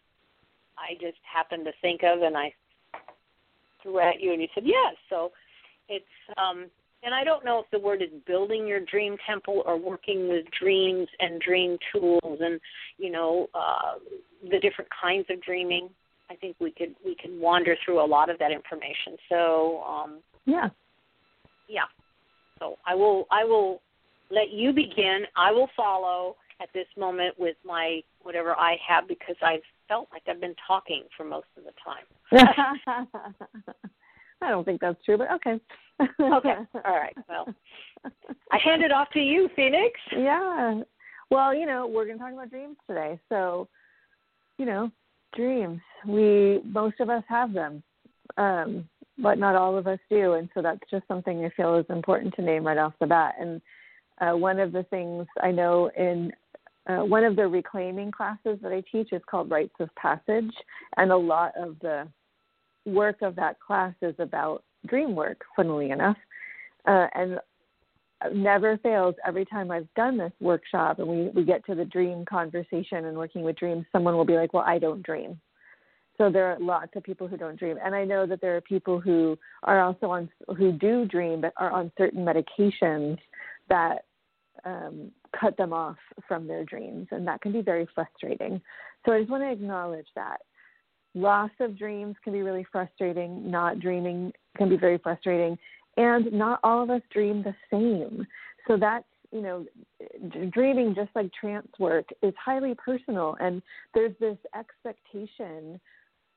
I 0.78 0.94
just 0.96 1.18
happened 1.32 1.66
to 1.66 1.72
think 1.82 2.02
of 2.04 2.22
and 2.22 2.36
I 2.38 2.54
threw 3.82 4.00
at 4.00 4.22
you 4.22 4.34
and 4.34 4.42
you 4.42 4.48
said 4.54 4.64
yes. 4.66 4.96
So 5.10 5.32
it's 5.90 6.06
um 6.38 6.66
and 7.06 7.14
I 7.14 7.26
don't 7.26 7.44
know 7.44 7.60
if 7.60 7.66
the 7.72 7.80
word 7.80 8.02
is 8.02 8.10
building 8.26 8.66
your 8.66 8.80
dream 8.80 9.18
temple 9.28 9.62
or 9.66 9.78
working 9.78 10.30
with 10.30 10.46
dreams 10.58 11.08
and 11.20 11.42
dream 11.42 11.78
tools 11.92 12.40
and 12.40 12.60
you 12.98 13.12
know 13.12 13.48
uh 13.54 14.00
the 14.50 14.60
different 14.60 14.90
kinds 15.02 15.26
of 15.30 15.42
dreaming. 15.42 15.90
I 16.30 16.36
think 16.36 16.56
we 16.60 16.72
could 16.72 16.96
we 17.06 17.16
can 17.16 17.40
wander 17.40 17.76
through 17.84 18.04
a 18.04 18.08
lot 18.08 18.30
of 18.30 18.40
that 18.40 18.52
information. 18.52 19.18
So 19.30 19.84
um 19.88 20.20
yeah. 20.46 20.70
Yeah. 21.70 21.86
So 22.60 22.78
I 22.88 22.96
will 22.96 23.26
I 23.32 23.44
will 23.44 23.82
let 24.32 24.52
you 24.52 24.72
begin. 24.74 25.24
I 25.36 25.52
will 25.52 25.70
follow 25.76 26.36
at 26.64 26.70
this 26.74 26.88
moment 26.98 27.38
with 27.38 27.58
my 27.66 28.02
whatever 28.22 28.56
I 28.56 28.78
have 28.88 29.08
because 29.08 29.36
I've 29.44 29.62
felt 29.88 30.08
like 30.12 30.24
I've 30.28 30.40
been 30.40 30.56
talking 30.66 31.04
for 31.16 31.26
most 31.26 31.48
of 31.58 31.64
the 31.66 31.74
time. 31.84 33.08
I 34.42 34.50
don't 34.50 34.64
think 34.64 34.82
that's 34.82 35.04
true, 35.06 35.18
but 35.18 35.32
okay. 35.32 35.60
okay. 36.02 36.56
All 36.86 36.96
right. 36.96 37.16
Well, 37.30 37.54
I 38.52 38.58
hand 38.58 38.84
it 38.84 38.92
off 38.92 39.10
to 39.12 39.20
you, 39.20 39.50
Phoenix. 39.56 40.00
Yeah. 40.12 40.82
Well, 41.30 41.54
you 41.54 41.66
know, 41.66 41.88
we're 41.88 42.06
going 42.06 42.18
to 42.18 42.24
talk 42.24 42.34
about 42.34 42.50
dreams 42.50 42.78
today. 42.88 43.20
So, 43.30 43.68
you 44.58 44.66
know, 44.66 44.92
dreams. 45.36 45.82
We 46.08 46.62
most 46.66 47.00
of 47.00 47.10
us 47.10 47.24
have 47.28 47.54
them. 47.54 47.84
Um, 48.38 48.90
but 49.18 49.38
not 49.38 49.56
all 49.56 49.78
of 49.78 49.86
us 49.86 50.00
do, 50.10 50.34
and 50.34 50.50
so 50.54 50.62
that's 50.62 50.80
just 50.90 51.08
something 51.08 51.46
I 51.46 51.50
feel 51.56 51.76
is 51.76 51.86
important 51.90 52.34
to 52.36 52.42
name 52.42 52.66
right 52.66 52.78
off 52.78 52.94
the 53.00 53.06
bat. 53.06 53.36
And 53.40 53.62
uh, 54.20 54.36
one 54.36 54.60
of 54.60 54.72
the 54.72 54.84
things 54.84 55.28
I 55.42 55.52
know 55.52 55.92
in 55.98 56.32
uh, 56.88 56.98
one 56.98 57.24
of 57.24 57.36
the 57.36 57.48
reclaiming 57.48 58.12
classes 58.12 58.60
that 58.62 58.72
I 58.72 58.84
teach 58.92 59.14
is 59.14 59.22
called 59.30 59.50
Rites 59.50 59.76
of 59.80 59.94
Passage, 59.96 60.52
and 60.98 61.12
a 61.12 61.18
lot 61.18 61.54
of 61.58 61.78
the 61.82 62.08
work 62.86 63.22
of 63.22 63.36
that 63.38 63.60
class 63.60 63.94
is 64.02 64.16
about 64.20 64.64
dream 64.88 65.16
work, 65.16 65.42
funnily 65.56 65.92
enough. 65.92 66.18
Uh, 66.86 67.08
and 67.16 67.40
never 68.34 68.78
fails 68.78 69.16
every 69.26 69.46
time 69.46 69.72
I've 69.72 69.88
done 69.96 70.18
this 70.18 70.32
workshop 70.40 71.00
and 71.00 71.08
we, 71.08 71.30
we 71.30 71.44
get 71.44 71.66
to 71.66 71.76
the 71.76 71.86
dream 71.86 72.26
conversation 72.26 73.06
and 73.06 73.18
working 73.18 73.44
with 73.44 73.58
dreams, 73.58 73.86
someone 73.92 74.16
will 74.16 74.26
be 74.26 74.36
like, 74.36 74.54
Well, 74.54 74.64
I 74.66 74.80
don't 74.80 75.04
dream. 75.04 75.40
So 76.18 76.30
there 76.30 76.52
are 76.52 76.60
lots 76.60 76.92
of 76.96 77.04
people 77.04 77.28
who 77.28 77.38
don't 77.38 77.58
dream. 77.58 77.78
And 77.84 77.96
I 77.96 78.06
know 78.06 78.28
that 78.28 78.40
there 78.40 78.56
are 78.56 78.62
people 78.62 79.00
who 79.00 79.38
are 79.64 79.82
also 79.82 80.08
on 80.08 80.30
who 80.58 80.72
do 80.72 81.06
dream 81.06 81.42
but 81.42 81.54
are 81.58 81.72
on 81.72 81.92
certain 81.98 82.24
medications 82.24 83.18
that 83.70 84.06
um, 84.66 85.12
cut 85.40 85.58
them 85.58 85.74
off 85.74 85.98
from 86.28 86.48
their 86.48 86.64
dreams, 86.64 87.08
and 87.12 87.28
that 87.28 87.42
can 87.42 87.52
be 87.52 87.62
very 87.62 87.88
frustrating. 87.94 88.62
So 89.06 89.12
I 89.12 89.20
just 89.20 89.32
want 89.32 89.44
to 89.44 89.52
acknowledge 89.52 90.08
that. 90.16 90.38
Loss 91.16 91.52
of 91.60 91.78
dreams 91.78 92.16
can 92.24 92.34
be 92.34 92.42
really 92.42 92.66
frustrating. 92.72 93.52
Not 93.52 93.80
dreaming 93.80 94.34
can 94.58 94.70
be 94.70 94.78
very 94.78 94.98
frustrating. 94.98 95.58
And 95.98 96.32
not 96.34 96.60
all 96.64 96.82
of 96.82 96.90
us 96.90 97.02
dream 97.12 97.44
the 97.44 97.56
same. 97.70 98.26
So 98.68 98.78
that's, 98.78 99.06
you 99.32 99.42
know, 99.42 99.66
dreaming, 100.50 100.96
just 100.96 101.12
like 101.16 101.32
trance 101.40 101.68
work, 101.78 102.06
is 102.24 102.34
highly 102.44 102.74
personal. 102.76 103.38
And 103.40 103.62
there's 103.94 104.16
this 104.20 104.38
expectation 104.58 105.80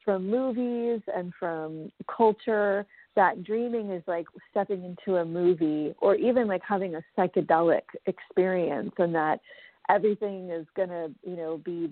from 0.05 0.29
movies 0.29 1.01
and 1.15 1.33
from 1.39 1.91
culture 2.15 2.87
that 3.17 3.43
dreaming 3.43 3.91
is 3.91 4.03
like 4.07 4.27
stepping 4.51 4.85
into 4.85 5.19
a 5.19 5.25
movie 5.25 5.95
or 6.01 6.15
even 6.15 6.47
like 6.47 6.63
having 6.67 6.95
a 6.95 7.03
psychedelic 7.19 7.83
experience 8.07 8.93
and 8.99 9.15
that 9.15 9.41
everything 9.89 10.51
is 10.51 10.67
going 10.77 10.89
to 10.89 11.11
you 11.25 11.37
know 11.37 11.59
be 11.59 11.91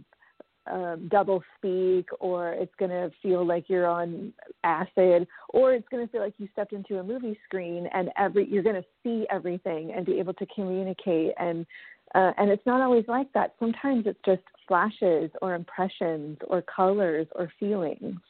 um, 0.71 1.09
double 1.11 1.43
speak 1.59 2.09
or 2.21 2.53
it's 2.53 2.75
going 2.79 2.91
to 2.91 3.11
feel 3.23 3.47
like 3.47 3.65
you're 3.69 3.87
on 3.87 4.33
acid 4.63 5.27
or 5.51 5.75
it's 5.75 5.87
going 5.89 6.07
to 6.07 6.11
feel 6.11 6.23
like 6.23 6.35
you 6.39 6.49
stepped 6.53 6.73
into 6.73 6.99
a 6.99 7.03
movie 7.03 7.39
screen 7.45 7.87
and 7.93 8.09
every 8.17 8.49
you're 8.49 8.63
going 8.63 8.75
to 8.75 8.85
see 9.03 9.27
everything 9.31 9.93
and 9.95 10.07
be 10.07 10.19
able 10.19 10.33
to 10.35 10.47
communicate 10.55 11.33
and 11.39 11.67
uh, 12.15 12.33
and 12.39 12.49
it's 12.49 12.65
not 12.65 12.81
always 12.81 13.05
like 13.09 13.33
that. 13.33 13.55
Sometimes 13.59 14.07
it's 14.07 14.19
just 14.25 14.43
flashes 14.69 15.31
or 15.43 15.55
impressions 15.55 16.39
or 16.47 16.63
colors 16.63 17.27
or 17.35 17.53
feelings 17.59 18.21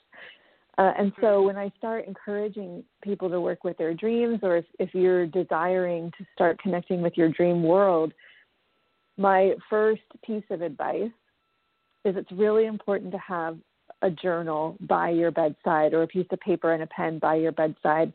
uh, 0.79 0.93
and 0.99 1.13
so 1.21 1.27
Mm-hmm. 1.27 1.47
when 1.47 1.57
I 1.57 1.73
start 1.79 2.07
encouraging 2.07 2.85
people 3.03 3.31
to 3.31 3.41
work 3.41 3.65
with 3.65 3.79
their 3.79 3.95
dreams, 3.95 4.41
or 4.43 4.57
if, 4.59 4.65
if 4.79 4.95
you're 4.95 5.27
desiring 5.27 6.11
to 6.19 6.27
start 6.35 6.59
connecting 6.61 7.01
with 7.03 7.17
your 7.17 7.31
dream 7.31 7.63
world, 7.63 8.13
my 9.17 9.53
first 9.71 10.03
piece 10.25 10.45
of 10.51 10.63
advice 10.63 11.11
is 12.05 12.17
it's 12.17 12.33
really 12.33 12.67
important 12.67 13.13
to 13.13 13.19
have 13.19 13.59
a 14.03 14.11
journal 14.11 14.77
by 14.81 15.11
your 15.11 15.31
bedside 15.31 15.95
or 15.95 16.03
a 16.03 16.07
piece 16.07 16.27
of 16.31 16.41
paper 16.41 16.73
and 16.73 16.83
a 16.83 16.87
pen 16.89 17.19
by 17.19 17.37
your 17.37 17.53
bedside. 17.53 18.13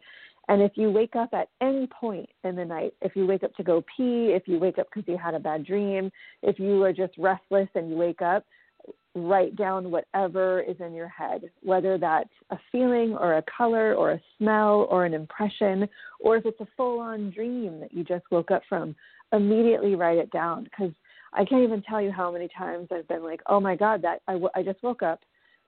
And 0.50 0.62
if 0.62 0.72
you 0.76 0.92
wake 0.92 1.16
up 1.16 1.30
at 1.34 1.50
any 1.62 1.88
point 1.88 2.30
in 2.44 2.56
the 2.56 2.66
night, 2.66 2.94
if 3.02 3.16
you 3.16 3.26
wake 3.26 3.44
up 3.44 3.56
to 3.56 3.64
go 3.64 3.84
pee, 3.96 4.34
if 4.36 4.48
you 4.48 4.60
wake 4.60 4.80
up 4.80 4.88
because 4.94 5.08
you 5.08 5.18
had 5.18 5.36
a 5.36 5.40
bad 5.40 5.66
dream, 5.66 6.12
if 6.42 6.60
you 6.60 6.84
are 6.84 6.94
just 6.94 7.14
restless 7.18 7.70
and 7.76 7.90
you 7.90 7.96
wake 7.96 8.22
up, 8.22 8.46
write 9.16 9.56
down 9.56 9.92
whatever 9.92 10.62
is 10.62 10.76
in 10.80 10.94
your 10.94 11.08
head, 11.08 11.50
whether 11.64 11.98
that's 11.98 12.30
a 12.52 12.58
feeling 12.72 13.16
or 13.20 13.38
a 13.38 13.44
color 13.58 13.96
or 13.96 14.12
a 14.12 14.22
smell 14.38 14.88
or 14.90 15.06
an 15.06 15.14
impression, 15.14 15.88
or 16.20 16.38
if 16.38 16.46
it's 16.46 16.60
a 16.62 16.68
full 16.78 17.00
on 17.00 17.32
dream 17.32 17.80
that 17.80 17.94
you 17.94 18.04
just 18.04 18.24
woke 18.32 18.52
up 18.52 18.62
from, 18.70 18.96
immediately 19.34 19.96
write 19.96 20.18
it 20.18 20.32
down 20.32 20.64
because 20.66 20.92
I 21.34 21.46
can't 21.46 21.64
even 21.64 21.82
tell 21.84 22.02
you 22.02 22.12
how 22.12 22.32
many 22.32 22.50
times 22.58 22.88
I've 22.92 23.08
been 23.08 23.24
like, 23.24 23.42
oh 23.48 23.60
my 23.60 23.76
God, 23.76 24.02
that 24.02 24.22
I, 24.28 24.34
w- 24.34 24.50
I 24.56 24.64
just 24.64 24.82
woke 24.82 25.04
up. 25.04 25.20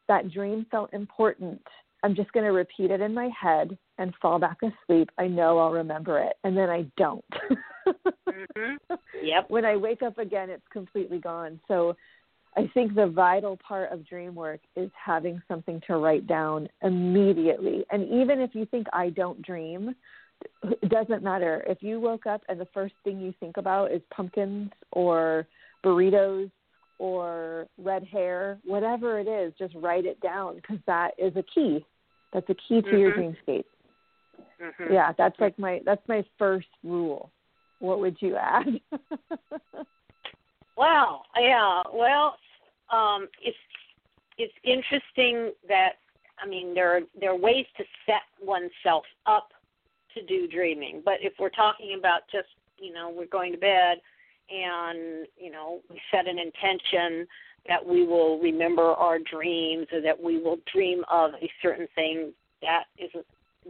That 0.08 0.32
dream 0.32 0.66
felt 0.72 0.94
important. 0.94 1.62
I'm 2.04 2.16
just 2.16 2.32
going 2.32 2.46
to 2.46 2.52
repeat 2.52 2.90
it 2.90 3.02
in 3.02 3.14
my 3.14 3.30
head 3.40 3.78
and 4.00 4.14
fall 4.22 4.40
back 4.40 4.58
asleep. 4.64 5.10
I 5.20 5.28
know 5.28 5.60
I'll 5.60 5.72
remember 5.72 6.20
it. 6.20 6.34
And 6.44 6.58
then 6.58 6.70
I 6.70 6.86
don't. 6.98 7.26
mm-hmm. 8.28 8.76
Yep. 9.24 9.50
When 9.50 9.66
I 9.66 9.76
wake 9.76 10.02
up 10.02 10.18
again, 10.18 10.50
it's 10.50 10.66
completely 10.74 11.20
gone. 11.20 11.60
So 11.68 11.96
I 12.58 12.70
think 12.74 12.96
the 12.96 13.08
vital 13.08 13.58
part 13.66 13.92
of 13.92 14.08
dream 14.08 14.36
work 14.36 14.60
is 14.76 14.90
having 14.94 15.42
something 15.48 15.82
to 15.88 15.98
write 15.98 16.28
down 16.28 16.68
immediately. 16.84 17.86
And 17.92 18.08
even 18.10 18.42
if 18.42 18.54
you 18.54 18.66
think 18.66 18.88
I 18.92 19.10
don't 19.10 19.42
dream, 19.42 19.96
it 20.64 20.90
doesn't 20.90 21.24
matter. 21.24 21.64
If 21.68 21.82
you 21.82 22.00
woke 22.00 22.26
up 22.26 22.42
and 22.50 22.60
the 22.60 22.68
first 22.74 22.94
thing 23.04 23.20
you 23.20 23.34
think 23.40 23.58
about 23.58 23.92
is 23.92 24.02
pumpkins 24.14 24.72
or 24.92 25.48
burritos 25.84 26.52
or 27.00 27.68
red 27.78 28.04
hair, 28.04 28.60
whatever 28.66 29.20
it 29.20 29.28
is, 29.28 29.54
just 29.58 29.74
write 29.76 30.06
it 30.06 30.20
down 30.20 30.56
because 30.56 30.80
that 30.88 31.12
is 31.18 31.36
a 31.36 31.44
key. 31.44 31.86
That's 32.34 32.50
a 32.50 32.56
key 32.56 32.82
to 32.82 32.88
mm-hmm. 32.88 32.98
your 32.98 33.14
dreamscape. 33.14 33.64
Mm-hmm. 34.62 34.94
Yeah, 34.94 35.14
that's 35.18 35.40
like 35.40 35.58
my 35.58 35.82
that's 35.86 36.08
my 36.08 36.24
first 36.38 36.68
rule. 36.84 37.32
What 37.80 38.00
would 38.00 38.18
you 38.20 38.36
add? 38.36 38.80
wow. 40.82 41.22
Yeah. 41.40 41.84
Well, 41.94 42.38
um, 42.92 43.28
it's 43.42 43.58
it's 44.38 44.54
interesting 44.64 45.54
that 45.68 45.94
I 46.44 46.48
mean 46.48 46.74
there 46.74 46.98
are 46.98 47.02
there 47.20 47.32
are 47.32 47.38
ways 47.38 47.66
to 47.78 47.84
set 48.06 48.24
oneself 48.42 49.04
up 49.28 49.50
to 50.16 50.26
do 50.26 50.48
dreaming, 50.48 51.02
but 51.06 51.16
if 51.22 51.34
we're 51.40 51.50
talking 51.50 51.96
about 51.98 52.22
just 52.32 52.50
you 52.80 52.92
know 52.92 53.14
we're 53.16 53.28
going 53.28 53.52
to 53.52 53.60
bed 53.60 53.98
and 54.50 55.28
you 55.38 55.52
know 55.52 55.82
we 55.90 56.02
set 56.12 56.28
an 56.28 56.40
intention 56.40 57.28
that 57.68 57.86
we 57.86 58.08
will 58.08 58.40
remember 58.40 58.82
our 58.82 59.20
dreams 59.20 59.86
or 59.94 60.02
that 60.02 60.20
we 60.20 60.42
will 60.42 60.58
dream 60.74 61.04
of 61.12 61.32
a 61.36 61.50
certain 61.62 61.88
thing 61.94 62.34
that 62.64 62.86
is 62.98 63.12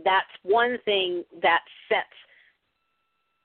that's 0.06 0.32
one 0.44 0.78
thing 0.86 1.26
that 1.42 1.60
sets 1.90 2.08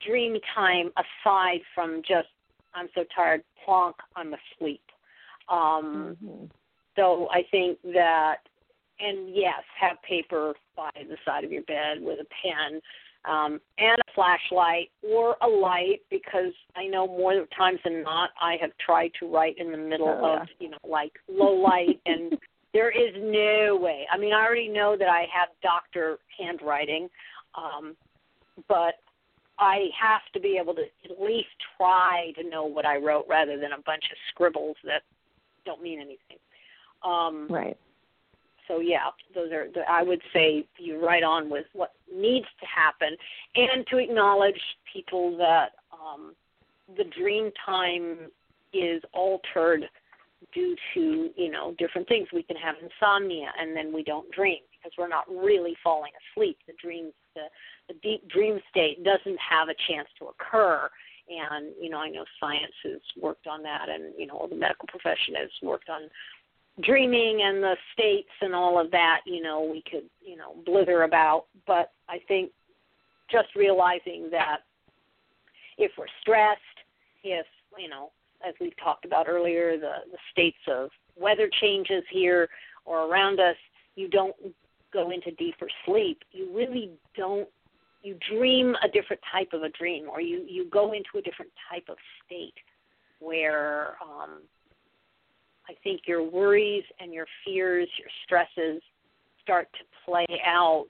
dream 0.05 0.37
time 0.55 0.89
aside 0.95 1.59
from 1.75 2.01
just 2.07 2.29
I'm 2.73 2.87
so 2.95 3.03
tired, 3.15 3.41
plonk, 3.65 3.95
I'm 4.15 4.33
asleep. 4.33 4.81
Um, 5.49 6.17
mm-hmm. 6.23 6.45
So 6.95 7.27
I 7.31 7.43
think 7.51 7.79
that, 7.93 8.37
and 8.99 9.33
yes, 9.33 9.63
have 9.79 9.97
paper 10.07 10.53
by 10.75 10.89
the 10.95 11.17
side 11.25 11.43
of 11.43 11.51
your 11.51 11.63
bed 11.63 11.99
with 12.01 12.19
a 12.19 12.25
pen 12.41 12.81
um, 13.25 13.59
and 13.77 13.99
a 13.99 14.13
flashlight 14.15 14.89
or 15.03 15.35
a 15.41 15.47
light 15.47 15.99
because 16.09 16.53
I 16.75 16.87
know 16.87 17.07
more 17.07 17.45
times 17.55 17.79
than 17.83 18.03
not 18.03 18.29
I 18.41 18.57
have 18.61 18.71
tried 18.83 19.11
to 19.19 19.31
write 19.31 19.57
in 19.57 19.71
the 19.71 19.77
middle 19.77 20.07
oh, 20.07 20.41
of 20.41 20.47
you 20.59 20.69
know 20.69 20.77
like 20.87 21.11
low 21.27 21.53
light 21.53 21.99
and 22.05 22.37
there 22.73 22.89
is 22.89 23.13
no 23.17 23.77
way. 23.77 24.05
I 24.11 24.17
mean 24.17 24.33
I 24.33 24.45
already 24.45 24.69
know 24.69 24.95
that 24.97 25.09
I 25.09 25.25
have 25.33 25.49
doctor 25.61 26.19
handwriting, 26.39 27.09
um, 27.55 27.95
but 28.67 28.95
I 29.59 29.87
have 29.99 30.21
to 30.33 30.39
be 30.39 30.57
able 30.61 30.75
to 30.75 30.83
at 31.05 31.21
least 31.21 31.47
try 31.77 32.31
to 32.37 32.47
know 32.47 32.65
what 32.65 32.85
I 32.85 32.97
wrote 32.97 33.25
rather 33.27 33.57
than 33.57 33.71
a 33.71 33.81
bunch 33.85 34.03
of 34.11 34.17
scribbles 34.29 34.75
that 34.83 35.01
don't 35.65 35.81
mean 35.81 35.99
anything. 35.99 36.37
Um, 37.03 37.47
right 37.49 37.77
so 38.67 38.79
yeah, 38.79 39.09
those 39.33 39.51
are 39.51 39.67
the, 39.73 39.81
I 39.89 40.03
would 40.03 40.21
say 40.33 40.65
you're 40.77 41.03
right 41.03 41.23
on 41.23 41.49
with 41.49 41.65
what 41.73 41.93
needs 42.13 42.47
to 42.59 42.65
happen, 42.65 43.15
and 43.55 43.85
to 43.87 43.97
acknowledge 43.97 44.59
people 44.91 45.37
that 45.37 45.69
um, 45.91 46.33
the 46.97 47.05
dream 47.17 47.51
time 47.65 48.17
is 48.73 49.01
altered 49.13 49.85
due 50.53 50.75
to 50.93 51.29
you 51.35 51.51
know 51.51 51.73
different 51.77 52.07
things. 52.07 52.27
We 52.33 52.43
can 52.43 52.57
have 52.57 52.75
insomnia, 52.81 53.51
and 53.59 53.75
then 53.75 53.93
we 53.93 54.03
don't 54.03 54.29
dream 54.31 54.59
because 54.71 54.91
we're 54.97 55.07
not 55.07 55.27
really 55.29 55.75
falling 55.83 56.11
asleep. 56.35 56.57
The 56.67 56.73
dreams 56.81 57.13
the, 57.35 57.43
the 57.87 57.95
deep 58.03 58.27
dream 58.29 58.59
state, 58.69 59.03
doesn't 59.03 59.39
have 59.39 59.69
a 59.69 59.75
chance 59.87 60.07
to 60.19 60.27
occur. 60.27 60.89
And 61.29 61.73
you 61.79 61.89
know, 61.89 61.97
I 61.97 62.09
know 62.09 62.23
science 62.39 62.73
has 62.83 63.01
worked 63.21 63.47
on 63.47 63.63
that, 63.63 63.89
and 63.89 64.13
you 64.17 64.27
know, 64.27 64.35
all 64.35 64.47
the 64.47 64.55
medical 64.55 64.87
profession 64.87 65.35
has 65.35 65.49
worked 65.61 65.89
on 65.89 66.09
dreaming 66.83 67.41
and 67.43 67.63
the 67.63 67.75
states 67.93 68.29
and 68.41 68.53
all 68.53 68.79
of 68.79 68.91
that, 68.91 69.21
you 69.25 69.41
know, 69.41 69.63
we 69.63 69.83
could, 69.89 70.03
you 70.21 70.35
know, 70.35 70.55
blither 70.65 71.03
about. 71.03 71.45
But 71.65 71.91
I 72.07 72.19
think 72.27 72.51
just 73.31 73.47
realizing 73.55 74.29
that 74.31 74.59
if 75.77 75.91
we're 75.97 76.05
stressed, 76.21 76.61
if, 77.23 77.45
you 77.77 77.89
know, 77.89 78.11
as 78.47 78.53
we've 78.61 78.77
talked 78.77 79.05
about 79.05 79.27
earlier, 79.27 79.77
the, 79.77 79.95
the 80.11 80.17
states 80.31 80.57
of 80.67 80.89
weather 81.19 81.49
changes 81.59 82.03
here 82.11 82.47
or 82.85 83.07
around 83.07 83.39
us, 83.39 83.55
you 83.95 84.07
don't 84.07 84.35
go 84.93 85.09
into 85.09 85.31
deeper 85.31 85.67
sleep. 85.85 86.21
You 86.31 86.55
really 86.55 86.91
don't 87.15 87.49
you 88.07 88.17
dream 88.31 88.75
a 88.83 88.87
different 88.87 89.21
type 89.29 89.49
of 89.51 89.63
a 89.63 89.69
dream 89.69 90.07
or 90.09 90.21
you, 90.21 90.45
you 90.47 90.69
go 90.69 90.93
into 90.93 91.17
a 91.17 91.21
different 91.21 91.51
type 91.69 91.83
of 91.89 91.97
state 92.25 92.53
where 93.19 93.97
um, 94.01 94.41
I 95.67 95.73
think 95.83 96.01
your 96.07 96.23
worries 96.23 96.85
and 97.01 97.13
your 97.13 97.25
fears, 97.43 97.89
your 97.99 98.07
stresses 98.23 98.81
start 99.43 99.67
to 99.73 99.79
play 100.05 100.27
out 100.45 100.87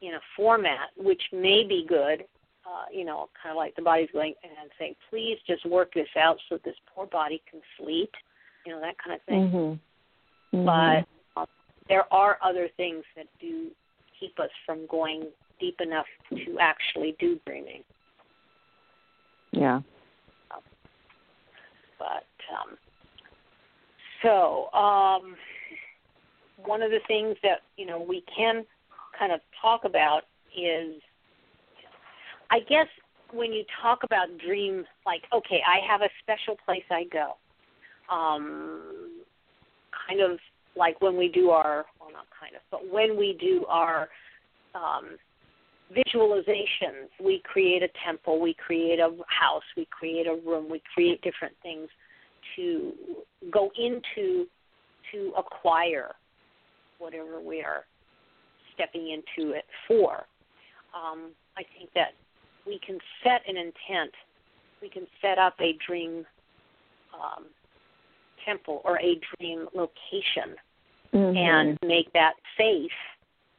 in 0.00 0.14
a 0.14 0.20
format 0.36 0.88
which 0.96 1.22
may 1.32 1.64
be 1.64 1.86
good. 1.88 2.24
Uh, 2.64 2.86
you 2.92 3.04
know, 3.04 3.28
kind 3.40 3.52
of 3.52 3.56
like 3.56 3.74
the 3.76 3.82
body's 3.82 4.08
going 4.12 4.34
and 4.42 4.70
saying, 4.78 4.94
please 5.10 5.36
just 5.46 5.64
work 5.66 5.92
this 5.94 6.08
out 6.16 6.38
so 6.48 6.56
that 6.56 6.64
this 6.64 6.76
poor 6.92 7.06
body 7.06 7.42
can 7.50 7.60
sleep, 7.78 8.10
you 8.64 8.72
know, 8.72 8.80
that 8.80 8.94
kind 8.98 9.16
of 9.16 9.22
thing. 9.26 9.50
Mm-hmm. 9.50 10.56
Mm-hmm. 10.56 11.04
But 11.34 11.40
um, 11.40 11.46
there 11.88 12.12
are 12.12 12.38
other 12.42 12.68
things 12.76 13.04
that 13.16 13.26
do 13.40 13.68
keep 14.18 14.38
us 14.38 14.50
from 14.64 14.86
going 14.86 15.24
deep 15.62 15.80
enough 15.80 16.06
to 16.30 16.58
actually 16.60 17.16
do 17.20 17.38
dreaming. 17.46 17.84
Yeah. 19.52 19.80
But 21.98 22.26
um, 22.52 22.76
so, 24.22 24.76
um, 24.76 25.36
one 26.64 26.82
of 26.82 26.90
the 26.90 26.98
things 27.06 27.36
that 27.44 27.60
you 27.76 27.86
know 27.86 28.00
we 28.00 28.24
can 28.36 28.64
kind 29.16 29.30
of 29.30 29.38
talk 29.60 29.84
about 29.84 30.22
is, 30.56 31.00
I 32.50 32.58
guess, 32.68 32.88
when 33.32 33.52
you 33.52 33.62
talk 33.80 34.02
about 34.02 34.26
dreams, 34.44 34.84
like 35.06 35.22
okay, 35.32 35.60
I 35.64 35.86
have 35.88 36.00
a 36.02 36.08
special 36.22 36.56
place 36.64 36.82
I 36.90 37.04
go. 37.04 37.34
Um, 38.12 39.22
kind 40.08 40.20
of 40.20 40.40
like 40.76 41.00
when 41.00 41.16
we 41.16 41.28
do 41.28 41.50
our, 41.50 41.84
well, 42.00 42.10
not 42.12 42.26
kind 42.38 42.56
of, 42.56 42.62
but 42.70 42.92
when 42.92 43.16
we 43.16 43.36
do 43.38 43.64
our 43.68 44.08
um, 44.74 45.16
visualizations, 45.92 47.08
we 47.22 47.42
create 47.44 47.82
a 47.82 47.88
temple, 48.04 48.40
we 48.40 48.54
create 48.54 48.98
a 48.98 49.10
house, 49.28 49.62
we 49.76 49.86
create 49.90 50.26
a 50.26 50.34
room, 50.46 50.70
we 50.70 50.82
create 50.94 51.20
different 51.22 51.54
things 51.62 51.88
to 52.56 52.92
go 53.50 53.70
into 53.76 54.46
to 55.12 55.32
acquire 55.36 56.12
whatever 56.98 57.40
we 57.40 57.60
are 57.60 57.84
stepping 58.74 59.10
into 59.10 59.52
it 59.52 59.64
for. 59.86 60.24
Um, 60.94 61.32
I 61.56 61.62
think 61.76 61.90
that 61.94 62.12
we 62.66 62.80
can 62.84 62.98
set 63.22 63.42
an 63.48 63.56
intent, 63.56 64.12
we 64.80 64.88
can 64.88 65.06
set 65.20 65.38
up 65.38 65.54
a 65.60 65.76
dream 65.86 66.24
um, 67.14 67.46
temple 68.44 68.80
or 68.84 68.98
a 68.98 69.20
dream 69.36 69.66
location 69.74 70.56
mm-hmm. 71.14 71.36
and 71.36 71.78
make 71.84 72.12
that 72.12 72.34
safe 72.56 72.90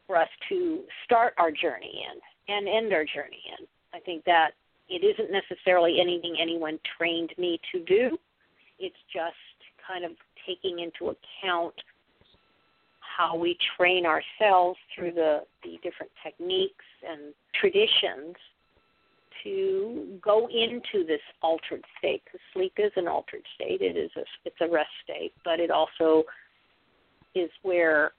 for 0.07 0.17
us 0.17 0.29
to 0.49 0.81
start 1.05 1.33
our 1.37 1.51
journey 1.51 2.05
in 2.05 2.55
and 2.55 2.67
end 2.67 2.93
our 2.93 3.05
journey 3.05 3.41
in. 3.59 3.65
I 3.93 3.99
think 3.99 4.25
that 4.25 4.51
it 4.89 5.03
isn't 5.03 5.31
necessarily 5.31 5.99
anything 5.99 6.35
anyone 6.39 6.79
trained 6.97 7.31
me 7.37 7.59
to 7.71 7.79
do. 7.83 8.17
It's 8.79 8.95
just 9.13 9.35
kind 9.87 10.03
of 10.03 10.11
taking 10.45 10.79
into 10.79 11.15
account 11.15 11.75
how 12.99 13.35
we 13.35 13.57
train 13.77 14.05
ourselves 14.05 14.77
through 14.95 15.11
the, 15.11 15.41
the 15.63 15.77
different 15.83 16.11
techniques 16.23 16.85
and 17.07 17.33
traditions 17.59 18.35
to 19.43 20.19
go 20.21 20.47
into 20.47 21.05
this 21.05 21.21
altered 21.41 21.83
state. 21.97 22.21
Because 22.25 22.39
sleep 22.53 22.73
is 22.77 22.91
an 22.95 23.07
altered 23.07 23.43
state. 23.55 23.81
It 23.81 23.97
is 23.97 24.11
a 24.17 24.23
it's 24.45 24.55
a 24.61 24.67
rest 24.67 24.89
state, 25.03 25.33
but 25.43 25.59
it 25.59 25.69
also 25.69 26.23
is 27.35 27.49
where 27.61 28.11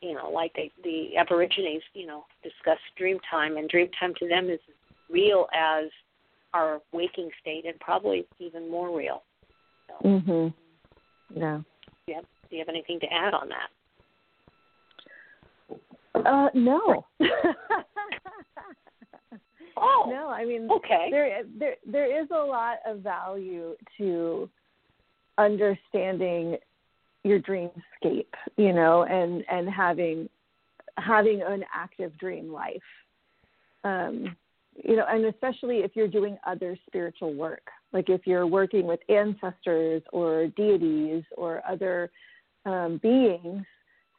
you 0.00 0.14
know, 0.14 0.30
like 0.30 0.52
they, 0.54 0.70
the 0.84 1.16
Aborigines, 1.16 1.82
you 1.94 2.06
know, 2.06 2.24
discuss 2.42 2.78
dream 2.96 3.18
time, 3.30 3.56
and 3.56 3.68
dream 3.68 3.88
time 3.98 4.14
to 4.18 4.28
them 4.28 4.48
is 4.48 4.60
real 5.10 5.46
as 5.54 5.86
our 6.54 6.80
waking 6.92 7.30
state, 7.40 7.64
and 7.66 7.78
probably 7.80 8.26
even 8.38 8.70
more 8.70 8.96
real. 8.96 9.22
So, 9.88 10.08
mhm. 10.08 10.54
Yeah. 11.34 11.60
Yeah. 12.06 12.20
Do 12.48 12.56
you 12.56 12.60
have 12.60 12.68
anything 12.68 13.00
to 13.00 13.06
add 13.12 13.34
on 13.34 13.48
that? 13.48 13.68
Uh, 16.26 16.48
no. 16.54 17.04
oh, 19.76 20.06
no. 20.08 20.28
I 20.28 20.44
mean, 20.44 20.68
okay. 20.70 21.08
There, 21.10 21.42
there, 21.58 21.76
there 21.86 22.22
is 22.22 22.28
a 22.30 22.38
lot 22.38 22.78
of 22.86 23.00
value 23.00 23.76
to 23.98 24.48
understanding 25.36 26.56
your 27.28 27.40
dreamscape, 27.40 28.34
you 28.56 28.72
know, 28.72 29.04
and 29.04 29.44
and 29.50 29.68
having 29.68 30.28
having 30.96 31.42
an 31.42 31.64
active 31.74 32.16
dream 32.18 32.52
life. 32.52 32.82
Um, 33.84 34.36
you 34.84 34.96
know, 34.96 35.06
and 35.08 35.24
especially 35.24 35.78
if 35.78 35.92
you're 35.94 36.08
doing 36.08 36.38
other 36.46 36.76
spiritual 36.86 37.34
work, 37.34 37.62
like 37.92 38.08
if 38.08 38.26
you're 38.26 38.46
working 38.46 38.86
with 38.86 39.00
ancestors 39.08 40.02
or 40.12 40.48
deities 40.48 41.24
or 41.36 41.62
other 41.68 42.10
um, 42.64 42.98
beings, 43.02 43.64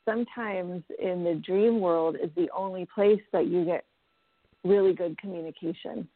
sometimes 0.06 0.84
in 1.02 1.24
the 1.24 1.41
dream 1.45 1.80
world 1.80 2.17
is 2.22 2.30
the 2.36 2.50
only 2.56 2.88
place 2.93 3.22
that 3.32 3.48
you 3.48 3.63
get 3.63 3.86
really 4.63 4.93
good 4.93 5.17
communication. 5.17 6.08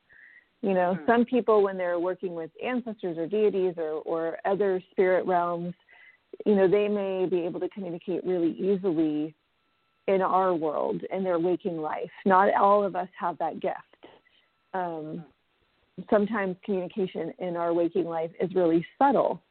You 0.61 0.73
know, 0.73 0.95
mm-hmm. 0.95 1.05
some 1.05 1.25
people, 1.25 1.61
when 1.61 1.77
they're 1.77 1.99
working 1.99 2.35
with 2.35 2.49
ancestors 2.63 3.17
or 3.17 3.27
deities 3.27 3.75
or, 3.77 4.01
or 4.05 4.37
other 4.45 4.81
spirit 4.91 5.25
realms, 5.25 5.73
you 6.45 6.55
know, 6.55 6.67
they 6.67 6.87
may 6.87 7.25
be 7.25 7.45
able 7.45 7.59
to 7.59 7.69
communicate 7.69 8.23
really 8.25 8.51
easily 8.51 9.33
in 10.07 10.21
our 10.21 10.53
world 10.53 11.01
in 11.11 11.23
their 11.23 11.39
waking 11.39 11.77
life. 11.77 12.11
Not 12.25 12.53
all 12.55 12.83
of 12.83 12.95
us 12.95 13.07
have 13.19 13.37
that 13.37 13.59
gift. 13.61 13.77
Um, 14.73 15.23
sometimes 16.09 16.55
communication 16.65 17.31
in 17.39 17.55
our 17.55 17.73
waking 17.73 18.05
life 18.05 18.31
is 18.41 18.53
really 18.55 18.85
subtle. 18.97 19.41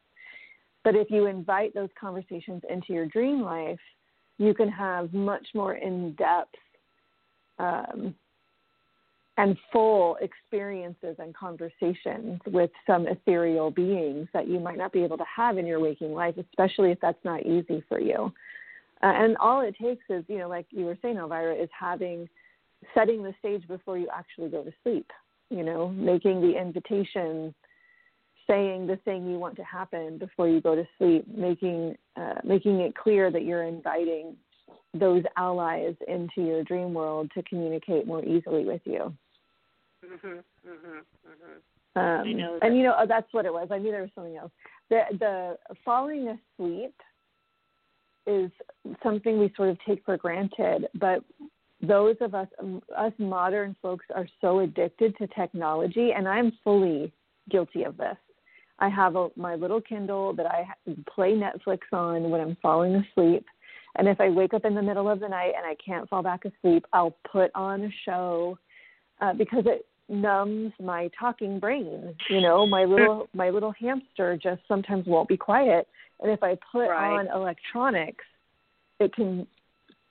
But 0.83 0.95
if 0.95 1.09
you 1.09 1.27
invite 1.27 1.73
those 1.73 1.89
conversations 1.99 2.61
into 2.69 2.93
your 2.93 3.05
dream 3.05 3.41
life, 3.41 3.79
you 4.37 4.53
can 4.53 4.69
have 4.69 5.13
much 5.13 5.47
more 5.53 5.75
in 5.75 6.13
depth 6.13 6.55
um, 7.59 8.13
and 9.37 9.57
full 9.71 10.17
experiences 10.21 11.15
and 11.17 11.33
conversations 11.35 12.39
with 12.47 12.69
some 12.85 13.07
ethereal 13.07 13.71
beings 13.71 14.27
that 14.33 14.47
you 14.47 14.59
might 14.59 14.77
not 14.77 14.93
be 14.93 15.03
able 15.03 15.17
to 15.17 15.25
have 15.35 15.57
in 15.57 15.65
your 15.65 15.79
waking 15.79 16.13
life, 16.13 16.35
especially 16.37 16.91
if 16.91 16.99
that's 17.01 17.23
not 17.23 17.45
easy 17.45 17.83
for 17.89 17.99
you. 17.99 18.31
Uh, 19.01 19.07
and 19.07 19.35
all 19.37 19.61
it 19.61 19.75
takes 19.81 20.03
is, 20.09 20.23
you 20.27 20.37
know, 20.37 20.47
like 20.47 20.67
you 20.69 20.85
were 20.85 20.97
saying, 21.01 21.15
Elvyra, 21.15 21.61
is 21.61 21.69
having 21.77 22.29
setting 22.93 23.23
the 23.23 23.33
stage 23.39 23.67
before 23.67 23.97
you 23.97 24.07
actually 24.13 24.49
go 24.49 24.63
to 24.63 24.71
sleep. 24.83 25.09
You 25.49 25.63
know, 25.63 25.89
making 25.89 26.41
the 26.41 26.59
invitation, 26.59 27.53
saying 28.47 28.87
the 28.87 28.97
thing 29.03 29.29
you 29.29 29.37
want 29.37 29.55
to 29.57 29.63
happen 29.63 30.17
before 30.17 30.47
you 30.47 30.61
go 30.61 30.75
to 30.75 30.87
sleep, 30.97 31.27
making 31.27 31.95
uh, 32.15 32.35
making 32.43 32.79
it 32.79 32.95
clear 32.95 33.29
that 33.31 33.43
you're 33.43 33.63
inviting 33.63 34.35
those 34.93 35.23
allies 35.37 35.95
into 36.07 36.41
your 36.41 36.63
dream 36.63 36.93
world 36.93 37.29
to 37.35 37.43
communicate 37.43 38.07
more 38.07 38.23
easily 38.23 38.63
with 38.63 38.81
you. 38.85 39.13
Mhm. 40.03 40.43
Mhm. 40.65 41.05
Mhm. 41.25 41.61
Um, 41.95 42.27
I 42.27 42.31
know 42.33 42.59
and 42.61 42.75
you 42.75 42.83
know 42.83 42.95
oh, 42.97 43.05
that's 43.05 43.31
what 43.33 43.45
it 43.45 43.53
was. 43.53 43.69
I 43.71 43.77
knew 43.77 43.91
there 43.91 44.01
was 44.01 44.11
something 44.15 44.37
else. 44.37 44.51
The 44.89 45.03
the 45.19 45.57
falling 45.85 46.27
asleep 46.27 46.95
is 48.25 48.51
something 49.01 49.39
we 49.39 49.53
sort 49.55 49.69
of 49.69 49.77
take 49.85 50.03
for 50.05 50.17
granted, 50.17 50.87
but 50.95 51.23
those 51.81 52.15
of 52.21 52.33
us 52.33 52.47
um, 52.59 52.81
us 52.95 53.13
modern 53.17 53.75
folks 53.81 54.05
are 54.15 54.27
so 54.41 54.59
addicted 54.59 55.15
to 55.17 55.27
technology, 55.27 56.11
and 56.13 56.27
I'm 56.27 56.51
fully 56.63 57.11
guilty 57.49 57.83
of 57.83 57.97
this. 57.97 58.17
I 58.79 58.89
have 58.89 59.15
a, 59.15 59.29
my 59.35 59.55
little 59.55 59.81
Kindle 59.81 60.33
that 60.33 60.45
I 60.45 60.67
play 61.13 61.33
Netflix 61.33 61.79
on 61.91 62.29
when 62.29 62.41
I'm 62.41 62.57
falling 62.61 62.95
asleep. 62.95 63.45
And 63.95 64.07
if 64.07 64.19
I 64.19 64.29
wake 64.29 64.53
up 64.53 64.65
in 64.65 64.73
the 64.73 64.81
middle 64.81 65.07
of 65.07 65.19
the 65.19 65.29
night 65.29 65.53
and 65.55 65.65
I 65.65 65.75
can't 65.75 66.09
fall 66.09 66.23
back 66.23 66.45
asleep, 66.45 66.85
I'll 66.93 67.15
put 67.31 67.51
on 67.53 67.83
a 67.83 67.89
show 68.05 68.57
uh, 69.21 69.33
because 69.33 69.63
it 69.67 69.85
numbs 70.09 70.73
my 70.81 71.09
talking 71.19 71.59
brain. 71.59 72.15
You 72.29 72.41
know, 72.41 72.65
my 72.65 72.85
little 72.85 73.27
my 73.33 73.49
little 73.49 73.73
hamster 73.79 74.37
just 74.41 74.61
sometimes 74.67 75.05
won't 75.07 75.29
be 75.29 75.37
quiet, 75.37 75.87
and 76.19 76.31
if 76.31 76.43
I 76.43 76.57
put 76.71 76.87
right. 76.87 77.19
on 77.19 77.27
electronics, 77.27 78.25
it 78.99 79.13
can, 79.13 79.47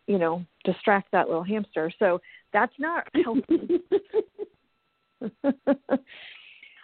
you 0.07 0.19
know, 0.19 0.45
distract 0.65 1.11
that 1.13 1.29
little 1.29 1.45
hamster. 1.45 1.93
So 1.99 2.21
that's 2.53 2.75
not 2.79 3.07
healthy. 3.25 3.81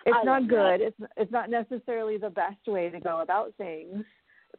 it's 0.06 0.24
not 0.24 0.48
good. 0.48 0.80
It's 0.80 0.96
it's 1.16 1.32
not 1.32 1.50
necessarily 1.50 2.18
the 2.18 2.30
best 2.30 2.66
way 2.66 2.90
to 2.90 3.00
go 3.00 3.20
about 3.20 3.54
things, 3.56 4.04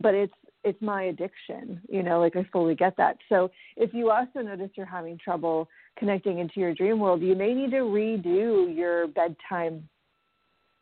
but 0.01 0.13
it's 0.13 0.33
it's 0.63 0.81
my 0.81 1.03
addiction. 1.03 1.81
You 1.89 2.03
know, 2.03 2.19
like 2.19 2.35
I 2.35 2.45
fully 2.51 2.75
get 2.75 2.97
that. 2.97 3.17
So 3.29 3.49
if 3.77 3.93
you 3.93 4.11
also 4.11 4.39
notice 4.41 4.69
you're 4.75 4.85
having 4.85 5.17
trouble 5.17 5.69
connecting 5.97 6.39
into 6.39 6.59
your 6.59 6.73
dream 6.73 6.99
world, 6.99 7.21
you 7.21 7.35
may 7.35 7.53
need 7.53 7.71
to 7.71 7.77
redo 7.77 8.75
your 8.75 9.07
bedtime 9.07 9.87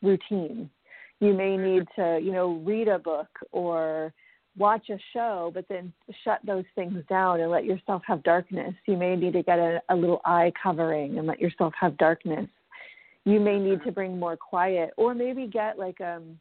routine. 0.02 0.70
You 1.20 1.34
may 1.34 1.58
need 1.58 1.84
to, 1.96 2.20
you 2.22 2.32
know, 2.32 2.62
read 2.66 2.88
a 2.88 3.00
book 3.00 3.28
or 3.52 4.14
watch 4.58 4.90
a 4.90 4.98
show, 5.14 5.52
but 5.54 5.66
then 5.70 5.94
shut 6.24 6.40
those 6.46 6.66
things 6.76 7.04
down 7.10 7.40
and 7.42 7.52
let 7.52 7.66
yourself 7.66 8.02
have 8.06 8.24
darkness. 8.24 8.74
You 8.88 8.98
may 8.98 9.16
need 9.16 9.34
to 9.34 9.44
get 9.44 9.60
a, 9.60 9.82
a 9.90 9.96
little 9.96 10.22
eye 10.26 10.52
covering 10.62 11.18
and 11.18 11.28
let 11.28 11.40
yourself 11.40 11.74
have 11.80 11.98
darkness. 11.98 12.48
You 13.26 13.40
may 13.40 13.60
need 13.60 13.84
to 13.84 13.92
bring 13.92 14.18
more 14.18 14.38
quiet, 14.38 14.92
or 14.96 15.14
maybe 15.14 15.48
get 15.48 15.78
like 15.78 16.00
um, 16.02 16.40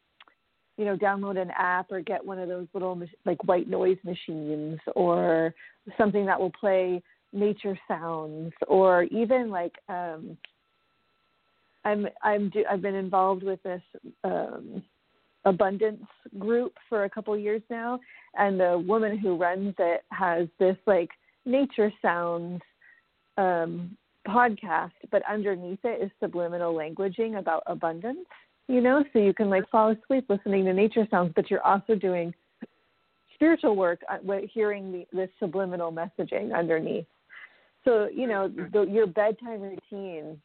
you 0.77 0.85
know, 0.85 0.95
download 0.95 1.41
an 1.41 1.51
app 1.57 1.91
or 1.91 2.01
get 2.01 2.23
one 2.23 2.39
of 2.39 2.47
those 2.47 2.67
little 2.73 3.01
like 3.25 3.43
white 3.45 3.67
noise 3.67 3.97
machines 4.03 4.79
or 4.95 5.53
something 5.97 6.25
that 6.25 6.39
will 6.39 6.51
play 6.51 7.01
nature 7.33 7.77
sounds 7.87 8.53
or 8.67 9.03
even 9.03 9.49
like 9.49 9.73
um 9.89 10.37
i'm 11.85 12.07
i'm 12.23 12.49
do, 12.49 12.63
i've 12.69 12.81
been 12.81 12.95
involved 12.95 13.43
with 13.43 13.61
this 13.63 13.81
um 14.23 14.81
abundance 15.45 16.03
group 16.39 16.73
for 16.89 17.03
a 17.03 17.09
couple 17.09 17.37
years 17.37 17.61
now 17.69 17.99
and 18.35 18.59
the 18.59 18.83
woman 18.87 19.17
who 19.17 19.35
runs 19.35 19.73
it 19.79 20.03
has 20.09 20.47
this 20.59 20.77
like 20.85 21.09
nature 21.45 21.91
sounds 22.01 22.61
um 23.37 23.95
podcast 24.27 24.91
but 25.11 25.21
underneath 25.29 25.79
it 25.83 26.01
is 26.01 26.11
subliminal 26.21 26.73
languaging 26.73 27.39
about 27.39 27.63
abundance 27.67 28.27
you 28.67 28.81
know 28.81 29.03
so 29.13 29.19
you 29.19 29.33
can 29.33 29.49
like 29.49 29.67
fall 29.69 29.91
asleep 29.91 30.25
listening 30.29 30.65
to 30.65 30.73
nature 30.73 31.07
sounds 31.09 31.31
but 31.35 31.49
you're 31.49 31.65
also 31.65 31.95
doing 31.95 32.33
spiritual 33.33 33.75
work 33.75 34.01
uh, 34.09 34.17
hearing 34.53 34.91
the, 34.91 35.07
the 35.13 35.29
subliminal 35.39 35.91
messaging 35.91 36.55
underneath 36.55 37.05
so 37.87 38.09
you 38.13 38.27
know, 38.27 38.49
mm-hmm. 38.49 38.65
the, 38.73 38.83
your 38.91 39.07
bedtime 39.07 39.61
routine 39.61 40.41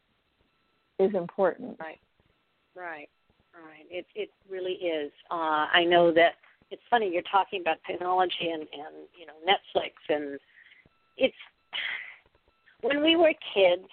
is 0.97 1.13
important. 1.13 1.77
Right. 1.79 1.99
Right. 2.73 3.09
Right. 3.53 3.85
It 3.89 4.05
it 4.15 4.29
really 4.49 4.73
is. 4.73 5.11
Uh, 5.29 5.67
I 5.71 5.83
know 5.83 6.13
that 6.13 6.35
it's 6.71 6.81
funny 6.89 7.11
you're 7.11 7.21
talking 7.29 7.59
about 7.59 7.77
technology 7.85 8.49
and 8.51 8.61
and 8.61 9.07
you 9.19 9.25
know 9.25 9.33
Netflix 9.45 9.91
and 10.09 10.39
it's 11.17 11.35
when 12.81 13.03
we 13.03 13.15
were 13.17 13.33
kids. 13.53 13.89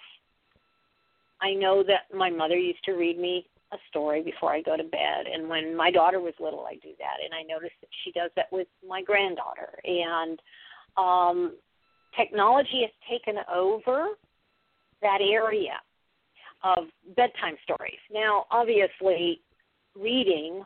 I 1.43 1.53
know 1.53 1.83
that 1.83 2.15
my 2.15 2.29
mother 2.29 2.55
used 2.55 2.83
to 2.85 2.91
read 2.93 3.19
me 3.19 3.47
a 3.71 3.77
story 3.89 4.21
before 4.21 4.51
I 4.51 4.61
go 4.61 4.75
to 4.75 4.83
bed, 4.83 5.27
and 5.31 5.47
when 5.47 5.75
my 5.75 5.91
daughter 5.91 6.19
was 6.19 6.33
little, 6.39 6.65
I 6.67 6.75
do 6.75 6.89
that, 6.99 7.17
and 7.23 7.33
I 7.33 7.43
notice 7.43 7.71
that 7.81 7.89
she 8.03 8.11
does 8.11 8.31
that 8.35 8.47
with 8.51 8.67
my 8.87 9.01
granddaughter, 9.01 9.79
and 9.85 10.39
um 10.97 11.55
technology 12.17 12.81
has 12.81 12.91
taken 13.09 13.41
over 13.53 14.09
that 15.01 15.19
area 15.21 15.79
of 16.63 16.85
bedtime 17.15 17.55
stories. 17.63 17.99
Now, 18.11 18.45
obviously, 18.51 19.41
reading 19.95 20.63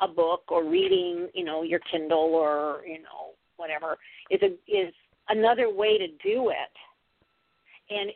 a 0.00 0.08
book 0.08 0.42
or 0.48 0.64
reading, 0.64 1.28
you 1.34 1.44
know, 1.44 1.62
your 1.62 1.80
Kindle 1.90 2.34
or 2.34 2.82
you 2.86 2.98
know 2.98 3.34
whatever 3.56 3.96
is 4.30 4.40
a 4.42 4.52
is 4.70 4.92
another 5.28 5.72
way 5.72 5.98
to 5.98 6.08
do 6.08 6.50
it. 6.50 6.74
And 7.90 8.10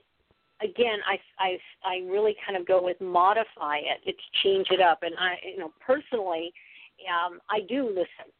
again, 0.62 0.98
I 1.06 1.18
I 1.38 1.58
I 1.84 2.10
really 2.10 2.36
kind 2.46 2.58
of 2.58 2.66
go 2.66 2.82
with 2.82 3.00
modify 3.00 3.78
it. 3.78 4.00
It's 4.06 4.18
change 4.42 4.68
it 4.70 4.80
up. 4.80 5.02
And 5.02 5.14
I, 5.18 5.34
you 5.46 5.58
know, 5.58 5.72
personally, 5.84 6.52
um, 7.08 7.40
I 7.50 7.60
do 7.68 7.88
listen 7.88 8.32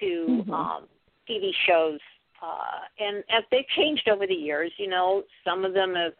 to 0.00 0.42
mm-hmm. 0.42 0.52
um, 0.52 0.84
TV 1.28 1.50
shows 1.66 2.00
uh, 2.44 2.80
and 2.98 3.18
as 3.30 3.42
they've 3.50 3.68
changed 3.76 4.08
over 4.08 4.26
the 4.26 4.34
years, 4.34 4.70
you 4.76 4.88
know, 4.88 5.22
some 5.44 5.64
of 5.64 5.74
them 5.74 5.94
have. 5.94 6.12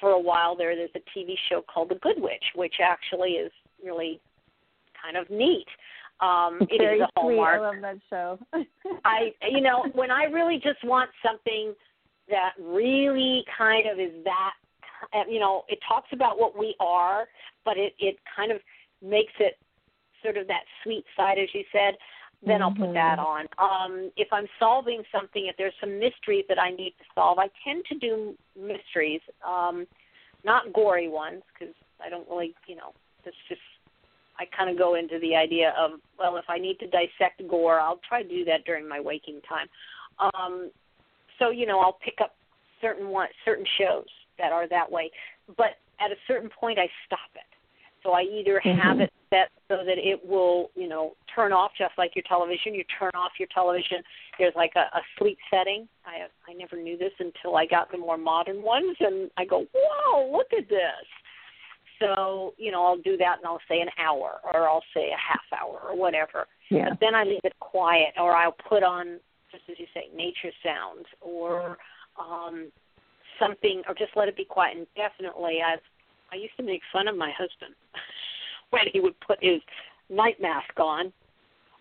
For 0.00 0.12
a 0.12 0.18
while 0.18 0.56
there, 0.56 0.74
there's 0.74 0.88
a 0.94 1.18
TV 1.18 1.34
show 1.50 1.60
called 1.60 1.90
The 1.90 1.96
Good 1.96 2.16
Witch, 2.16 2.42
which 2.54 2.76
actually 2.82 3.32
is 3.32 3.52
really 3.84 4.18
kind 5.02 5.18
of 5.18 5.28
neat. 5.28 5.66
Um, 6.20 6.56
it 6.70 6.78
Very 6.78 7.00
is 7.00 7.02
a 7.02 7.20
hallmark. 7.20 7.60
Sweet. 7.60 7.66
I 7.66 7.70
love 7.70 7.82
that 7.82 7.98
show. 8.08 8.38
I, 9.04 9.34
you 9.50 9.60
know, 9.60 9.84
when 9.92 10.10
I 10.10 10.24
really 10.24 10.56
just 10.56 10.82
want 10.84 11.10
something 11.22 11.74
that 12.30 12.52
really 12.60 13.44
kind 13.56 13.86
of 13.88 13.98
is 13.98 14.12
that, 14.24 14.52
you 15.28 15.40
know, 15.40 15.64
it 15.68 15.78
talks 15.86 16.08
about 16.12 16.38
what 16.38 16.58
we 16.58 16.74
are, 16.80 17.26
but 17.64 17.76
it 17.76 17.94
it 17.98 18.16
kind 18.36 18.52
of 18.52 18.60
makes 19.02 19.32
it 19.38 19.58
sort 20.22 20.36
of 20.36 20.46
that 20.46 20.64
sweet 20.82 21.04
side, 21.16 21.38
as 21.38 21.48
you 21.54 21.64
said 21.72 21.94
then 22.42 22.62
I'll 22.62 22.70
put 22.72 22.94
that 22.94 23.18
Mm-hmm. 23.18 23.20
on. 23.20 23.46
Um, 23.58 24.10
if 24.16 24.28
I'm 24.32 24.46
solving 24.58 25.02
something, 25.12 25.46
if 25.46 25.56
there's 25.56 25.74
some 25.80 25.98
mystery 25.98 26.44
that 26.48 26.58
I 26.58 26.70
need 26.70 26.94
to 26.98 27.04
solve, 27.14 27.38
I 27.38 27.48
tend 27.64 27.84
to 27.90 27.98
do 27.98 28.34
mysteries. 28.56 29.20
Um, 29.46 29.86
not 30.44 30.72
gory 30.72 31.08
ones 31.08 31.42
because 31.52 31.74
I 32.02 32.08
don't 32.08 32.28
really, 32.28 32.54
you 32.66 32.76
know, 32.76 32.94
it's 33.24 33.36
just 33.48 33.60
I 34.38 34.44
kind 34.56 34.70
of 34.70 34.78
go 34.78 34.94
into 34.94 35.18
the 35.18 35.36
idea 35.36 35.74
of 35.78 36.00
well, 36.18 36.38
if 36.38 36.46
I 36.48 36.56
need 36.56 36.78
to 36.78 36.86
dissect 36.86 37.46
gore, 37.46 37.78
I'll 37.78 38.00
try 38.08 38.22
to 38.22 38.28
do 38.28 38.44
that 38.46 38.64
during 38.64 38.88
my 38.88 39.00
waking 39.00 39.40
time. 39.46 39.66
Um, 40.18 40.70
so 41.40 41.50
you 41.50 41.66
know, 41.66 41.80
I'll 41.80 41.98
pick 42.04 42.18
up 42.22 42.36
certain 42.80 43.08
one 43.08 43.28
certain 43.44 43.66
shows 43.78 44.06
that 44.38 44.52
are 44.52 44.68
that 44.68 44.90
way, 44.90 45.10
but 45.56 45.80
at 45.98 46.12
a 46.12 46.16
certain 46.28 46.48
point, 46.48 46.78
I 46.78 46.86
stop 47.06 47.30
it. 47.34 47.42
So 48.02 48.12
I 48.12 48.22
either 48.22 48.60
have 48.60 48.96
mm-hmm. 48.96 49.00
it 49.02 49.12
set 49.28 49.50
so 49.68 49.84
that 49.84 49.98
it 49.98 50.20
will, 50.26 50.70
you 50.74 50.88
know, 50.88 51.12
turn 51.34 51.52
off 51.52 51.72
just 51.76 51.92
like 51.98 52.12
your 52.16 52.24
television. 52.26 52.74
You 52.74 52.84
turn 52.98 53.10
off 53.14 53.32
your 53.38 53.48
television. 53.54 53.98
There's 54.38 54.54
like 54.56 54.72
a, 54.76 54.96
a 54.96 55.00
sleep 55.18 55.38
setting. 55.50 55.86
I 56.06 56.26
I 56.50 56.54
never 56.54 56.76
knew 56.76 56.96
this 56.96 57.12
until 57.18 57.56
I 57.56 57.66
got 57.66 57.90
the 57.92 57.98
more 57.98 58.18
modern 58.18 58.62
ones, 58.62 58.96
and 59.00 59.30
I 59.36 59.44
go, 59.44 59.66
whoa, 59.74 60.32
look 60.32 60.48
at 60.56 60.68
this. 60.68 61.06
So 62.00 62.54
you 62.56 62.72
know, 62.72 62.84
I'll 62.84 62.98
do 62.98 63.16
that, 63.18 63.36
and 63.38 63.46
I'll 63.46 63.60
say 63.68 63.80
an 63.80 63.90
hour, 63.98 64.40
or 64.52 64.68
I'll 64.68 64.84
say 64.94 65.10
a 65.10 65.20
half 65.20 65.60
hour, 65.60 65.80
or 65.90 65.96
whatever. 65.96 66.46
Yeah. 66.70 66.90
But 66.90 67.00
then 67.00 67.14
I 67.14 67.24
leave 67.24 67.44
it 67.44 67.52
quiet, 67.60 68.14
or 68.16 68.34
I'll 68.34 68.56
put 68.68 68.82
on, 68.82 69.20
just 69.50 69.64
as 69.70 69.78
you 69.78 69.86
say, 69.94 70.08
nature 70.14 70.52
sounds, 70.62 71.06
or 71.20 71.78
um 72.18 72.70
something, 73.38 73.82
or 73.88 73.94
just 73.94 74.12
let 74.16 74.28
it 74.28 74.36
be 74.36 74.44
quiet. 74.44 74.76
And 74.76 74.86
definitely, 74.96 75.60
I've 75.64 75.80
I 76.32 76.36
used 76.36 76.56
to 76.58 76.62
make 76.62 76.82
fun 76.92 77.08
of 77.08 77.16
my 77.16 77.30
husband 77.30 77.74
when 78.70 78.84
he 78.92 79.00
would 79.00 79.18
put 79.20 79.38
his 79.42 79.60
night 80.08 80.40
mask 80.40 80.78
on, 80.78 81.12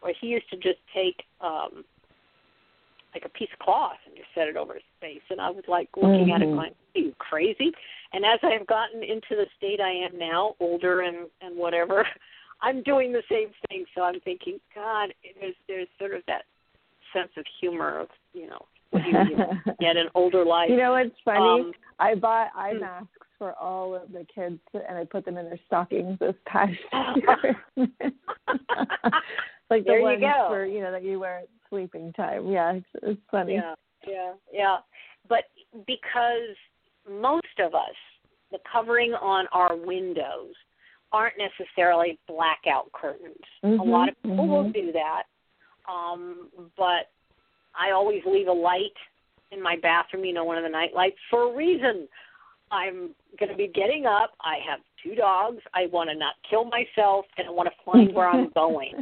or 0.02 0.12
he 0.20 0.28
used 0.28 0.50
to 0.50 0.58
just 0.58 0.80
take 0.94 1.24
um 1.42 1.84
like 3.14 3.26
a 3.26 3.30
piece 3.30 3.50
of 3.54 3.60
cloth 3.60 3.98
and 4.06 4.16
just 4.16 4.28
set 4.36 4.48
it 4.48 4.56
over 4.56 4.74
his 4.74 4.84
face. 5.02 5.22
And 5.30 5.42
I 5.42 5.50
was 5.50 5.64
like 5.68 5.90
looking 5.96 6.28
mm-hmm. 6.28 6.32
at 6.32 6.42
it 6.42 6.46
mm-hmm. 6.46 6.56
going, 6.56 6.72
Are 6.96 7.00
you 7.00 7.14
crazy? 7.18 7.72
And 8.14 8.26
as 8.26 8.40
I've 8.44 8.68
gotten 8.68 9.04
into 9.04 9.32
the 9.32 9.46
state 9.58 9.80
I 9.80 9.92
am 9.92 10.18
now, 10.18 10.56
older 10.60 11.02
and 11.02 11.28
and 11.42 11.58
whatever, 11.58 12.06
I'm 12.62 12.84
doing 12.84 13.12
the 13.12 13.24
same 13.30 13.50
thing. 13.70 13.86
So 13.96 14.04
I'm 14.04 14.20
thinking, 14.22 14.60
God, 14.76 15.14
there's 15.40 15.56
there's 15.68 15.88
sort 15.98 16.14
of 16.14 16.22
that 16.28 16.44
sense 17.14 17.32
of 17.38 17.46
humor 17.60 18.00
of 18.00 18.08
you 18.34 18.48
know 18.48 18.66
you, 18.94 19.02
you 19.02 19.74
get 19.80 19.98
an 19.98 20.08
older 20.16 20.46
life. 20.46 20.70
You 20.70 20.78
know 20.78 20.92
what's 20.92 21.16
funny? 21.24 21.40
Um, 21.40 21.72
I 22.00 22.16
bought 22.16 22.50
eye 22.56 22.74
hmm. 22.74 22.82
masks 22.82 23.10
for 23.38 23.54
all 23.54 23.96
of 23.96 24.12
the 24.12 24.26
kids, 24.34 24.60
and 24.74 24.98
I 24.98 25.06
put 25.06 25.26
them 25.26 25.38
in 25.38 25.46
their 25.46 25.60
stockings 25.68 26.18
this 26.20 26.36
past 26.46 26.72
year. 26.94 27.56
like 29.70 29.84
the 29.84 29.86
there 29.86 30.02
ones 30.02 30.20
you 30.22 30.28
go. 30.28 30.48
for 30.50 30.66
you 30.66 30.82
know 30.82 30.92
that 30.92 31.04
you 31.04 31.20
wear 31.20 31.40
at 31.40 31.50
sleeping 31.70 32.14
time. 32.14 32.48
Yeah, 32.52 32.74
it's, 32.74 32.88
it's 33.04 33.22
funny. 33.32 33.54
Yeah, 33.54 33.76
yeah, 34.08 34.34
yeah. 34.52 34.78
But 35.28 35.46
because 35.86 36.56
most 37.10 37.46
of 37.60 37.76
us, 37.76 37.96
the 38.52 38.60
covering 38.72 39.14
on 39.14 39.46
our 39.52 39.76
windows 39.76 40.54
aren't 41.12 41.36
necessarily 41.38 42.20
blackout 42.28 42.92
curtains. 42.92 43.36
Mm-hmm, 43.64 43.80
a 43.80 43.84
lot 43.84 44.10
of 44.10 44.16
people 44.22 44.38
mm-hmm. 44.38 44.52
will 44.52 44.72
do 44.72 44.92
that, 44.92 45.24
um, 45.90 46.50
but 46.78 47.10
I 47.76 47.92
always 47.94 48.22
leave 48.26 48.48
a 48.48 48.54
light 48.54 48.96
in 49.52 49.62
my 49.62 49.76
bathroom. 49.82 50.26
You 50.26 50.34
know, 50.34 50.44
one 50.44 50.58
of 50.58 50.64
the 50.64 50.70
night 50.70 50.92
lights 50.96 51.18
for 51.30 51.52
a 51.52 51.56
reason. 51.56 52.08
I'm 52.72 53.16
going 53.40 53.50
to 53.50 53.58
be 53.58 53.68
getting 53.68 54.06
up. 54.06 54.34
I 54.42 54.58
have 54.70 54.80
two 55.04 55.16
dogs. 55.16 55.58
I 55.74 55.88
want 55.88 56.10
to 56.12 56.16
not 56.16 56.36
kill 56.48 56.66
myself, 56.66 57.26
and 57.38 57.48
I 57.48 57.52
want 57.52 57.68
to 57.68 57.92
find 57.92 58.14
where 58.14 58.30
I'm 58.30 58.52
going. 58.56 58.94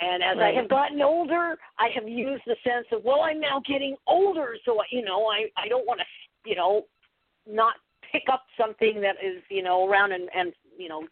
And 0.00 0.22
as 0.22 0.36
right. 0.36 0.54
I 0.54 0.60
have 0.60 0.68
gotten 0.68 1.00
older, 1.00 1.56
I 1.78 1.88
have 1.94 2.06
used 2.06 2.42
the 2.46 2.56
sense 2.62 2.86
of, 2.92 3.02
well, 3.04 3.20
I'm 3.22 3.40
now 3.40 3.62
getting 3.66 3.96
older, 4.06 4.56
so 4.64 4.78
you 4.90 5.02
know, 5.02 5.26
I 5.26 5.44
I 5.56 5.68
don't 5.68 5.86
want 5.86 6.00
to, 6.00 6.48
you 6.48 6.56
know, 6.56 6.82
not 7.46 7.74
pick 8.12 8.24
up 8.32 8.44
something 8.58 9.00
that 9.00 9.16
is, 9.24 9.42
you 9.48 9.62
know, 9.62 9.88
around 9.88 10.12
and 10.12 10.28
and 10.34 10.52
you 10.76 10.88
know, 10.88 11.04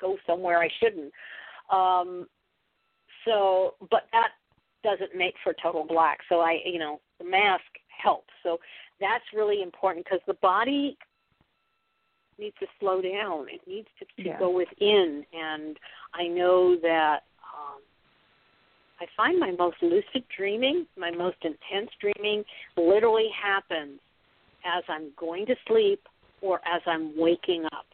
go 0.00 0.16
somewhere 0.26 0.60
I 0.60 0.68
shouldn't. 0.78 1.12
Um, 1.70 2.26
so, 3.24 3.74
but 3.90 4.08
that 4.12 4.30
doesn't 4.82 5.16
make 5.16 5.34
for 5.42 5.54
total 5.62 5.84
black. 5.86 6.18
So 6.28 6.40
I, 6.40 6.58
you 6.64 6.78
know, 6.78 7.00
the 7.18 7.24
mask 7.24 7.64
helps. 7.88 8.32
So 8.42 8.58
that's 9.00 9.24
really 9.34 9.62
important 9.62 10.04
because 10.04 10.20
the 10.26 10.34
body 10.34 10.96
needs 12.38 12.56
to 12.60 12.66
slow 12.78 13.02
down. 13.02 13.46
It 13.50 13.60
needs 13.66 13.88
to, 13.98 14.22
to 14.22 14.28
yeah. 14.28 14.38
go 14.38 14.50
within. 14.50 15.24
And 15.32 15.76
I 16.14 16.26
know 16.26 16.76
that 16.82 17.20
um, 17.42 17.80
I 19.00 19.06
find 19.16 19.38
my 19.38 19.52
most 19.52 19.76
lucid 19.82 20.24
dreaming, 20.36 20.86
my 20.96 21.10
most 21.10 21.36
intense 21.42 21.90
dreaming, 22.00 22.44
literally 22.76 23.28
happens 23.40 24.00
as 24.64 24.82
I'm 24.88 25.10
going 25.18 25.46
to 25.46 25.54
sleep 25.68 26.00
or 26.40 26.60
as 26.66 26.80
I'm 26.86 27.12
waking 27.16 27.66
up. 27.66 27.86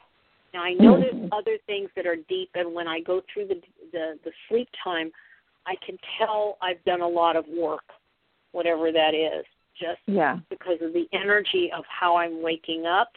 Now 0.55 0.63
I 0.63 0.73
know 0.73 0.99
there's 0.99 1.13
mm-hmm. 1.13 1.33
other 1.33 1.59
things 1.67 1.91
that 1.97 2.07
are 2.07 2.17
deep, 2.29 2.51
and 2.55 2.73
when 2.73 2.89
I 2.89 3.01
go 3.01 3.21
through 3.33 3.49
the 3.49 3.61
the, 3.93 4.19
the 4.25 4.31
sleep 4.49 4.69
time, 4.83 5.11
I 5.67 5.75
can 5.85 5.99
tell 6.19 6.57
I've 6.63 6.83
done 6.85 7.01
a 7.01 7.09
lot 7.09 7.37
of 7.37 7.45
work, 7.49 7.85
whatever 8.53 8.93
that 8.93 9.15
is, 9.15 9.45
just 9.79 10.01
yeah. 10.07 10.39
because 10.49 10.79
of 10.81 10.93
the 10.93 11.07
energy 11.13 11.71
of 11.77 11.85
how 11.89 12.17
I'm 12.17 12.43
waking 12.43 12.87
up. 12.87 13.09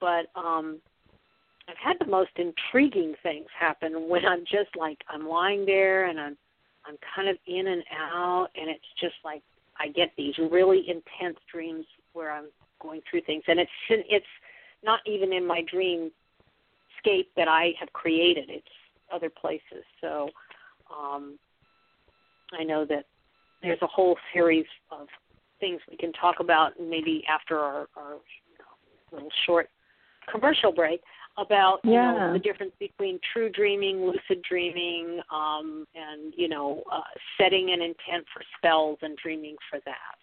But 0.00 0.26
um 0.34 0.78
I've 1.68 1.76
had 1.78 1.96
the 1.98 2.10
most 2.10 2.30
intriguing 2.36 3.14
things 3.24 3.46
happen 3.58 4.08
when 4.08 4.24
I'm 4.24 4.40
just 4.42 4.76
like 4.76 4.98
I'm 5.08 5.28
lying 5.28 5.66
there 5.66 6.06
and 6.06 6.20
I'm 6.20 6.36
I'm 6.86 6.96
kind 7.14 7.28
of 7.28 7.36
in 7.46 7.66
and 7.66 7.82
out 7.92 8.48
and 8.54 8.70
it's 8.70 8.84
just 9.00 9.16
like 9.24 9.42
I 9.78 9.88
get 9.88 10.12
these 10.16 10.34
really 10.50 10.84
intense 10.88 11.38
dreams 11.52 11.84
where 12.12 12.32
I'm 12.32 12.46
going 12.80 13.00
through 13.10 13.22
things. 13.22 13.42
And 13.48 13.58
it's 13.58 13.70
it's 13.88 14.26
not 14.84 15.00
even 15.06 15.32
in 15.32 15.46
my 15.46 15.62
dream 15.70 16.10
scape 16.98 17.30
that 17.36 17.48
I 17.48 17.72
have 17.80 17.92
created. 17.92 18.48
It's 18.48 18.66
other 19.12 19.30
places. 19.30 19.84
So 20.00 20.28
um 20.90 21.38
I 22.58 22.64
know 22.64 22.84
that 22.86 23.04
there's 23.62 23.80
a 23.82 23.86
whole 23.86 24.16
series 24.32 24.66
of 24.90 25.08
things 25.60 25.80
we 25.90 25.96
can 25.96 26.12
talk 26.12 26.36
about 26.40 26.72
maybe 26.80 27.24
after 27.28 27.58
our, 27.58 27.86
our 27.96 28.12
you 28.12 28.58
know, 28.58 29.12
little 29.12 29.30
short 29.46 29.68
commercial 30.30 30.72
break 30.72 31.00
about 31.38 31.80
you 31.84 31.92
know 31.92 32.32
the 32.32 32.38
difference 32.38 32.72
between 32.78 33.18
true 33.32 33.50
dreaming, 33.50 34.06
lucid 34.06 34.42
dreaming, 34.48 35.20
um, 35.32 35.86
and 35.94 36.32
you 36.36 36.48
know 36.48 36.82
uh, 36.90 37.00
setting 37.38 37.70
an 37.72 37.82
intent 37.82 38.24
for 38.32 38.42
spells 38.56 38.98
and 39.02 39.16
dreaming 39.22 39.56
for 39.70 39.78
that. 39.84 40.16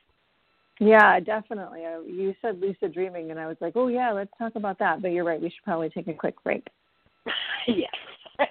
Yeah, 0.80 1.20
definitely. 1.20 1.86
I, 1.86 2.02
you 2.06 2.34
said 2.42 2.60
lucid 2.60 2.94
dreaming, 2.94 3.32
and 3.32 3.40
I 3.40 3.48
was 3.48 3.58
like, 3.62 3.74
oh 3.76 3.88
yeah, 3.88 4.12
let's 4.12 4.32
talk 4.38 4.56
about 4.56 4.80
that. 4.80 5.02
But 5.02 5.10
you're 5.12 5.24
right. 5.24 5.42
We 5.42 5.50
should 5.50 5.64
probably 5.64 5.90
take 5.90 6.08
a 6.08 6.14
quick 6.14 6.42
break. 6.44 6.66
yes. 7.68 7.94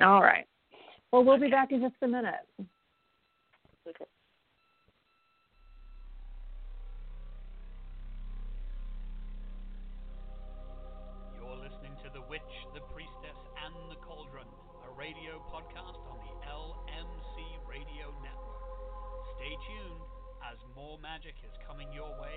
All 0.00 0.22
right. 0.22 0.46
Well, 1.12 1.24
we'll 1.24 1.38
be 1.38 1.50
back 1.50 1.72
in 1.72 1.80
just 1.80 1.94
a 2.02 2.08
minute. 2.08 2.46
Okay. 3.86 4.08
You're 11.36 11.60
listening 11.60 11.92
to 12.00 12.08
The 12.16 12.24
Witch, 12.32 12.40
The 12.72 12.80
Priestess, 12.96 13.36
and 13.60 13.74
The 13.92 14.00
Cauldron, 14.00 14.48
a 14.88 14.90
radio 14.96 15.36
podcast 15.52 16.00
on 16.08 16.16
the 16.24 16.34
LMC 16.48 17.36
Radio 17.68 18.08
Network. 18.24 18.64
Stay 19.36 19.52
tuned 19.68 20.00
as 20.48 20.56
more 20.72 20.96
magic 21.00 21.36
is 21.44 21.52
coming 21.68 21.92
your 21.92 22.08
way 22.20 22.36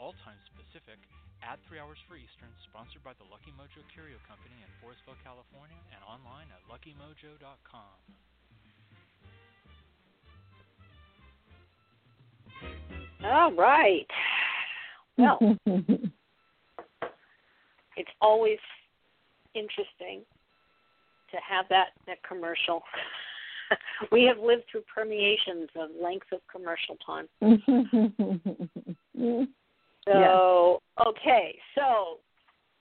All 0.00 0.14
times 0.24 0.40
Pacific, 0.56 0.98
at 1.42 1.58
3 1.68 1.78
hours 1.78 1.98
for 2.06 2.16
Eastern, 2.16 2.50
sponsored 2.70 3.02
by 3.02 3.12
the 3.18 3.26
Lucky 3.26 3.50
Mojo 3.58 3.82
Curio 3.92 4.16
Company 4.28 4.54
in 4.62 4.70
Forestville, 4.78 5.18
California, 5.22 5.78
and 5.90 6.02
online 6.06 6.46
at 6.54 6.62
luckymojo.com. 6.70 7.98
All 13.24 13.52
right. 13.52 14.06
Well, 15.16 15.38
it's 17.96 18.10
always 18.20 18.58
interesting 19.54 20.22
to 21.30 21.36
have 21.48 21.66
that 21.68 21.90
that 22.06 22.20
commercial 22.26 22.82
we 24.12 24.24
have 24.24 24.38
lived 24.38 24.64
through 24.70 24.82
permeations 24.92 25.68
of 25.76 25.90
length 26.00 26.26
of 26.32 26.40
commercial 26.50 26.96
time. 27.04 27.28
so 30.06 30.82
okay, 31.06 31.58
so 31.74 32.18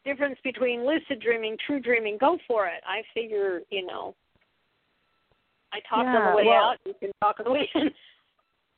difference 0.05 0.37
between 0.43 0.85
lucid 0.85 1.21
dreaming, 1.21 1.57
true 1.65 1.79
dreaming. 1.79 2.17
Go 2.19 2.37
for 2.47 2.67
it. 2.67 2.81
I 2.85 3.01
figure 3.13 3.61
you 3.69 3.85
know. 3.85 4.15
I 5.73 5.79
talked 5.89 6.05
yeah, 6.05 6.17
on 6.17 6.31
the 6.31 6.37
way 6.37 6.43
well, 6.47 6.63
out. 6.63 6.77
You 6.85 6.93
can 6.99 7.11
talk 7.21 7.39
on 7.39 7.45
the 7.45 7.51
way 7.51 7.69
in. 7.75 7.91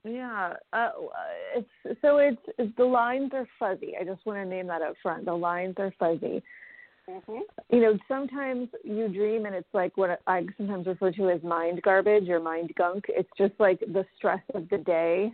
Yeah, 0.06 0.54
uh, 0.74 0.90
it's 1.56 2.00
so 2.02 2.18
it's, 2.18 2.42
it's 2.58 2.76
the 2.76 2.84
lines 2.84 3.32
are 3.34 3.48
fuzzy. 3.58 3.94
I 4.00 4.04
just 4.04 4.26
want 4.26 4.38
to 4.38 4.46
name 4.46 4.68
that 4.68 4.82
up 4.82 4.96
front. 5.02 5.26
The 5.26 5.34
lines 5.34 5.76
are 5.78 5.94
fuzzy. 5.98 6.44
Mm-hmm. 7.10 7.40
You 7.70 7.82
know, 7.82 7.98
sometimes 8.08 8.70
you 8.84 9.08
dream 9.08 9.46
and 9.46 9.56
it's 9.56 9.74
like 9.74 9.96
what 9.98 10.22
I 10.28 10.46
sometimes 10.58 10.88
refer 10.88 11.12
to 11.12 11.30
as 11.30 11.42
mind 11.44 11.82
garbage 11.84 12.30
or 12.30 12.40
mind 12.40 12.72
gunk. 12.78 13.06
It's 13.10 13.30
just 13.38 13.54
like 13.60 13.80
the 13.80 14.06
stress 14.18 14.42
of 14.54 14.68
the 14.70 14.78
day 14.78 15.32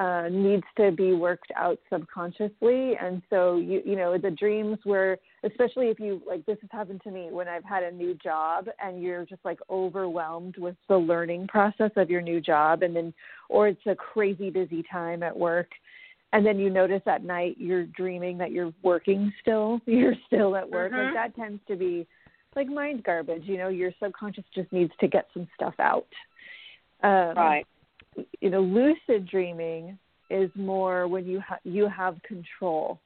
uh, 0.00 0.28
needs 0.30 0.64
to 0.78 0.90
be 0.90 1.12
worked 1.12 1.52
out 1.56 1.78
subconsciously, 1.92 2.94
and 2.98 3.20
so 3.28 3.58
you 3.58 3.82
you 3.84 3.96
know 3.96 4.16
the 4.16 4.30
dreams 4.30 4.78
where, 4.84 5.18
especially 5.44 5.88
if 5.88 6.00
you 6.00 6.22
like 6.26 6.44
this 6.46 6.56
has 6.62 6.70
happened 6.72 7.02
to 7.04 7.10
me 7.10 7.28
when 7.30 7.46
I've 7.48 7.64
had 7.64 7.82
a 7.82 7.92
new 7.92 8.14
job 8.14 8.68
and 8.82 9.02
you're 9.02 9.26
just 9.26 9.44
like 9.44 9.58
overwhelmed 9.68 10.56
with 10.56 10.74
the 10.88 10.96
learning 10.96 11.48
process 11.48 11.90
of 11.96 12.08
your 12.08 12.22
new 12.22 12.40
job, 12.40 12.82
and 12.82 12.96
then 12.96 13.12
or 13.50 13.68
it's 13.68 13.86
a 13.86 13.94
crazy 13.94 14.48
busy 14.48 14.82
time 14.90 15.22
at 15.22 15.36
work, 15.36 15.68
and 16.32 16.46
then 16.46 16.58
you 16.58 16.70
notice 16.70 17.02
at 17.04 17.22
night 17.22 17.56
you're 17.58 17.84
dreaming 17.84 18.38
that 18.38 18.52
you're 18.52 18.72
working 18.82 19.30
still, 19.42 19.82
you're 19.86 20.16
still 20.28 20.56
at 20.56 20.68
work. 20.70 20.92
Mm-hmm. 20.92 21.14
Like 21.14 21.32
that 21.34 21.36
tends 21.36 21.60
to 21.68 21.76
be 21.76 22.06
like 22.56 22.68
mind 22.68 23.04
garbage. 23.04 23.42
You 23.44 23.58
know, 23.58 23.68
your 23.68 23.92
subconscious 24.02 24.44
just 24.54 24.72
needs 24.72 24.92
to 25.00 25.08
get 25.08 25.28
some 25.34 25.46
stuff 25.56 25.74
out. 25.78 26.06
Um, 27.02 27.36
right 27.36 27.66
you 28.40 28.50
know, 28.50 28.60
lucid 28.60 29.28
dreaming 29.28 29.98
is 30.30 30.50
more 30.54 31.08
when 31.08 31.26
you 31.26 31.40
ha- 31.40 31.58
you 31.64 31.88
have 31.88 32.22
control. 32.22 32.98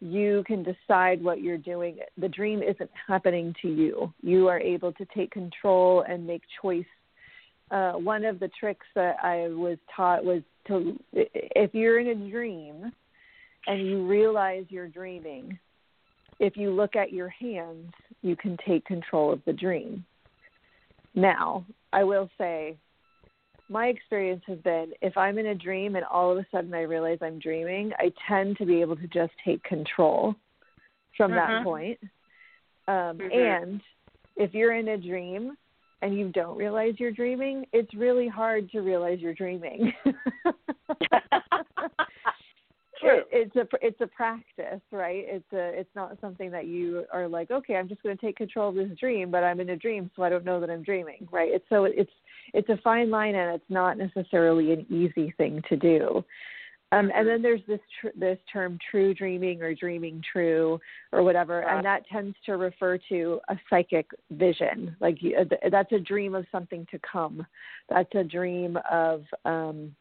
You 0.00 0.44
can 0.46 0.62
decide 0.62 1.22
what 1.22 1.40
you're 1.40 1.56
doing. 1.56 1.98
The 2.18 2.28
dream 2.28 2.62
isn't 2.62 2.90
happening 3.06 3.54
to 3.62 3.68
you. 3.68 4.12
You 4.22 4.48
are 4.48 4.60
able 4.60 4.92
to 4.92 5.06
take 5.14 5.30
control 5.30 6.04
and 6.06 6.26
make 6.26 6.42
choice. 6.60 6.84
Uh, 7.70 7.92
one 7.92 8.24
of 8.24 8.38
the 8.38 8.50
tricks 8.60 8.86
that 8.94 9.16
I 9.22 9.48
was 9.48 9.78
taught 9.94 10.24
was 10.24 10.42
to, 10.68 10.98
if 11.12 11.74
you're 11.74 11.98
in 11.98 12.08
a 12.08 12.30
dream 12.30 12.92
and 13.66 13.86
you 13.86 14.06
realize 14.06 14.66
you're 14.68 14.86
dreaming, 14.88 15.58
if 16.38 16.56
you 16.56 16.70
look 16.70 16.94
at 16.94 17.12
your 17.12 17.30
hands, 17.30 17.92
you 18.22 18.36
can 18.36 18.58
take 18.66 18.84
control 18.84 19.32
of 19.32 19.40
the 19.46 19.52
dream. 19.52 20.04
Now, 21.14 21.64
I 21.92 22.04
will 22.04 22.28
say 22.36 22.76
my 23.68 23.86
experience 23.86 24.42
has 24.46 24.58
been 24.58 24.92
if 25.02 25.16
I'm 25.16 25.38
in 25.38 25.46
a 25.46 25.54
dream 25.54 25.96
and 25.96 26.04
all 26.04 26.30
of 26.30 26.38
a 26.38 26.46
sudden 26.50 26.72
I 26.74 26.82
realize 26.82 27.18
I'm 27.20 27.38
dreaming, 27.38 27.92
I 27.98 28.12
tend 28.28 28.56
to 28.58 28.66
be 28.66 28.80
able 28.80 28.96
to 28.96 29.06
just 29.08 29.32
take 29.44 29.62
control 29.64 30.34
from 31.16 31.32
mm-hmm. 31.32 31.52
that 31.52 31.64
point. 31.64 31.98
Um, 32.88 33.18
mm-hmm. 33.18 33.64
And 33.66 33.80
if 34.36 34.54
you're 34.54 34.74
in 34.74 34.88
a 34.88 34.98
dream 34.98 35.56
and 36.02 36.16
you 36.16 36.30
don't 36.30 36.56
realize 36.56 36.94
you're 36.98 37.10
dreaming, 37.10 37.66
it's 37.72 37.92
really 37.94 38.28
hard 38.28 38.70
to 38.70 38.80
realize 38.80 39.18
you're 39.20 39.34
dreaming. 39.34 39.92
True. 43.00 43.18
It, 43.18 43.26
it's 43.30 43.56
a 43.56 43.66
it's 43.82 44.00
a 44.00 44.06
practice, 44.06 44.80
right? 44.90 45.24
It's 45.26 45.52
a 45.52 45.78
it's 45.78 45.94
not 45.94 46.16
something 46.20 46.50
that 46.50 46.66
you 46.66 47.04
are 47.12 47.28
like, 47.28 47.50
okay, 47.50 47.76
I'm 47.76 47.88
just 47.88 48.02
going 48.02 48.16
to 48.16 48.24
take 48.24 48.36
control 48.36 48.70
of 48.70 48.74
this 48.74 48.98
dream, 48.98 49.30
but 49.30 49.44
I'm 49.44 49.60
in 49.60 49.70
a 49.70 49.76
dream, 49.76 50.10
so 50.16 50.22
I 50.22 50.30
don't 50.30 50.44
know 50.44 50.60
that 50.60 50.70
I'm 50.70 50.82
dreaming, 50.82 51.28
right? 51.30 51.50
It's 51.52 51.64
so 51.68 51.84
it's 51.84 52.10
it's 52.54 52.68
a 52.68 52.76
fine 52.78 53.10
line, 53.10 53.34
and 53.34 53.54
it's 53.54 53.70
not 53.70 53.98
necessarily 53.98 54.72
an 54.72 54.86
easy 54.90 55.32
thing 55.36 55.62
to 55.68 55.76
do. 55.76 56.24
Um, 56.92 57.10
and 57.14 57.26
then 57.26 57.42
there's 57.42 57.62
this 57.66 57.80
tr- 58.00 58.16
this 58.16 58.38
term 58.52 58.78
true 58.90 59.12
dreaming 59.12 59.60
or 59.60 59.74
dreaming 59.74 60.22
true 60.32 60.78
or 61.12 61.24
whatever, 61.24 61.62
and 61.62 61.84
that 61.84 62.06
tends 62.06 62.36
to 62.46 62.56
refer 62.56 62.96
to 63.08 63.40
a 63.48 63.56
psychic 63.68 64.06
vision. 64.30 64.94
Like 65.00 65.20
you, 65.20 65.36
uh, 65.36 65.68
that's 65.70 65.90
a 65.92 65.98
dream 65.98 66.36
of 66.36 66.46
something 66.52 66.86
to 66.92 67.00
come. 67.00 67.44
That's 67.88 68.14
a 68.14 68.22
dream 68.22 68.78
of 68.88 69.24
um, 69.44 69.96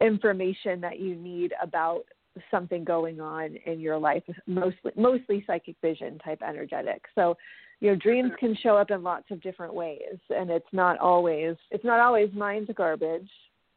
information 0.00 0.80
that 0.80 0.98
you 1.00 1.16
need 1.16 1.52
about 1.62 2.04
something 2.50 2.84
going 2.84 3.20
on 3.20 3.56
in 3.64 3.80
your 3.80 3.96
life 3.96 4.22
mostly 4.46 4.92
mostly 4.94 5.42
psychic 5.46 5.74
vision 5.80 6.18
type 6.18 6.42
energetic 6.46 7.02
so 7.14 7.34
you 7.80 7.90
know 7.90 7.96
dreams 7.96 8.32
can 8.38 8.56
show 8.62 8.76
up 8.76 8.90
in 8.90 9.02
lots 9.02 9.30
of 9.30 9.42
different 9.42 9.74
ways 9.74 10.18
and 10.30 10.50
it's 10.50 10.66
not 10.72 10.98
always 10.98 11.56
it's 11.70 11.84
not 11.84 12.00
always 12.00 12.32
mind 12.32 12.68
garbage 12.76 13.28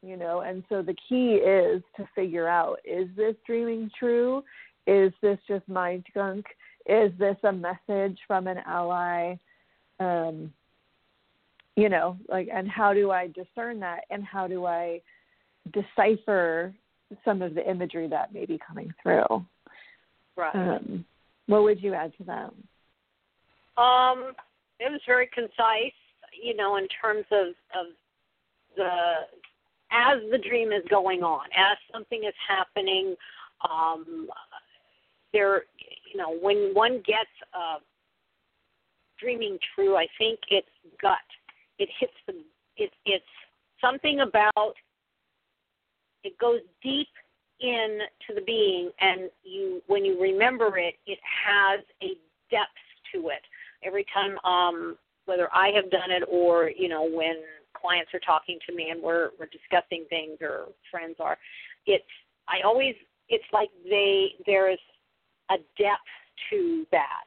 you 0.01 0.17
know 0.17 0.41
and 0.41 0.63
so 0.69 0.81
the 0.81 0.95
key 1.07 1.33
is 1.35 1.81
to 1.95 2.07
figure 2.15 2.47
out 2.47 2.79
is 2.85 3.07
this 3.15 3.35
dreaming 3.45 3.89
true 3.97 4.43
is 4.87 5.11
this 5.21 5.37
just 5.47 5.67
mind 5.67 6.05
gunk 6.13 6.45
is 6.85 7.11
this 7.19 7.37
a 7.43 7.51
message 7.51 8.17
from 8.27 8.47
an 8.47 8.57
ally 8.65 9.35
um 9.99 10.51
you 11.75 11.89
know 11.89 12.17
like 12.29 12.47
and 12.53 12.69
how 12.69 12.93
do 12.93 13.11
i 13.11 13.27
discern 13.27 13.79
that 13.79 14.01
and 14.09 14.23
how 14.23 14.47
do 14.47 14.65
i 14.65 15.01
decipher 15.73 16.73
some 17.25 17.41
of 17.41 17.55
the 17.55 17.69
imagery 17.69 18.07
that 18.07 18.33
may 18.33 18.45
be 18.45 18.59
coming 18.65 18.93
through. 19.01 19.45
Right. 20.35 20.55
Um, 20.55 21.05
what 21.47 21.63
would 21.63 21.81
you 21.81 21.93
add 21.93 22.13
to 22.17 22.23
that? 22.25 22.51
Um, 23.79 24.33
it 24.79 24.91
was 24.91 25.01
very 25.07 25.29
concise, 25.33 25.93
you 26.41 26.55
know, 26.55 26.77
in 26.77 26.87
terms 27.01 27.25
of 27.31 27.47
of 27.73 27.87
the 28.75 28.89
as 29.91 30.19
the 30.31 30.37
dream 30.37 30.71
is 30.71 30.83
going 30.89 31.23
on, 31.23 31.45
as 31.57 31.77
something 31.91 32.23
is 32.25 32.33
happening. 32.47 33.15
Um, 33.69 34.27
there, 35.33 35.63
you 36.11 36.17
know, 36.17 36.37
when 36.41 36.71
one 36.73 36.97
gets 37.05 37.29
uh, 37.53 37.79
dreaming 39.19 39.57
true, 39.75 39.95
I 39.95 40.07
think 40.17 40.39
it's 40.49 40.67
gut. 41.01 41.17
It 41.77 41.89
hits 41.99 42.13
the. 42.27 42.33
It, 42.77 42.91
it's 43.05 43.25
something 43.81 44.21
about 44.21 44.75
it 46.23 46.37
goes 46.37 46.59
deep 46.83 47.07
into 47.61 48.35
the 48.35 48.41
being 48.45 48.89
and 49.01 49.29
you 49.43 49.81
when 49.87 50.05
you 50.05 50.19
remember 50.21 50.77
it 50.77 50.95
it 51.05 51.19
has 51.23 51.81
a 52.01 52.15
depth 52.49 52.71
to 53.13 53.29
it 53.29 53.41
every 53.83 54.05
time 54.13 54.37
um 54.45 54.97
whether 55.25 55.49
i 55.53 55.69
have 55.69 55.89
done 55.91 56.11
it 56.11 56.23
or 56.29 56.71
you 56.75 56.89
know 56.89 57.03
when 57.03 57.35
clients 57.79 58.11
are 58.13 58.19
talking 58.19 58.57
to 58.67 58.75
me 58.75 58.89
and 58.89 59.01
we're 59.01 59.29
we're 59.39 59.47
discussing 59.47 60.05
things 60.09 60.37
or 60.41 60.65
friends 60.91 61.15
are 61.19 61.37
it's 61.85 62.03
i 62.47 62.65
always 62.65 62.95
it's 63.29 63.45
like 63.53 63.69
they 63.89 64.29
there 64.45 64.71
is 64.71 64.79
a 65.51 65.57
depth 65.77 66.01
to 66.49 66.85
that 66.91 67.25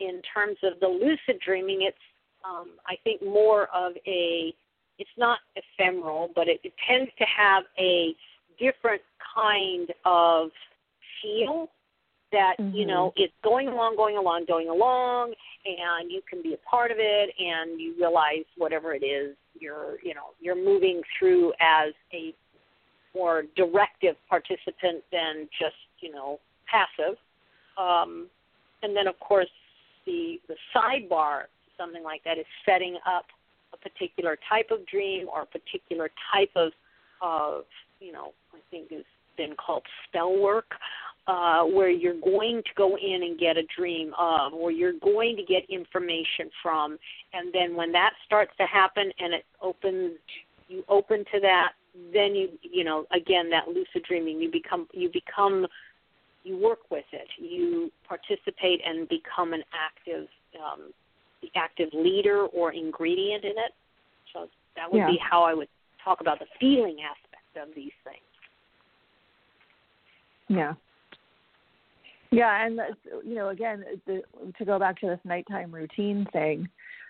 in 0.00 0.20
terms 0.32 0.56
of 0.62 0.78
the 0.80 0.86
lucid 0.86 1.40
dreaming 1.44 1.82
it's 1.82 1.96
um 2.44 2.70
i 2.86 2.96
think 3.04 3.22
more 3.22 3.64
of 3.74 3.92
a 4.06 4.54
it's 4.98 5.10
not 5.16 5.38
ephemeral 5.56 6.30
but 6.34 6.48
it, 6.48 6.60
it 6.62 6.72
tends 6.88 7.10
to 7.18 7.24
have 7.24 7.64
a 7.78 8.14
different 8.58 9.02
kind 9.34 9.88
of 10.04 10.50
feel 11.22 11.68
that 12.32 12.54
mm-hmm. 12.60 12.74
you 12.74 12.86
know 12.86 13.12
it's 13.16 13.32
going 13.42 13.68
along 13.68 13.96
going 13.96 14.16
along 14.16 14.44
going 14.46 14.68
along 14.68 15.32
and 15.64 16.10
you 16.10 16.20
can 16.28 16.42
be 16.42 16.54
a 16.54 16.68
part 16.68 16.90
of 16.90 16.96
it 16.98 17.30
and 17.38 17.80
you 17.80 17.94
realize 17.98 18.44
whatever 18.56 18.94
it 18.94 19.04
is 19.04 19.36
you're 19.58 19.96
you 20.02 20.14
know 20.14 20.30
you're 20.40 20.56
moving 20.56 21.02
through 21.18 21.52
as 21.60 21.92
a 22.12 22.34
more 23.14 23.44
directive 23.56 24.16
participant 24.28 25.02
than 25.10 25.48
just 25.58 25.74
you 26.00 26.12
know 26.12 26.38
passive. 26.66 27.16
Um, 27.76 28.28
and 28.82 28.96
then 28.96 29.06
of 29.06 29.18
course 29.20 29.50
the 30.06 30.40
the 30.48 30.56
sidebar 30.74 31.44
something 31.76 32.02
like 32.02 32.22
that 32.24 32.38
is 32.38 32.46
setting 32.64 32.96
up 33.06 33.24
a 33.72 33.76
particular 33.76 34.38
type 34.48 34.70
of 34.70 34.86
dream 34.86 35.26
or 35.32 35.42
a 35.42 35.46
particular 35.46 36.10
type 36.32 36.50
of 36.56 36.72
of 37.22 37.64
you 38.00 38.12
know, 38.12 38.32
I 38.52 38.58
think 38.70 38.90
has 38.90 39.04
been 39.36 39.54
called 39.54 39.82
spell 40.08 40.36
work, 40.36 40.72
uh, 41.26 41.62
where 41.64 41.90
you're 41.90 42.20
going 42.20 42.62
to 42.64 42.70
go 42.76 42.96
in 42.96 43.22
and 43.22 43.38
get 43.38 43.56
a 43.56 43.62
dream 43.76 44.12
of, 44.18 44.52
or 44.52 44.72
you're 44.72 44.98
going 45.00 45.36
to 45.36 45.42
get 45.42 45.68
information 45.68 46.50
from, 46.62 46.98
and 47.32 47.52
then 47.52 47.76
when 47.76 47.92
that 47.92 48.12
starts 48.26 48.52
to 48.58 48.66
happen 48.66 49.12
and 49.18 49.34
it 49.34 49.44
opens, 49.62 50.12
you 50.68 50.82
open 50.88 51.24
to 51.32 51.40
that, 51.40 51.72
then 52.12 52.34
you, 52.34 52.48
you 52.62 52.84
know, 52.84 53.04
again 53.14 53.50
that 53.50 53.68
lucid 53.68 54.02
dreaming, 54.08 54.40
you 54.40 54.50
become, 54.50 54.86
you 54.92 55.10
become, 55.12 55.66
you 56.44 56.56
work 56.56 56.90
with 56.90 57.04
it, 57.12 57.28
you 57.38 57.90
participate 58.08 58.80
and 58.86 59.08
become 59.08 59.52
an 59.52 59.62
active, 59.74 60.26
um, 60.56 60.92
the 61.42 61.48
active 61.54 61.88
leader 61.92 62.46
or 62.46 62.72
ingredient 62.72 63.44
in 63.44 63.52
it. 63.52 63.72
So 64.32 64.48
that 64.76 64.90
would 64.90 64.98
yeah. 64.98 65.06
be 65.06 65.18
how 65.18 65.42
I 65.42 65.54
would 65.54 65.68
talk 66.02 66.20
about 66.20 66.38
the 66.38 66.46
feeling 66.58 66.98
aspect 67.02 67.68
of 67.68 67.74
these 67.74 67.92
things. 68.04 68.16
Yeah. 70.48 70.74
Yeah, 72.32 72.64
and 72.64 72.80
you 73.24 73.34
know, 73.34 73.48
again, 73.48 73.84
the, 74.06 74.22
to 74.56 74.64
go 74.64 74.78
back 74.78 75.00
to 75.00 75.06
this 75.06 75.18
nighttime 75.24 75.72
routine 75.72 76.26
thing, 76.32 76.68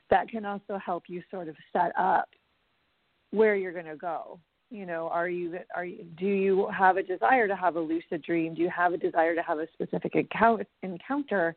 that 0.08 0.28
can 0.28 0.44
also 0.44 0.78
help 0.84 1.04
you 1.08 1.22
sort 1.30 1.48
of 1.48 1.56
set 1.72 1.92
up 1.98 2.28
where 3.30 3.54
you're 3.54 3.72
going 3.72 3.84
to 3.84 3.96
go. 3.96 4.40
You 4.70 4.86
know, 4.86 5.08
are 5.08 5.28
you 5.28 5.58
are 5.74 5.84
you, 5.84 6.04
do 6.16 6.26
you 6.26 6.68
have 6.76 6.96
a 6.96 7.02
desire 7.02 7.48
to 7.48 7.56
have 7.56 7.76
a 7.76 7.80
lucid 7.80 8.22
dream? 8.22 8.54
Do 8.54 8.62
you 8.62 8.70
have 8.74 8.92
a 8.92 8.96
desire 8.96 9.34
to 9.34 9.42
have 9.42 9.58
a 9.58 9.66
specific 9.72 10.14
encounter? 10.14 11.56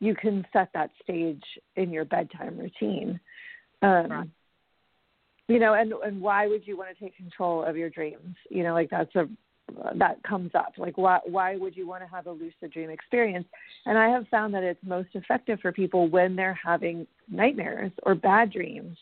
You 0.00 0.14
can 0.14 0.46
set 0.52 0.70
that 0.72 0.90
stage 1.02 1.42
in 1.76 1.90
your 1.90 2.04
bedtime 2.04 2.56
routine. 2.58 3.20
Um, 3.82 4.08
right. 4.08 4.28
You 5.48 5.58
know, 5.58 5.74
and 5.74 5.92
and 5.92 6.20
why 6.20 6.46
would 6.46 6.66
you 6.66 6.76
want 6.76 6.96
to 6.96 7.04
take 7.04 7.16
control 7.16 7.64
of 7.64 7.76
your 7.76 7.90
dreams? 7.90 8.36
You 8.48 8.62
know, 8.62 8.72
like 8.72 8.88
that's 8.88 9.14
a 9.14 9.28
that 9.96 10.22
comes 10.22 10.50
up. 10.54 10.74
Like 10.78 10.98
why 10.98 11.20
why 11.24 11.56
would 11.56 11.76
you 11.76 11.86
want 11.86 12.02
to 12.02 12.08
have 12.08 12.26
a 12.26 12.32
lucid 12.32 12.72
dream 12.72 12.90
experience? 12.90 13.46
And 13.86 13.98
i 13.98 14.08
have 14.08 14.26
found 14.28 14.54
that 14.54 14.62
it's 14.62 14.80
most 14.84 15.08
effective 15.14 15.60
for 15.60 15.72
people 15.72 16.08
when 16.08 16.36
they're 16.36 16.58
having 16.62 17.06
nightmares 17.28 17.92
or 18.02 18.14
bad 18.14 18.52
dreams 18.52 18.96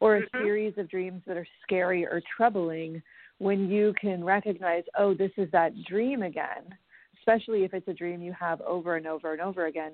or 0.00 0.16
a 0.16 0.22
mm-hmm. 0.22 0.42
series 0.42 0.78
of 0.78 0.90
dreams 0.90 1.22
that 1.26 1.36
are 1.36 1.46
scary 1.62 2.04
or 2.04 2.22
troubling 2.36 3.02
when 3.38 3.68
you 3.68 3.94
can 4.00 4.24
recognize 4.24 4.84
oh 4.98 5.14
this 5.14 5.30
is 5.36 5.50
that 5.52 5.72
dream 5.84 6.22
again 6.22 6.74
especially 7.18 7.64
if 7.64 7.74
it's 7.74 7.88
a 7.88 7.92
dream 7.92 8.22
you 8.22 8.32
have 8.32 8.60
over 8.62 8.96
and 8.96 9.06
over 9.06 9.32
and 9.32 9.40
over 9.40 9.66
again 9.66 9.92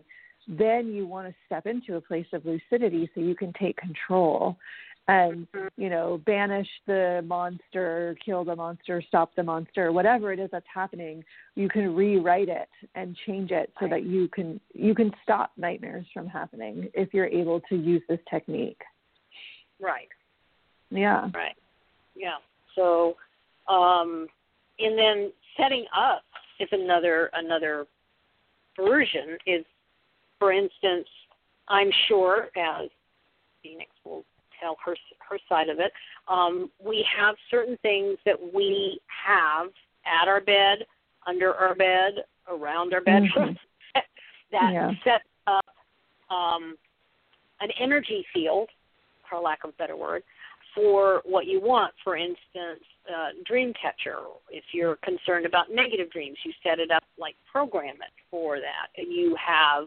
then 0.49 0.93
you 0.93 1.07
want 1.07 1.27
to 1.27 1.35
step 1.45 1.67
into 1.67 1.97
a 1.97 2.01
place 2.01 2.27
of 2.33 2.45
lucidity 2.45 3.11
so 3.15 3.21
you 3.21 3.35
can 3.35 3.53
take 3.61 3.77
control 3.77 4.57
and 5.09 5.47
you 5.77 5.89
know 5.89 6.21
banish 6.27 6.69
the 6.87 7.23
monster 7.27 8.17
kill 8.25 8.45
the 8.45 8.57
monster 8.57 9.03
stop 9.07 9.31
the 9.37 9.43
monster 9.43 9.93
whatever 9.93 10.33
it 10.33 10.41
is 10.41 10.49
that's 10.51 10.67
happening 10.73 11.25
you 11.55 11.69
can 11.69 11.95
rewrite 11.95 12.49
it 12.49 12.69
and 12.95 13.17
change 13.27 13.51
it 13.51 13.73
so 13.81 13.89
that 13.89 14.05
you 14.05 14.29
can 14.29 14.61
you 14.75 14.95
can 14.95 15.13
stop 15.23 15.53
nightmares 15.57 16.05
from 16.13 16.27
happening 16.27 16.89
if 16.95 17.13
you're 17.15 17.27
able 17.27 17.61
to 17.69 17.77
use 17.77 18.03
this 18.09 18.21
technique. 18.31 18.81
Right. 19.81 20.09
Yeah. 20.91 21.31
Right. 21.35 21.57
Yeah. 22.15 22.37
So 22.75 23.17
um 23.69 24.27
and 24.79 24.99
then 24.99 25.33
setting 25.57 25.87
up 25.97 26.23
is 26.61 26.69
another 26.73 27.31
another 27.35 27.87
version 28.77 29.39
is 29.47 29.65
for 30.39 30.53
instance 30.53 31.09
i'm 31.69 31.91
sure 32.09 32.49
as 32.57 32.89
phoenix 33.63 33.91
will 34.05 34.25
tell 34.61 34.77
her 34.85 34.95
her 35.29 35.39
side 35.49 35.69
of 35.69 35.79
it. 35.79 35.93
Um, 36.29 36.71
we 36.85 37.05
have 37.17 37.35
certain 37.51 37.77
things 37.83 38.19
that 38.25 38.37
we 38.55 39.01
have 39.09 39.69
at 40.07 40.29
our 40.29 40.41
bed, 40.41 40.87
under 41.27 41.55
our 41.55 41.75
bed, 41.75 42.25
around 42.49 42.95
our 42.95 43.01
bedroom 43.01 43.57
mm-hmm. 43.57 44.01
that 44.53 44.73
yeah. 44.73 44.91
set 45.05 45.23
up 45.47 45.65
um, 46.31 46.77
an 47.61 47.71
energy 47.81 48.25
field, 48.33 48.69
for 49.29 49.41
lack 49.41 49.65
of 49.65 49.71
a 49.71 49.73
better 49.75 49.97
word, 49.97 50.23
for 50.75 51.23
what 51.25 51.47
you 51.47 51.61
want. 51.61 51.93
For 52.05 52.17
instance, 52.17 52.85
uh, 53.09 53.31
dream 53.45 53.73
catcher. 53.81 54.19
If 54.51 54.65
you're 54.73 54.97
concerned 54.97 55.47
about 55.47 55.67
negative 55.73 56.11
dreams, 56.11 56.37
you 56.45 56.53
set 56.63 56.79
it 56.79 56.91
up 56.91 57.03
like 57.19 57.35
program 57.51 57.97
it 57.97 58.13
for 58.31 58.59
that. 58.59 58.89
And 58.97 59.13
you 59.13 59.37
have, 59.45 59.85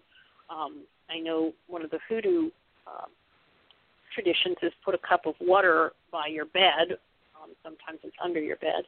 um, 0.50 0.84
I 1.10 1.20
know 1.20 1.54
one 1.68 1.84
of 1.84 1.92
the 1.92 2.00
hoodoo 2.08 2.50
uh, 2.88 3.06
traditions 4.14 4.58
is 4.62 4.72
put 4.84 4.96
a 4.96 5.00
cup 5.00 5.26
of 5.26 5.36
water 5.42 5.94
by 6.12 6.28
your 6.28 6.46
bed. 6.46 6.98
Um, 7.36 7.52
sometimes 7.64 8.00
it's 8.04 8.16
under 8.24 8.40
your 8.40 8.58
bed 8.58 8.84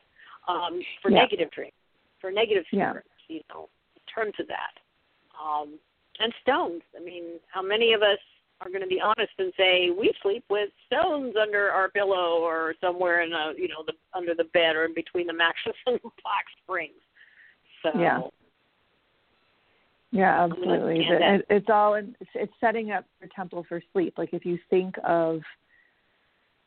um, 0.48 0.82
for 1.02 1.12
yeah. 1.12 1.20
negative 1.20 1.52
dreams, 1.52 1.74
for 2.20 2.32
negative 2.32 2.64
spirits. 2.68 3.08
Yeah. 3.28 3.36
You 3.36 3.42
know, 3.50 3.70
in 3.96 4.02
terms 4.14 4.34
of 4.40 4.48
that. 4.48 4.76
Um, 5.42 5.80
and 6.20 6.34
stones. 6.42 6.82
I 7.00 7.04
mean, 7.04 7.40
how 7.48 7.62
many 7.62 7.94
of 7.94 8.02
us 8.02 8.20
are 8.62 8.70
going 8.70 8.82
to 8.82 8.88
be 8.88 9.02
honest 9.02 9.32
and 9.40 9.52
say 9.58 9.90
we 9.90 10.14
sleep 10.22 10.44
with 10.50 10.70
stones 10.86 11.34
under 11.42 11.72
our 11.72 11.90
pillow 11.90 12.40
or 12.42 12.76
somewhere 12.80 13.24
in 13.24 13.34
a 13.34 13.54
you 13.58 13.68
know 13.68 13.84
the 13.86 13.94
under 14.14 14.36
the 14.36 14.44
bed 14.54 14.76
or 14.76 14.86
in 14.86 14.94
between 14.94 15.28
the 15.28 15.34
mattress 15.34 15.76
and 15.88 15.96
the 15.96 16.10
box 16.24 16.46
springs. 16.64 17.02
So 17.84 18.00
yeah. 18.00 18.20
Yeah, 20.12 20.44
absolutely. 20.44 21.06
It, 21.10 21.46
it's 21.50 21.70
all 21.70 21.96
in, 21.96 22.16
it's 22.36 22.54
setting 22.60 22.92
up 22.92 23.06
your 23.20 23.30
temple 23.34 23.66
for 23.68 23.82
sleep. 23.94 24.16
Like 24.18 24.34
if 24.34 24.46
you 24.46 24.60
think 24.70 24.96
of 25.04 25.42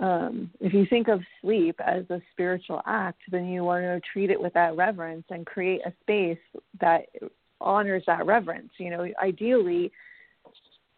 um, 0.01 0.51
if 0.61 0.73
you 0.73 0.87
think 0.91 1.09
of 1.09 1.21
sleep 1.41 1.79
as 1.81 2.05
a 2.11 2.21
spiritual 2.33 2.83
act, 2.85 3.21
then 3.31 3.47
you 3.47 3.63
want 3.63 3.85
to 3.85 4.01
treat 4.13 4.31
it 4.31 4.41
with 4.41 4.53
that 4.55 4.77
reverence 4.77 5.25
and 5.31 5.47
create 5.47 5.83
a 5.87 5.93
space 6.01 6.39
that 6.81 7.07
honors 7.61 8.03
that 8.07 8.27
reverence. 8.27 8.71
You 8.79 8.91
know, 8.91 9.07
ideally, 9.23 9.93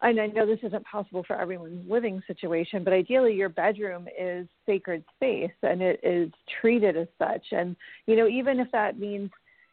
and 0.01 0.19
I 0.19 0.27
know 0.27 0.45
this 0.47 0.59
isn't 0.63 0.85
possible 0.85 1.23
for 1.27 1.39
everyone's 1.39 1.89
living 1.89 2.23
situation, 2.27 2.83
but 2.83 2.93
ideally 2.93 3.33
your 3.33 3.49
bedroom 3.49 4.07
is 4.19 4.47
sacred 4.65 5.03
space 5.15 5.51
and 5.61 5.81
it 5.81 5.99
is 6.01 6.31
treated 6.59 6.97
as 6.97 7.07
such. 7.19 7.45
And, 7.51 7.75
you 8.07 8.15
know, 8.15 8.27
even 8.27 8.59
if 8.59 8.71
that 8.71 8.99
means 8.99 9.29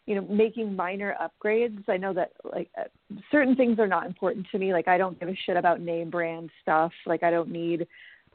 you 0.06 0.14
know 0.14 0.22
making 0.28 0.74
minor 0.76 1.14
upgrades. 1.20 1.82
I 1.88 1.96
know 1.96 2.12
that 2.14 2.32
like 2.44 2.70
uh, 2.78 2.84
certain 3.30 3.56
things 3.56 3.78
are 3.78 3.86
not 3.86 4.06
important 4.06 4.46
to 4.52 4.58
me. 4.58 4.72
Like 4.72 4.88
i 4.88 4.98
don't 4.98 5.18
give 5.18 5.28
a 5.28 5.36
shit 5.46 5.56
about 5.56 5.80
name 5.80 6.10
brand 6.10 6.50
stuff. 6.62 6.92
Like 7.06 7.22
i 7.22 7.30
don't 7.30 7.50
need 7.50 7.86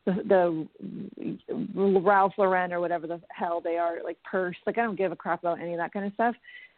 the, 0.06 0.68
the 1.76 2.00
ralph 2.00 2.34
lauren 2.38 2.74
or 2.74 2.80
whatever 2.80 3.06
the 3.06 3.22
hell 3.30 3.62
they 3.62 3.78
are 3.78 3.98
like 4.04 4.18
purse. 4.24 4.58
Like 4.66 4.78
i 4.78 4.82
don't 4.84 4.98
give 4.98 5.12
a 5.12 5.16
crap 5.16 5.40
about 5.40 5.62
any 5.62 5.74
of 5.74 5.80
that 5.80 5.94
kind 5.94 6.06
of 6.06 6.14
stuff. 6.14 6.36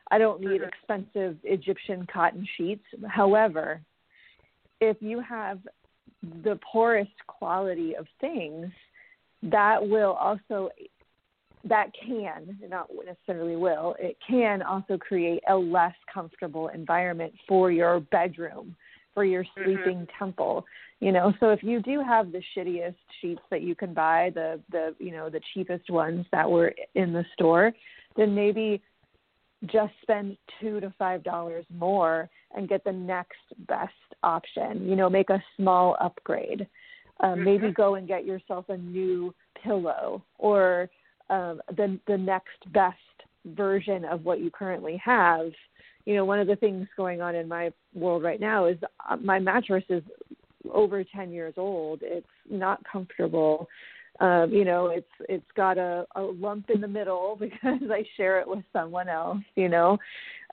I 0.10 0.18
don't 0.18 0.42
need 0.42 0.62
mm-hmm. 0.62 0.70
expensive 0.70 1.38
egyptian 1.44 2.08
cotton 2.12 2.48
sheets. 2.58 2.84
However 3.08 3.82
if 4.82 4.98
you 5.00 5.22
have 5.22 5.60
the 6.44 6.60
poorest 6.70 7.12
quality 7.28 7.96
of 7.96 8.08
things 8.20 8.68
that 9.44 9.88
will 9.88 10.14
also 10.14 10.70
that 11.64 11.92
can, 12.06 12.58
not 12.70 12.90
necessarily 13.06 13.56
will, 13.56 13.96
it 14.00 14.18
can 14.28 14.62
also 14.62 14.98
create 14.98 15.42
a 15.50 15.56
less 15.56 15.96
comfortable 16.12 16.70
environment 16.70 17.34
for 17.48 17.72
your 17.72 18.00
bedroom, 18.00 18.76
for 19.14 19.24
your 19.24 19.44
mm-hmm. 19.44 19.64
sleeping 19.64 19.98
mm-hmm. 20.00 20.24
temple. 20.24 20.66
You 21.00 21.12
know, 21.12 21.34
so 21.40 21.50
if 21.50 21.64
you 21.64 21.82
do 21.82 22.02
have 22.02 22.32
the 22.32 22.42
shittiest 22.56 22.96
sheets 23.22 23.42
that 23.50 23.62
you 23.62 23.76
can 23.76 23.94
buy, 23.94 24.32
the 24.34 24.60
the 24.72 24.96
you 25.00 25.12
know 25.12 25.30
the 25.30 25.42
cheapest 25.54 25.90
ones 25.90 26.26
that 26.32 26.50
were 26.50 26.74
in 26.96 27.14
the 27.14 27.26
store, 27.34 27.74
then 28.16 28.36
maybe 28.36 28.82
just 29.66 29.94
spend 30.02 30.38
two 30.60 30.80
to 30.80 30.94
five 30.98 31.24
dollars 31.24 31.66
more 31.76 32.30
and 32.56 32.70
get 32.70 32.84
the 32.84 32.92
next 32.92 33.38
best 33.68 33.94
option. 34.24 34.88
You 34.88 34.96
know, 34.96 35.10
make 35.10 35.30
a 35.30 35.44
small 35.58 35.96
upgrade. 36.00 36.68
Um, 37.20 37.36
mm-hmm. 37.36 37.44
Maybe 37.44 37.72
go 37.72 37.96
and 37.96 38.08
get 38.08 38.26
yourself 38.26 38.66
a 38.70 38.78
new 38.78 39.34
pillow 39.64 40.24
or 40.38 40.90
um, 41.32 41.62
the 41.76 41.98
the 42.08 42.18
next 42.18 42.72
best 42.74 42.98
version 43.46 44.06
of 44.06 44.24
what 44.24 44.40
you 44.40 44.52
currently 44.52 45.02
have. 45.04 45.52
You 46.06 46.16
know, 46.16 46.26
one 46.26 46.40
of 46.40 46.48
the 46.48 46.56
things 46.56 46.88
going 46.98 47.22
on 47.22 47.36
in 47.36 47.48
my 47.48 47.72
world 47.94 48.24
right 48.24 48.40
now 48.40 48.66
is 48.66 48.78
uh, 49.10 49.16
my 49.18 49.40
mattress 49.40 49.84
is 49.90 50.04
over 50.72 51.04
10 51.04 51.32
years 51.32 51.54
old. 51.58 52.00
It's 52.04 52.28
not 52.50 52.84
comfortable. 52.92 53.68
Um, 54.20 54.52
you 54.52 54.66
know, 54.66 54.88
it's 54.88 55.10
it's 55.30 55.52
got 55.56 55.78
a, 55.78 56.06
a 56.16 56.22
lump 56.22 56.70
in 56.70 56.82
the 56.82 56.88
middle 56.88 57.36
because 57.40 57.82
I 57.90 58.04
share 58.18 58.40
it 58.40 58.48
with 58.48 58.64
someone 58.74 59.08
else. 59.08 59.40
You 59.56 59.70
know, 59.70 59.98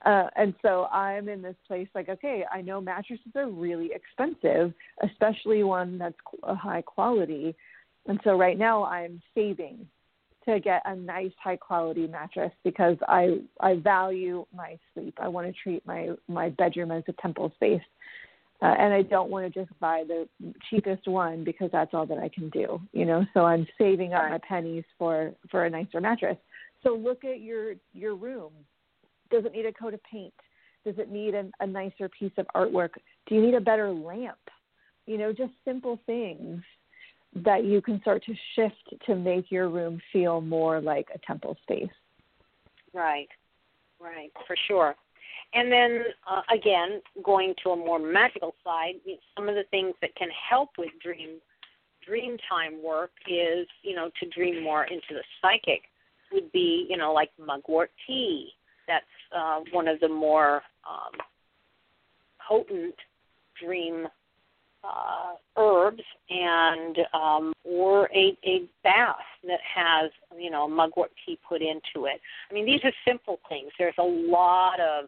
uh, 0.07 0.29
and 0.37 0.55
so 0.63 0.85
I'm 0.87 1.29
in 1.29 1.43
this 1.43 1.57
place 1.67 1.89
like, 1.95 2.09
okay, 2.09 2.45
I 2.53 2.61
know 2.61 2.81
mattresses 2.81 3.27
are 3.35 3.51
really 3.51 3.91
expensive, 3.93 4.73
especially 5.03 5.65
one 5.65 5.99
that's 5.99 6.15
a 6.45 6.55
high 6.55 6.83
quality. 6.83 7.55
And 8.07 8.21
so 8.25 8.39
right 8.39 8.57
now 8.57 8.85
I'm 8.85 9.21
saving 9.35 9.87
to 10.45 10.61
get 10.61 10.83
a 10.85 10.95
nice 10.95 11.33
high 11.43 11.57
quality 11.57 12.07
mattress 12.07 12.53
because 12.65 12.97
I 13.07 13.39
I 13.61 13.77
value 13.77 14.47
my 14.55 14.79
sleep. 14.95 15.19
I 15.21 15.29
want 15.29 15.47
to 15.47 15.53
treat 15.63 15.87
my 15.87 16.11
my 16.29 16.51
bedroom 16.51 16.91
as 16.91 17.05
a 17.09 17.13
temple 17.21 17.53
space. 17.57 17.83
Uh, 18.61 18.75
and 18.77 18.93
I 18.93 19.03
don't 19.03 19.31
want 19.31 19.53
to 19.53 19.61
just 19.61 19.79
buy 19.79 20.03
the 20.07 20.27
cheapest 20.69 21.07
one 21.07 21.45
because 21.45 21.71
that's 21.71 21.95
all 21.95 22.07
that 22.07 22.19
I 22.19 22.29
can 22.29 22.51
do, 22.51 22.81
you 22.93 23.05
know. 23.05 23.25
So 23.33 23.45
I'm 23.45 23.65
saving 23.79 24.15
up 24.15 24.29
my 24.31 24.41
pennies 24.49 24.85
for 24.99 25.33
for 25.51 25.67
a 25.67 25.71
nicer 25.71 26.01
mattress. 26.01 26.37
So 26.83 26.95
look 26.95 27.25
at 27.25 27.41
your 27.41 27.75
your 27.93 28.17
room. 28.17 28.53
Does 29.31 29.45
it 29.45 29.53
need 29.53 29.67
a 29.67 29.73
coat 29.73 29.95
of 29.95 30.01
paint? 30.03 30.35
Does 30.85 30.95
it 30.99 31.11
need 31.11 31.35
a, 31.35 31.45
a 31.61 31.67
nicer 31.67 32.09
piece 32.09 32.33
of 32.37 32.47
artwork? 32.55 32.91
Do 33.27 33.35
you 33.35 33.43
need 33.43 33.55
a 33.55 33.61
better 33.61 33.91
lamp? 33.91 34.39
You 35.07 35.19
know, 35.19 35.33
just 35.33 35.53
simple 35.65 36.01
things 36.07 36.63
that 37.35 37.65
you 37.65 37.81
can 37.81 38.01
start 38.01 38.25
to 38.25 38.35
shift 38.55 39.03
to 39.07 39.15
make 39.15 39.51
your 39.51 39.69
room 39.69 40.01
feel 40.13 40.41
more 40.41 40.81
like 40.81 41.09
a 41.15 41.19
temple 41.27 41.57
space. 41.63 41.91
Right, 42.95 43.29
right, 44.01 44.33
for 44.47 44.57
sure. 44.67 44.95
And 45.55 45.73
then 45.73 46.05
uh, 46.31 46.43
again, 46.55 47.01
going 47.23 47.55
to 47.63 47.71
a 47.71 47.77
more 47.77 47.99
magical 47.99 48.55
side, 48.65 48.95
some 49.37 49.49
of 49.49 49.55
the 49.55 49.65
things 49.71 49.95
that 50.01 50.15
can 50.17 50.29
help 50.49 50.71
with 50.79 50.91
dream 51.03 51.41
dream 52.07 52.39
time 52.49 52.83
work 52.83 53.11
is 53.27 53.67
you 53.83 53.95
know 53.95 54.11
to 54.19 54.29
dream 54.31 54.63
more 54.63 54.85
into 54.85 55.09
the 55.11 55.23
psychic 55.43 55.83
would 56.33 56.51
be 56.53 56.87
you 56.89 56.97
know 56.97 57.13
like 57.13 57.31
mugwort 57.39 57.91
tea. 58.07 58.51
That's 58.87 59.05
uh, 59.37 59.61
one 59.73 59.89
of 59.89 60.01
the 60.01 60.09
more 60.09 60.63
um, 60.89 61.21
potent 62.47 62.95
dream 63.63 64.07
uh, 64.85 65.35
herbs 65.57 66.03
and 66.31 66.99
um, 67.13 67.53
or 67.65 68.09
a, 68.15 68.37
a 68.45 68.63
bath. 68.83 69.17
that 69.47 69.61
has 69.75 70.11
you 70.39 70.51
know 70.51 70.69
mugwort 70.69 71.11
tea 71.25 71.39
put 71.49 71.61
into 71.63 72.07
it. 72.07 72.21
I 72.51 72.55
mean, 72.55 72.67
these 72.67 72.81
are 72.85 72.93
simple 73.07 73.41
things. 73.49 73.71
There's 73.79 73.95
a 73.99 74.03
lot 74.03 74.81
of 74.81 75.07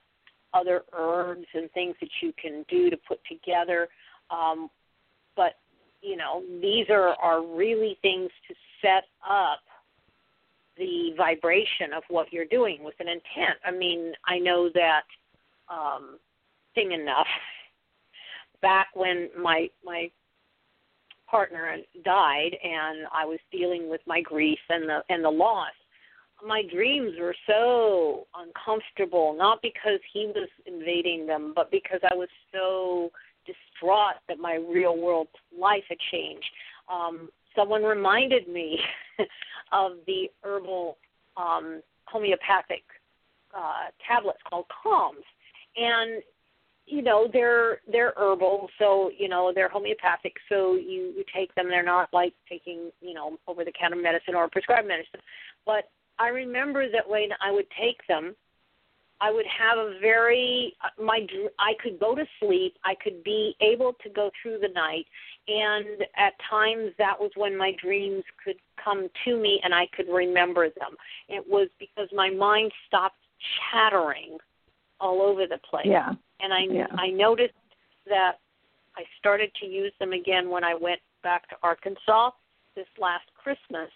other 0.53 0.83
herbs 0.93 1.47
and 1.55 1.71
things 1.73 1.95
that 2.01 2.11
you 2.21 2.33
can 2.41 2.64
do 2.68 2.91
to 2.91 2.97
put 2.97 3.21
together, 3.29 3.89
um, 4.31 4.68
but 5.37 5.55
you 6.03 6.16
know 6.16 6.43
these 6.61 6.87
are 6.91 7.14
are 7.23 7.45
really 7.45 7.97
things 8.03 8.31
to 8.49 8.55
set 8.83 9.05
up 9.29 9.61
the 10.77 11.12
vibration 11.16 11.93
of 11.95 12.03
what 12.09 12.33
you're 12.33 12.47
doing 12.47 12.83
with 12.83 12.95
an 13.01 13.09
intent. 13.09 13.59
I 13.64 13.71
mean, 13.71 14.12
I 14.27 14.39
know 14.39 14.71
that 14.75 15.03
um, 15.68 16.18
thing 16.75 16.93
enough. 16.93 17.27
Back 18.62 18.88
when 18.94 19.28
my 19.40 19.68
my 19.84 20.11
partner 21.30 21.76
died 22.04 22.56
and 22.62 23.06
I 23.12 23.24
was 23.24 23.38
dealing 23.52 23.88
with 23.88 24.00
my 24.06 24.20
grief 24.20 24.58
and 24.68 24.88
the 24.88 25.00
and 25.08 25.24
the 25.24 25.30
loss, 25.30 25.72
my 26.46 26.62
dreams 26.72 27.12
were 27.18 27.34
so 27.46 28.26
uncomfortable, 28.34 29.34
not 29.36 29.61
because 29.62 30.00
he 30.12 30.26
was 30.34 30.48
invading 30.66 31.26
them, 31.26 31.52
but 31.54 31.70
because 31.70 32.00
I 32.11 32.14
was 32.14 32.28
so 32.52 33.11
distraught 33.46 34.16
that 34.28 34.38
my 34.38 34.54
real 34.54 34.96
world 34.96 35.28
life 35.58 35.84
had 35.88 35.98
changed. 36.11 36.46
Um, 36.92 37.28
someone 37.56 37.82
reminded 37.82 38.48
me 38.48 38.78
of 39.72 39.92
the 40.06 40.30
herbal 40.42 40.96
um, 41.36 41.82
homeopathic 42.06 42.82
uh, 43.56 43.90
tablets 44.06 44.40
called 44.48 44.66
Calms, 44.82 45.24
and 45.76 46.22
you 46.91 47.03
know 47.03 47.28
they're 47.32 47.80
they're 47.91 48.12
herbal, 48.16 48.68
so 48.78 49.11
you 49.16 49.28
know 49.28 49.53
they're 49.55 49.68
homeopathic. 49.68 50.34
So 50.49 50.74
you 50.74 51.12
you 51.16 51.24
take 51.34 51.55
them; 51.55 51.68
they're 51.68 51.84
not 51.84 52.09
like 52.12 52.34
taking 52.49 52.91
you 53.01 53.14
know 53.14 53.38
over 53.47 53.64
the 53.64 53.72
counter 53.78 53.97
medicine 53.97 54.34
or 54.34 54.49
prescribed 54.49 54.88
medicine. 54.88 55.20
But 55.64 55.88
I 56.18 56.28
remember 56.28 56.91
that 56.91 57.09
when 57.09 57.28
I 57.41 57.53
would 57.53 57.66
take 57.80 58.07
them, 58.09 58.34
I 59.20 59.30
would 59.30 59.47
have 59.47 59.78
a 59.78 59.99
very 60.01 60.74
uh, 60.84 61.03
my 61.03 61.26
I 61.59 61.72
could 61.82 62.01
go 62.01 62.14
to 62.14 62.24
sleep. 62.41 62.76
I 62.84 62.95
could 63.03 63.22
be 63.22 63.55
able 63.61 63.95
to 64.03 64.11
go 64.11 64.30
through 64.43 64.59
the 64.59 64.68
night, 64.68 65.07
and 65.49 66.03
at 66.16 66.32
times 66.49 66.91
that 66.99 67.18
was 67.18 67.30
when 67.36 67.57
my 67.57 67.72
dreams 67.82 68.24
could 68.45 68.57
come 68.82 69.09
to 69.24 69.36
me 69.36 69.61
and 69.62 69.74
I 69.74 69.86
could 69.95 70.09
remember 70.09 70.68
them. 70.68 70.97
It 71.28 71.45
was 71.47 71.68
because 71.78 72.09
my 72.12 72.30
mind 72.30 72.72
stopped 72.88 73.16
chattering 73.70 74.38
all 75.01 75.22
over 75.22 75.46
the 75.46 75.59
place. 75.68 75.86
Yeah. 75.86 76.12
And 76.40 76.53
I 76.53 76.61
yeah. 76.70 76.86
I 76.98 77.09
noticed 77.09 77.55
that 78.07 78.38
I 78.96 79.03
started 79.18 79.51
to 79.61 79.66
use 79.66 79.92
them 80.01 80.12
again 80.12 80.51
when 80.51 80.64
I 80.64 80.74
went 80.74 81.01
back 81.22 81.48
to 81.51 81.57
Arkansas 81.62 82.30
this 82.76 82.86
last 82.98 83.24
Christmas 83.42 83.90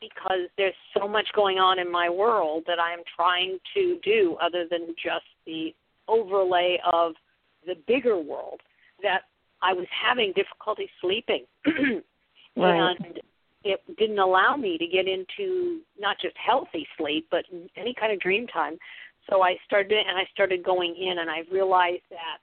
because 0.00 0.48
there's 0.56 0.74
so 0.98 1.06
much 1.06 1.26
going 1.34 1.58
on 1.58 1.78
in 1.78 1.90
my 1.90 2.08
world 2.08 2.64
that 2.66 2.78
I'm 2.80 3.00
trying 3.14 3.58
to 3.74 3.98
do 4.02 4.36
other 4.42 4.66
than 4.70 4.94
just 5.02 5.26
the 5.46 5.74
overlay 6.08 6.78
of 6.90 7.12
the 7.66 7.74
bigger 7.86 8.18
world 8.18 8.60
that 9.02 9.22
I 9.62 9.74
was 9.74 9.86
having 9.90 10.32
difficulty 10.34 10.88
sleeping. 11.00 11.44
right. 12.56 12.96
And 12.98 13.20
it 13.62 13.80
didn't 13.98 14.18
allow 14.18 14.56
me 14.56 14.78
to 14.78 14.86
get 14.86 15.06
into 15.06 15.80
not 15.98 16.16
just 16.20 16.34
healthy 16.36 16.86
sleep, 16.96 17.26
but 17.30 17.44
any 17.76 17.94
kind 17.98 18.12
of 18.12 18.20
dream 18.20 18.46
time. 18.46 18.78
So 19.28 19.42
I 19.42 19.56
started 19.66 20.06
and 20.06 20.16
I 20.16 20.24
started 20.32 20.64
going 20.64 20.96
in 20.96 21.18
and 21.18 21.30
I 21.30 21.42
realized 21.52 22.02
that 22.10 22.38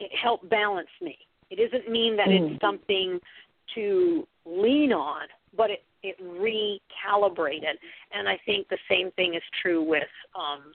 it 0.00 0.10
helped 0.20 0.48
balance 0.48 0.88
me. 1.00 1.18
It 1.50 1.70
doesn't 1.70 1.90
mean 1.90 2.16
that 2.16 2.28
mm. 2.28 2.52
it's 2.52 2.60
something 2.60 3.18
to 3.74 4.26
lean 4.44 4.92
on, 4.92 5.26
but 5.56 5.70
it 5.70 5.84
it 6.02 6.16
recalibrated. 6.22 7.74
And 8.12 8.28
I 8.28 8.38
think 8.46 8.68
the 8.68 8.78
same 8.88 9.10
thing 9.12 9.34
is 9.34 9.42
true 9.62 9.82
with 9.82 10.04
um 10.34 10.72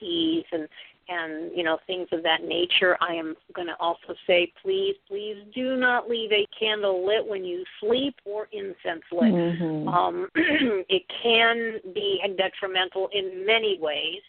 teas 0.00 0.44
and 0.52 0.68
and 1.08 1.50
you 1.54 1.62
know 1.62 1.78
things 1.86 2.08
of 2.12 2.22
that 2.22 2.44
nature 2.44 2.96
i 3.00 3.12
am 3.12 3.34
going 3.54 3.66
to 3.66 3.76
also 3.80 4.14
say 4.26 4.50
please 4.62 4.94
please 5.08 5.36
do 5.54 5.76
not 5.76 6.08
leave 6.08 6.32
a 6.32 6.46
candle 6.58 7.06
lit 7.06 7.26
when 7.26 7.44
you 7.44 7.64
sleep 7.80 8.14
or 8.24 8.48
incense 8.52 9.02
lit. 9.12 9.32
Mm-hmm. 9.32 9.88
um 9.88 10.28
it 10.34 11.02
can 11.22 11.80
be 11.94 12.20
detrimental 12.36 13.08
in 13.12 13.44
many 13.46 13.78
ways. 13.80 14.20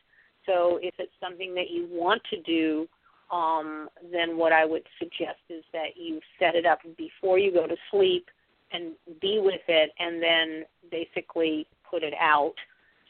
So 0.46 0.80
if 0.82 0.94
it's 1.00 1.12
something 1.20 1.56
that 1.56 1.70
you 1.72 1.88
want 1.90 2.22
to 2.30 2.42
do 2.42 2.88
um 3.32 3.90
then 4.12 4.38
what 4.38 4.52
i 4.52 4.64
would 4.64 4.84
suggest 5.00 5.40
is 5.50 5.64
that 5.74 5.98
you 5.98 6.20
set 6.38 6.54
it 6.54 6.66
up 6.66 6.80
before 6.98 7.40
you 7.40 7.52
go 7.52 7.66
to 7.66 7.76
sleep 7.90 8.28
and 8.72 8.94
be 9.20 9.40
with 9.42 9.62
it 9.68 9.92
and 10.00 10.22
then 10.22 10.64
basically 10.92 11.66
put 11.90 12.04
it 12.04 12.14
out 12.20 12.54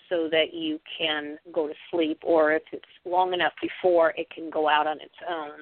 so 0.10 0.28
that 0.32 0.54
you 0.54 0.80
can 0.98 1.38
go 1.54 1.68
to 1.68 1.74
sleep 1.92 2.20
or 2.24 2.54
if 2.54 2.64
it's 2.72 2.84
long 3.06 3.34
enough 3.34 3.54
before 3.62 4.14
it 4.18 4.30
can 4.30 4.50
go 4.50 4.68
out 4.70 4.88
on 4.88 4.98
its 5.02 5.16
own. 5.30 5.60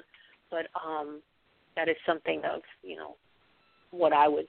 But 0.50 0.68
um 0.86 1.22
that 1.76 1.90
is 1.90 1.96
something 2.06 2.42
of 2.46 2.62
you 2.84 2.96
know 2.96 3.16
what 3.92 4.14
i 4.14 4.28
would 4.28 4.48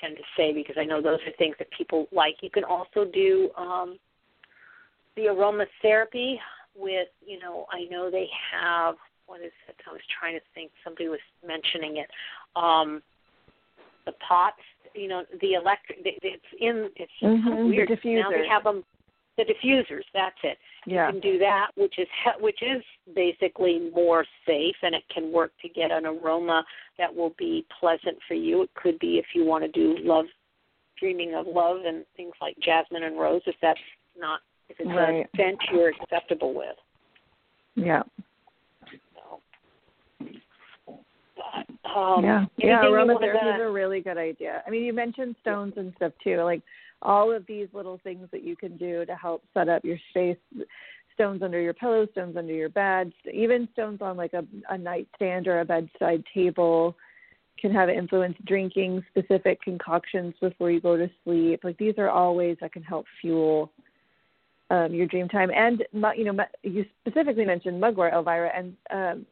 tend 0.00 0.16
to 0.16 0.22
say 0.36 0.52
because 0.52 0.76
i 0.78 0.84
know 0.84 1.02
those 1.02 1.18
are 1.26 1.32
things 1.38 1.56
that 1.58 1.68
people 1.76 2.06
like. 2.12 2.36
You 2.42 2.50
can 2.50 2.64
also 2.64 3.04
do 3.04 3.50
um 3.56 3.98
the 5.16 5.22
aromatherapy 5.22 6.36
with 6.76 7.08
you 7.26 7.38
know 7.38 7.66
i 7.72 7.84
know 7.90 8.10
they 8.10 8.28
have 8.52 8.94
what 9.26 9.42
is 9.42 9.52
it? 9.68 9.76
I 9.86 9.92
was 9.92 10.00
trying 10.18 10.38
to 10.38 10.40
think. 10.54 10.70
Somebody 10.82 11.08
was 11.08 11.20
mentioning 11.46 11.98
it. 11.98 12.08
Um 12.56 13.02
the 14.06 14.12
pots 14.26 14.56
you 14.94 15.08
know 15.08 15.22
the 15.40 15.52
electric 15.52 15.98
it's 16.02 16.42
in 16.60 16.88
it's 16.96 17.12
mm-hmm. 17.22 17.68
weird 17.68 17.88
the 17.88 17.96
diffuser. 17.96 18.22
now 18.22 18.30
they 18.30 18.48
have 18.48 18.64
them 18.64 18.82
the 19.38 19.44
diffusers. 19.44 20.02
That's 20.12 20.36
it. 20.42 20.58
Yeah. 20.86 21.06
You 21.06 21.12
can 21.12 21.20
do 21.20 21.38
that, 21.38 21.68
which 21.76 21.94
is 21.98 22.06
which 22.40 22.60
is 22.62 22.82
basically 23.14 23.90
more 23.94 24.26
safe, 24.46 24.76
and 24.82 24.94
it 24.94 25.04
can 25.14 25.32
work 25.32 25.52
to 25.62 25.68
get 25.68 25.90
an 25.90 26.04
aroma 26.04 26.64
that 26.98 27.14
will 27.14 27.34
be 27.38 27.64
pleasant 27.80 28.18
for 28.26 28.34
you. 28.34 28.62
It 28.62 28.70
could 28.74 28.98
be 28.98 29.18
if 29.18 29.26
you 29.34 29.44
want 29.44 29.64
to 29.64 29.70
do 29.70 29.96
love, 30.02 30.26
dreaming 30.98 31.34
of 31.34 31.46
love, 31.46 31.78
and 31.86 32.04
things 32.16 32.32
like 32.42 32.56
jasmine 32.62 33.04
and 33.04 33.18
rose. 33.18 33.42
If 33.46 33.56
that's 33.62 33.80
not 34.18 34.40
if 34.68 34.76
it's 34.78 34.88
right. 34.88 35.26
a 35.32 35.36
scent 35.36 35.58
you're 35.72 35.88
acceptable 35.88 36.52
with. 36.52 36.76
Yeah. 37.74 38.02
Um, 41.96 42.22
yeah, 42.22 42.44
yeah, 42.58 42.82
aromatherapy 42.82 43.54
is 43.54 43.62
a 43.62 43.70
really 43.70 44.00
good 44.00 44.18
idea. 44.18 44.62
I 44.66 44.70
mean, 44.70 44.82
you 44.82 44.92
mentioned 44.92 45.36
stones 45.40 45.72
and 45.76 45.92
stuff 45.96 46.12
too. 46.22 46.42
Like 46.42 46.62
all 47.02 47.32
of 47.32 47.46
these 47.46 47.68
little 47.72 48.00
things 48.02 48.28
that 48.32 48.44
you 48.44 48.56
can 48.56 48.76
do 48.76 49.04
to 49.06 49.14
help 49.14 49.42
set 49.54 49.68
up 49.68 49.84
your 49.84 49.98
space 50.10 50.36
stones 51.14 51.42
under 51.42 51.60
your 51.60 51.74
pillow 51.74 52.06
stones 52.12 52.36
under 52.36 52.54
your 52.54 52.68
bed 52.68 53.12
even 53.32 53.68
stones 53.72 54.00
on 54.00 54.16
like 54.16 54.32
a, 54.34 54.44
a 54.70 54.78
nightstand 54.78 55.48
or 55.48 55.60
a 55.60 55.64
bedside 55.64 56.22
table 56.32 56.96
can 57.58 57.72
have 57.72 57.88
influence. 57.88 58.36
Drinking 58.46 59.04
specific 59.10 59.60
concoctions 59.62 60.34
before 60.40 60.70
you 60.70 60.80
go 60.80 60.96
to 60.96 61.10
sleep. 61.24 61.60
Like 61.64 61.78
these 61.78 61.94
are 61.98 62.08
all 62.08 62.34
ways 62.34 62.56
that 62.60 62.72
can 62.72 62.82
help 62.82 63.06
fuel 63.20 63.72
um, 64.70 64.94
your 64.94 65.06
dream 65.06 65.28
time. 65.28 65.50
And 65.54 65.84
you 66.16 66.24
know 66.24 66.44
you 66.62 66.84
specifically 67.06 67.44
mentioned 67.44 67.80
mugwort 67.80 68.12
Elvyra 68.12 68.50
and 68.56 68.76
um, 68.90 69.26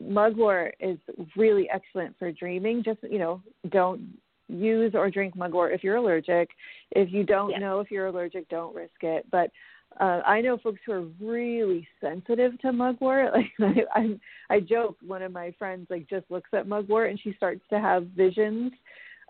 mugwort 0.00 0.76
is 0.80 0.98
really 1.36 1.68
excellent 1.70 2.18
for 2.18 2.30
dreaming. 2.32 2.82
Just 2.82 2.98
you 3.02 3.18
know 3.18 3.42
don't 3.70 4.02
use 4.48 4.92
or 4.94 5.10
drink 5.10 5.36
mugwort 5.36 5.72
if 5.72 5.82
you're 5.82 5.96
allergic. 5.96 6.50
If 6.92 7.12
you 7.12 7.24
don't 7.24 7.50
yes. 7.50 7.60
know 7.60 7.80
if 7.80 7.90
you're 7.90 8.06
allergic, 8.06 8.48
don't 8.48 8.74
risk 8.74 9.02
it. 9.02 9.26
But 9.30 9.50
uh, 10.00 10.20
I 10.26 10.40
know 10.40 10.58
folks 10.58 10.80
who 10.84 10.92
are 10.92 11.06
really 11.20 11.86
sensitive 12.00 12.58
to 12.60 12.72
mugwort. 12.72 13.32
Like 13.58 13.86
I, 13.94 14.18
I, 14.50 14.56
I 14.56 14.60
joke, 14.60 14.96
one 15.06 15.22
of 15.22 15.32
my 15.32 15.54
friends 15.58 15.86
like 15.90 16.08
just 16.08 16.30
looks 16.30 16.50
at 16.52 16.68
mugwort 16.68 17.10
and 17.10 17.20
she 17.20 17.34
starts 17.36 17.62
to 17.70 17.80
have 17.80 18.06
visions. 18.08 18.72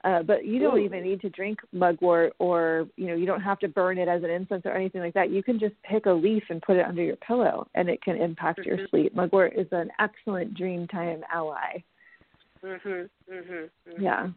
Uh, 0.04 0.22
but 0.22 0.44
you 0.44 0.60
don't 0.60 0.78
Ooh. 0.78 0.84
even 0.84 1.02
need 1.02 1.20
to 1.20 1.30
drink 1.30 1.58
mugwort, 1.72 2.32
or 2.38 2.86
you 2.96 3.08
know, 3.08 3.14
you 3.16 3.26
don't 3.26 3.40
have 3.40 3.58
to 3.58 3.66
burn 3.66 3.98
it 3.98 4.06
as 4.06 4.22
an 4.22 4.30
incense 4.30 4.62
or 4.64 4.72
anything 4.72 5.00
like 5.00 5.14
that. 5.14 5.30
You 5.30 5.42
can 5.42 5.58
just 5.58 5.74
pick 5.82 6.06
a 6.06 6.12
leaf 6.12 6.44
and 6.48 6.62
put 6.62 6.76
it 6.76 6.86
under 6.86 7.02
your 7.02 7.16
pillow, 7.16 7.66
and 7.74 7.88
it 7.88 8.00
can 8.02 8.16
impact 8.16 8.60
mm-hmm. 8.60 8.68
your 8.68 8.86
sleep. 8.88 9.16
Mugwort 9.16 9.58
is 9.58 9.66
an 9.72 9.90
excellent 9.98 10.54
dream 10.54 10.86
time 10.86 11.22
ally. 11.32 11.82
Mhm. 12.62 13.08
Mhm. 13.28 13.70
Yeah. 13.98 14.28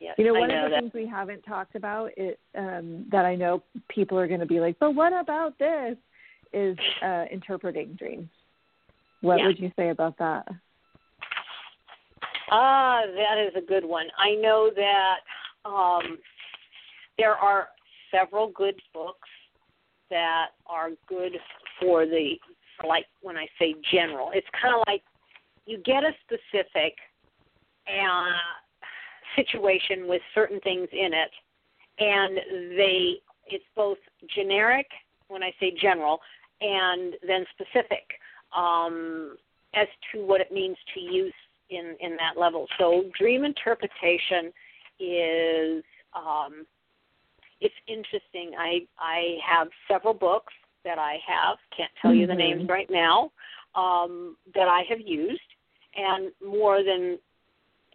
Yes, 0.00 0.14
you 0.18 0.24
know, 0.24 0.34
one 0.34 0.48
know 0.48 0.64
of 0.64 0.70
the 0.70 0.76
that. 0.76 0.80
things 0.82 0.92
we 0.94 1.06
haven't 1.06 1.42
talked 1.42 1.74
about 1.74 2.10
is, 2.16 2.36
um, 2.56 3.06
that 3.10 3.24
I 3.24 3.34
know 3.34 3.62
people 3.88 4.18
are 4.18 4.28
going 4.28 4.40
to 4.40 4.46
be 4.46 4.60
like, 4.60 4.78
but 4.78 4.94
what 4.94 5.12
about 5.12 5.58
this? 5.58 5.96
Is 6.52 6.76
uh, 7.02 7.24
interpreting 7.30 7.94
dreams. 7.94 8.28
What 9.22 9.38
Yeah. 9.38 9.46
would 9.46 9.58
you 9.58 9.72
say 9.76 9.88
about 9.90 10.18
that? 10.18 10.46
Ah, 12.50 13.02
that 13.06 13.38
is 13.38 13.52
a 13.56 13.66
good 13.66 13.84
one. 13.84 14.06
I 14.18 14.34
know 14.34 14.70
that 14.74 15.16
um, 15.64 16.18
there 17.18 17.34
are 17.34 17.68
several 18.10 18.48
good 18.48 18.80
books 18.94 19.28
that 20.10 20.50
are 20.66 20.90
good 21.08 21.32
for 21.80 22.06
the, 22.06 22.38
for 22.78 22.86
like 22.86 23.06
when 23.22 23.36
I 23.36 23.48
say 23.58 23.74
general, 23.90 24.30
it's 24.32 24.46
kind 24.60 24.74
of 24.74 24.82
like 24.86 25.02
you 25.66 25.78
get 25.78 26.04
a 26.04 26.12
specific 26.22 26.94
uh, 27.88 28.36
situation 29.34 30.08
with 30.08 30.22
certain 30.34 30.60
things 30.60 30.88
in 30.92 31.12
it, 31.12 31.30
and 31.98 32.36
they 32.76 33.14
it's 33.48 33.64
both 33.74 33.98
generic 34.34 34.86
when 35.28 35.42
I 35.42 35.52
say 35.60 35.72
general 35.80 36.20
and 36.60 37.14
then 37.26 37.44
specific 37.52 38.04
um, 38.56 39.36
as 39.74 39.86
to 40.12 40.24
what 40.24 40.40
it 40.40 40.50
means 40.52 40.76
to 40.94 41.00
use 41.00 41.34
in 41.70 41.96
in 42.00 42.16
that 42.16 42.38
level. 42.38 42.66
So 42.78 43.04
dream 43.18 43.44
interpretation 43.44 44.52
is 44.98 45.84
um, 46.14 46.66
it's 47.60 47.74
interesting. 47.86 48.52
I 48.58 48.86
I 48.98 49.36
have 49.46 49.68
several 49.88 50.14
books 50.14 50.52
that 50.84 50.98
I 50.98 51.18
have. 51.26 51.58
Can't 51.76 51.90
tell 52.00 52.14
you 52.14 52.26
the 52.26 52.34
names 52.34 52.62
Mhm. 52.62 52.70
right 52.70 52.90
now 52.90 53.32
um, 53.74 54.36
that 54.54 54.68
I 54.68 54.82
have 54.88 55.00
used, 55.00 55.40
and 55.96 56.32
more 56.44 56.82
than 56.82 57.18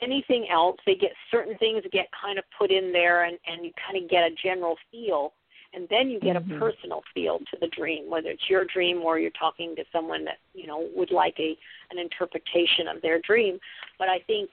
anything 0.02 0.48
else, 0.52 0.78
they 0.86 0.96
get 0.96 1.12
certain 1.30 1.58
things 1.58 1.84
get 1.92 2.08
kind 2.20 2.38
of 2.38 2.46
put 2.58 2.72
in 2.72 2.92
there, 2.92 3.24
and 3.24 3.38
and 3.48 3.66
you 3.66 3.72
kind 3.86 4.02
of 4.02 4.10
get 4.10 4.24
a 4.24 4.36
general 4.44 4.76
feel, 4.92 5.34
and 5.74 5.88
then 5.90 6.10
you 6.10 6.20
get 6.20 6.36
a 6.36 6.42
personal 6.60 7.02
feel 7.14 7.40
to 7.40 7.58
the 7.60 7.68
dream, 7.68 8.10
whether 8.10 8.30
it's 8.30 8.50
your 8.50 8.66
dream 8.66 9.02
or 9.02 9.20
you're 9.20 9.32
talking 9.32 9.76
to 9.76 9.84
someone 9.92 10.26
that 10.26 10.38
you 10.54 10.68
know 10.68 10.88
would 10.96 11.12
like 11.12 11.36
a 11.40 11.58
an 11.92 12.00
interpretation 12.00 12.88
of 12.88 13.02
their 13.02 13.20
dream. 13.22 13.60
But 13.98 14.10
I 14.10 14.20
think 14.28 14.50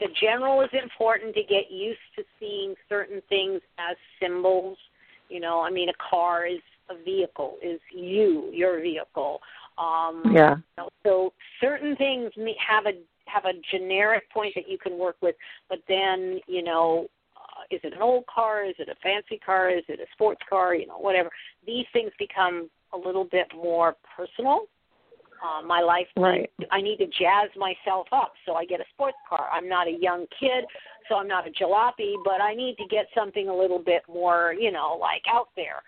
the 0.00 0.08
general 0.20 0.62
is 0.62 0.70
important 0.72 1.34
to 1.34 1.42
get 1.42 1.70
used 1.70 2.00
to 2.16 2.24
seeing 2.40 2.74
certain 2.88 3.22
things 3.28 3.60
as 3.78 3.96
symbols. 4.20 4.78
You 5.28 5.40
know, 5.40 5.60
I 5.60 5.70
mean, 5.70 5.88
a 5.88 6.10
car 6.10 6.46
is 6.46 6.60
a 6.90 7.02
vehicle, 7.04 7.56
is 7.62 7.80
you, 7.94 8.50
your 8.52 8.80
vehicle. 8.80 9.40
Um, 9.78 10.22
Yeah. 10.32 10.56
you 10.56 10.62
know, 10.76 10.88
so 11.02 11.32
certain 11.60 11.96
things 11.96 12.32
may 12.36 12.54
have 12.58 12.86
a 12.86 12.92
have 13.26 13.44
a 13.44 13.52
generic 13.70 14.30
point 14.30 14.54
that 14.54 14.68
you 14.68 14.78
can 14.78 14.98
work 14.98 15.16
with, 15.20 15.36
but 15.68 15.78
then 15.88 16.40
you 16.46 16.62
know, 16.62 17.06
uh, 17.36 17.62
is 17.70 17.80
it 17.84 17.92
an 17.92 18.02
old 18.02 18.24
car? 18.26 18.64
Is 18.64 18.74
it 18.78 18.88
a 18.88 18.94
fancy 19.02 19.38
car? 19.44 19.70
Is 19.70 19.84
it 19.88 20.00
a 20.00 20.06
sports 20.12 20.40
car? 20.48 20.74
You 20.74 20.86
know, 20.86 20.98
whatever. 20.98 21.30
These 21.66 21.86
things 21.92 22.10
become 22.18 22.70
a 22.92 22.98
little 22.98 23.24
bit 23.24 23.46
more 23.54 23.96
personal. 24.16 24.66
Uh, 25.42 25.60
my 25.60 25.80
life, 25.80 26.06
Right. 26.16 26.48
I 26.70 26.80
need 26.80 26.98
to 26.98 27.06
jazz 27.06 27.50
myself 27.56 28.06
up, 28.12 28.32
so 28.46 28.54
I 28.54 28.64
get 28.64 28.80
a 28.80 28.84
sports 28.94 29.16
car. 29.28 29.48
I'm 29.52 29.68
not 29.68 29.88
a 29.88 29.90
young 29.90 30.24
kid, 30.38 30.64
so 31.08 31.16
I'm 31.16 31.26
not 31.26 31.48
a 31.48 31.50
jalopy, 31.50 32.14
but 32.24 32.40
I 32.40 32.54
need 32.54 32.76
to 32.78 32.86
get 32.86 33.08
something 33.12 33.48
a 33.48 33.56
little 33.56 33.80
bit 33.80 34.02
more, 34.06 34.54
you 34.56 34.70
know, 34.70 34.96
like 35.00 35.22
out 35.28 35.48
there. 35.56 35.82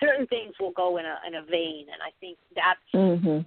Certain 0.00 0.26
things 0.26 0.54
will 0.58 0.72
go 0.72 0.96
in 0.96 1.06
a 1.06 1.16
in 1.26 1.36
a 1.36 1.42
vein, 1.42 1.86
and 1.92 2.02
I 2.02 2.10
think 2.18 2.38
that's 2.56 2.90
Mhm. 2.92 3.44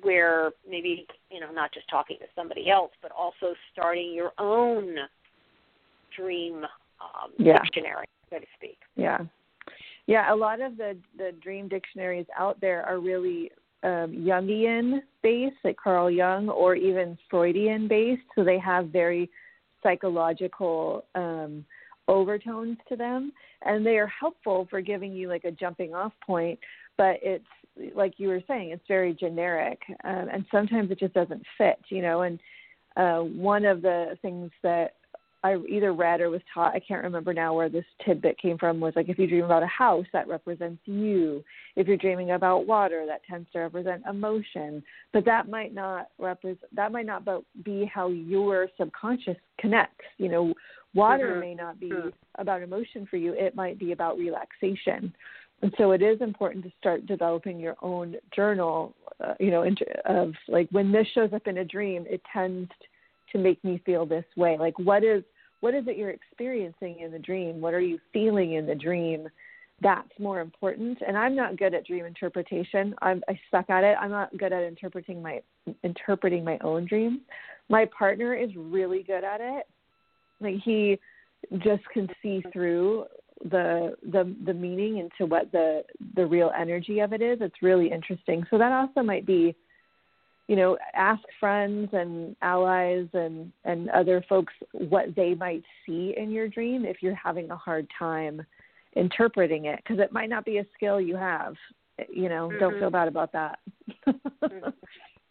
Where 0.00 0.52
maybe 0.68 1.06
you 1.30 1.40
know 1.40 1.50
not 1.52 1.72
just 1.72 1.88
talking 1.88 2.16
to 2.20 2.26
somebody 2.34 2.70
else, 2.70 2.92
but 3.02 3.10
also 3.12 3.54
starting 3.72 4.12
your 4.14 4.32
own 4.38 4.96
dream 6.16 6.64
um, 7.00 7.32
Yeah. 7.38 7.60
dictionary, 7.62 8.06
so 8.30 8.38
to 8.38 8.46
speak. 8.56 8.78
Yeah. 8.96 9.18
Yeah, 10.06 10.32
a 10.32 10.36
lot 10.36 10.60
of 10.60 10.76
the 10.76 10.96
the 11.16 11.32
dream 11.42 11.68
dictionaries 11.68 12.26
out 12.36 12.60
there 12.60 12.84
are 12.84 12.98
really 12.98 13.50
um, 13.84 14.24
Jungian 14.26 15.02
based, 15.22 15.56
like 15.64 15.76
Carl 15.76 16.10
Jung, 16.10 16.48
or 16.48 16.74
even 16.74 17.18
Freudian 17.30 17.88
based. 17.88 18.22
So 18.34 18.44
they 18.44 18.58
have 18.58 18.88
very 18.88 19.30
psychological 19.82 21.04
um, 21.14 21.64
overtones 22.08 22.78
to 22.88 22.96
them, 22.96 23.32
and 23.62 23.84
they 23.84 23.98
are 23.98 24.06
helpful 24.06 24.66
for 24.70 24.80
giving 24.80 25.12
you 25.12 25.28
like 25.28 25.44
a 25.44 25.50
jumping 25.50 25.94
off 25.94 26.12
point. 26.24 26.58
But 26.96 27.18
it's 27.22 27.44
like 27.94 28.14
you 28.18 28.28
were 28.28 28.42
saying, 28.46 28.70
it's 28.70 28.86
very 28.86 29.14
generic, 29.14 29.80
um, 30.04 30.28
and 30.32 30.44
sometimes 30.50 30.90
it 30.90 30.98
just 30.98 31.14
doesn't 31.14 31.42
fit, 31.56 31.78
you 31.88 32.02
know. 32.02 32.22
And 32.22 32.38
uh, 32.96 33.20
one 33.20 33.64
of 33.64 33.82
the 33.82 34.18
things 34.22 34.50
that 34.62 34.96
I 35.44 35.56
either 35.68 35.92
read 35.92 36.20
or 36.20 36.30
was 36.30 36.40
taught, 36.52 36.74
I 36.74 36.80
can't 36.80 37.02
remember 37.02 37.34
now 37.34 37.54
where 37.54 37.68
this 37.68 37.84
tidbit 38.04 38.38
came 38.38 38.58
from, 38.58 38.78
was 38.78 38.92
like 38.94 39.08
if 39.08 39.18
you 39.18 39.26
dream 39.26 39.44
about 39.44 39.64
a 39.64 39.66
house, 39.66 40.06
that 40.12 40.28
represents 40.28 40.80
you. 40.84 41.42
If 41.74 41.88
you're 41.88 41.96
dreaming 41.96 42.32
about 42.32 42.66
water, 42.66 43.04
that 43.08 43.24
tends 43.28 43.50
to 43.52 43.60
represent 43.60 44.04
emotion. 44.08 44.84
But 45.12 45.24
that 45.24 45.48
might 45.48 45.74
not 45.74 46.08
represent 46.18 46.74
that 46.76 46.92
might 46.92 47.06
not 47.06 47.24
be 47.64 47.90
how 47.92 48.08
your 48.08 48.68
subconscious 48.78 49.36
connects. 49.58 50.04
You 50.18 50.28
know, 50.28 50.54
water 50.94 51.34
Mhm. 51.34 51.40
may 51.40 51.54
not 51.54 51.80
be 51.80 51.90
Mhm. 51.90 52.12
about 52.36 52.62
emotion 52.62 53.06
for 53.06 53.16
you, 53.16 53.32
it 53.32 53.56
might 53.56 53.78
be 53.78 53.92
about 53.92 54.18
relaxation. 54.18 55.12
And 55.62 55.72
so 55.78 55.92
it 55.92 56.02
is 56.02 56.20
important 56.20 56.64
to 56.64 56.72
start 56.78 57.06
developing 57.06 57.60
your 57.60 57.76
own 57.82 58.16
journal, 58.34 58.94
uh, 59.24 59.34
you 59.38 59.50
know, 59.50 59.64
of 60.06 60.34
like 60.48 60.68
when 60.72 60.90
this 60.90 61.06
shows 61.14 61.32
up 61.32 61.46
in 61.46 61.58
a 61.58 61.64
dream, 61.64 62.04
it 62.08 62.20
tends 62.32 62.70
to 63.30 63.38
make 63.38 63.62
me 63.64 63.80
feel 63.86 64.04
this 64.04 64.24
way. 64.36 64.58
Like 64.58 64.78
what 64.78 65.04
is 65.04 65.22
what 65.60 65.74
is 65.74 65.84
it 65.86 65.96
you're 65.96 66.10
experiencing 66.10 66.98
in 66.98 67.12
the 67.12 67.18
dream? 67.20 67.60
What 67.60 67.72
are 67.72 67.80
you 67.80 68.00
feeling 68.12 68.54
in 68.54 68.66
the 68.66 68.74
dream? 68.74 69.28
That's 69.80 70.10
more 70.18 70.40
important. 70.40 70.98
And 71.06 71.16
I'm 71.16 71.36
not 71.36 71.56
good 71.56 71.74
at 71.74 71.86
dream 71.86 72.04
interpretation. 72.04 72.94
I'm 73.00 73.22
I 73.28 73.38
suck 73.50 73.70
at 73.70 73.84
it. 73.84 73.96
I'm 74.00 74.10
not 74.10 74.36
good 74.36 74.52
at 74.52 74.64
interpreting 74.64 75.22
my 75.22 75.40
interpreting 75.84 76.42
my 76.42 76.58
own 76.64 76.86
dreams. 76.86 77.20
My 77.68 77.88
partner 77.96 78.34
is 78.34 78.50
really 78.56 79.04
good 79.04 79.22
at 79.22 79.40
it. 79.40 79.66
Like 80.40 80.56
he 80.64 80.98
just 81.58 81.84
can 81.92 82.08
see 82.20 82.42
through 82.52 83.06
the 83.50 83.96
the 84.10 84.34
the 84.44 84.54
meaning 84.54 84.98
into 84.98 85.26
what 85.26 85.50
the 85.52 85.84
the 86.14 86.24
real 86.24 86.52
energy 86.58 87.00
of 87.00 87.12
it 87.12 87.20
is. 87.20 87.38
It's 87.40 87.62
really 87.62 87.90
interesting. 87.90 88.44
So 88.50 88.58
that 88.58 88.72
also 88.72 89.02
might 89.02 89.26
be 89.26 89.54
you 90.48 90.56
know 90.56 90.76
ask 90.94 91.22
friends 91.40 91.88
and 91.92 92.36
allies 92.42 93.06
and 93.14 93.52
and 93.64 93.88
other 93.90 94.24
folks 94.28 94.52
what 94.72 95.14
they 95.16 95.34
might 95.34 95.62
see 95.86 96.14
in 96.16 96.30
your 96.30 96.48
dream 96.48 96.84
if 96.84 96.98
you're 97.00 97.14
having 97.14 97.50
a 97.50 97.56
hard 97.56 97.86
time 97.98 98.44
interpreting 98.94 99.66
it 99.66 99.78
because 99.82 99.98
it 99.98 100.12
might 100.12 100.28
not 100.28 100.44
be 100.44 100.58
a 100.58 100.66
skill 100.74 101.00
you 101.00 101.16
have 101.16 101.54
you 102.12 102.28
know 102.28 102.52
don't 102.58 102.74
Mhm. 102.74 102.78
feel 102.80 102.90
bad 102.90 103.08
about 103.08 103.32
that 103.32 103.58
Mhm. 104.06 104.72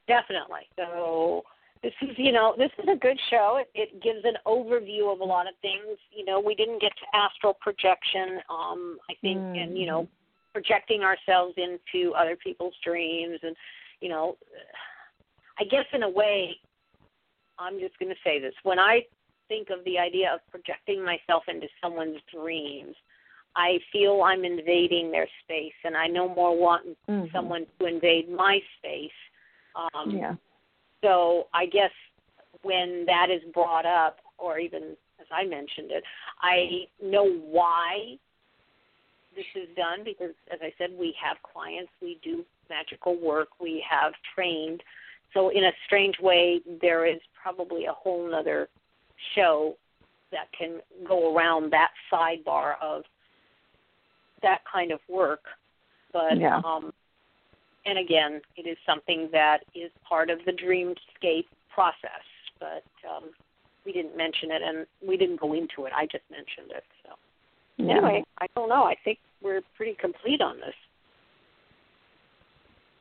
Definitely. 0.07 0.67
So 0.75 1.43
this 1.83 1.93
is, 2.01 2.09
you 2.17 2.31
know, 2.31 2.53
this 2.57 2.71
is 2.77 2.87
a 2.91 2.97
good 2.97 3.19
show. 3.29 3.59
It, 3.59 3.69
it 3.73 4.03
gives 4.03 4.23
an 4.23 4.35
overview 4.45 5.11
of 5.11 5.19
a 5.19 5.23
lot 5.23 5.47
of 5.47 5.53
things. 5.61 5.97
You 6.11 6.25
know, 6.25 6.39
we 6.39 6.53
didn't 6.53 6.79
get 6.81 6.91
to 6.97 7.17
astral 7.17 7.55
projection. 7.59 8.39
Um, 8.49 8.97
I 9.09 9.15
think, 9.21 9.39
and 9.39 9.77
you 9.77 9.87
know, 9.87 10.07
projecting 10.53 11.01
ourselves 11.01 11.55
into 11.57 12.13
other 12.13 12.35
people's 12.35 12.75
dreams, 12.83 13.39
and 13.41 13.55
you 13.99 14.09
know, 14.09 14.37
I 15.59 15.63
guess 15.63 15.85
in 15.93 16.03
a 16.03 16.09
way, 16.09 16.55
I'm 17.57 17.79
just 17.79 17.97
going 17.97 18.09
to 18.09 18.21
say 18.23 18.39
this. 18.39 18.53
When 18.63 18.79
I 18.79 19.01
think 19.47 19.69
of 19.71 19.83
the 19.85 19.97
idea 19.97 20.31
of 20.33 20.39
projecting 20.51 21.03
myself 21.03 21.43
into 21.47 21.67
someone's 21.83 22.21
dreams, 22.31 22.95
I 23.55 23.79
feel 23.91 24.21
I'm 24.21 24.45
invading 24.45 25.11
their 25.11 25.27
space, 25.43 25.73
and 25.83 25.97
I 25.97 26.05
no 26.07 26.29
more 26.29 26.55
want 26.55 26.95
Mhm. 27.09 27.31
someone 27.31 27.65
to 27.79 27.85
invade 27.87 28.29
my 28.29 28.61
space. 28.77 29.11
Um, 29.75 30.11
yeah 30.11 30.35
So 31.03 31.47
I 31.53 31.65
guess 31.65 31.91
when 32.63 33.05
that 33.07 33.27
is 33.29 33.41
brought 33.53 33.85
up, 33.85 34.17
or 34.37 34.59
even 34.59 34.95
as 35.19 35.27
I 35.31 35.43
mentioned 35.43 35.91
it, 35.91 36.03
I 36.41 36.87
know 37.03 37.25
why 37.25 38.17
this 39.35 39.45
is 39.55 39.69
done 39.75 40.03
because, 40.03 40.33
as 40.51 40.59
I 40.61 40.73
said, 40.77 40.89
we 40.97 41.15
have 41.23 41.37
clients, 41.41 41.91
we 42.01 42.19
do 42.23 42.43
magical 42.69 43.19
work, 43.19 43.49
we 43.59 43.83
have 43.89 44.13
trained. 44.35 44.83
So 45.33 45.49
in 45.49 45.63
a 45.63 45.71
strange 45.85 46.15
way, 46.19 46.61
there 46.81 47.05
is 47.05 47.19
probably 47.41 47.85
a 47.85 47.93
whole 47.93 48.29
nother 48.29 48.67
show 49.35 49.77
that 50.31 50.47
can 50.57 50.79
go 51.07 51.35
around 51.35 51.71
that 51.71 51.91
sidebar 52.11 52.75
of 52.81 53.03
that 54.41 54.59
kind 54.71 54.91
of 54.91 54.99
work. 55.07 55.43
But 56.11 56.39
Yeah. 56.39 56.61
um, 56.65 56.93
and 57.85 57.97
again, 57.97 58.41
it 58.55 58.67
is 58.67 58.77
something 58.85 59.29
that 59.31 59.59
is 59.75 59.91
part 60.07 60.29
of 60.29 60.39
the 60.45 60.51
dreamscape 60.51 61.45
process. 61.73 62.23
But 62.59 62.83
um, 63.09 63.31
we 63.85 63.91
didn't 63.91 64.15
mention 64.15 64.51
it, 64.51 64.61
and 64.63 64.85
we 65.07 65.17
didn't 65.17 65.39
go 65.39 65.53
into 65.53 65.85
it. 65.85 65.93
I 65.95 66.05
just 66.05 66.23
mentioned 66.29 66.71
it. 66.75 66.83
So 67.03 67.13
yeah. 67.77 67.91
anyway, 67.97 68.23
I 68.39 68.45
don't 68.55 68.69
know. 68.69 68.83
I 68.83 68.95
think 69.03 69.17
we're 69.41 69.61
pretty 69.75 69.95
complete 69.99 70.41
on 70.41 70.57
this. 70.57 70.75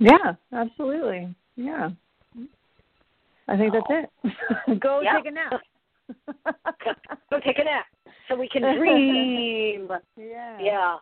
yeah 0.03 0.33
absolutely 0.55 1.28
yeah 1.57 1.91
i 3.49 3.55
think 3.59 3.70
that's 3.74 3.85
it 3.91 4.81
go 4.81 5.01
Yeah. 5.03 5.16
take 5.16 5.26
a 5.26 5.31
nap 5.31 5.61
Go 7.31 7.39
take 7.45 7.59
a 7.59 7.64
nap 7.64 7.85
so 8.26 8.35
we 8.37 8.49
can 8.49 8.62
dream. 8.78 9.89
yeah 10.16 10.59
yeah. 10.61 10.97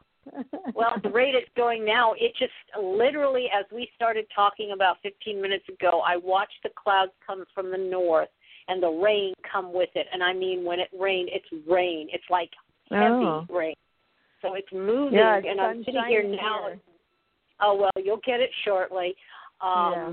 Well, 0.75 0.95
the 1.03 1.11
rate 1.11 1.35
it's 1.35 1.49
going 1.57 1.85
now, 1.85 2.13
it 2.19 2.33
just 2.39 2.53
literally, 2.81 3.47
as 3.59 3.65
we 3.73 3.89
started 3.95 4.27
talking 4.35 4.73
about 4.73 4.97
15 5.03 5.41
minutes 5.41 5.65
ago, 5.69 6.03
I 6.07 6.17
watched 6.17 6.59
the 6.63 6.71
clouds 6.77 7.13
come 7.27 7.45
from 7.55 7.71
the 7.71 7.79
north 7.79 8.29
and 8.69 8.83
the 8.83 8.89
rain 8.91 9.33
come 9.51 9.73
with 9.73 9.89
it. 9.95 10.07
And 10.13 10.23
I 10.23 10.33
mean, 10.33 10.65
when 10.65 10.81
it 10.81 10.89
rained, 10.99 11.31
it's 11.33 11.47
rain. 11.69 12.09
It's 12.13 12.29
like 12.31 12.51
heavy 12.91 13.25
Oh. 13.25 13.47
rain. 13.49 13.75
So 14.43 14.55
it's 14.55 14.71
moving, 14.73 15.19
Yeah, 15.19 15.39
it's 15.39 15.47
and 15.49 15.61
I'm 15.61 15.83
sitting 15.85 16.05
here 16.09 16.23
now. 16.23 16.69
here. 16.69 16.81
Oh 17.61 17.75
well, 17.75 17.91
you'll 17.97 18.19
get 18.25 18.41
it 18.41 18.51
shortly, 18.65 19.17
um, 19.61 19.93
Yeah. 19.93 20.13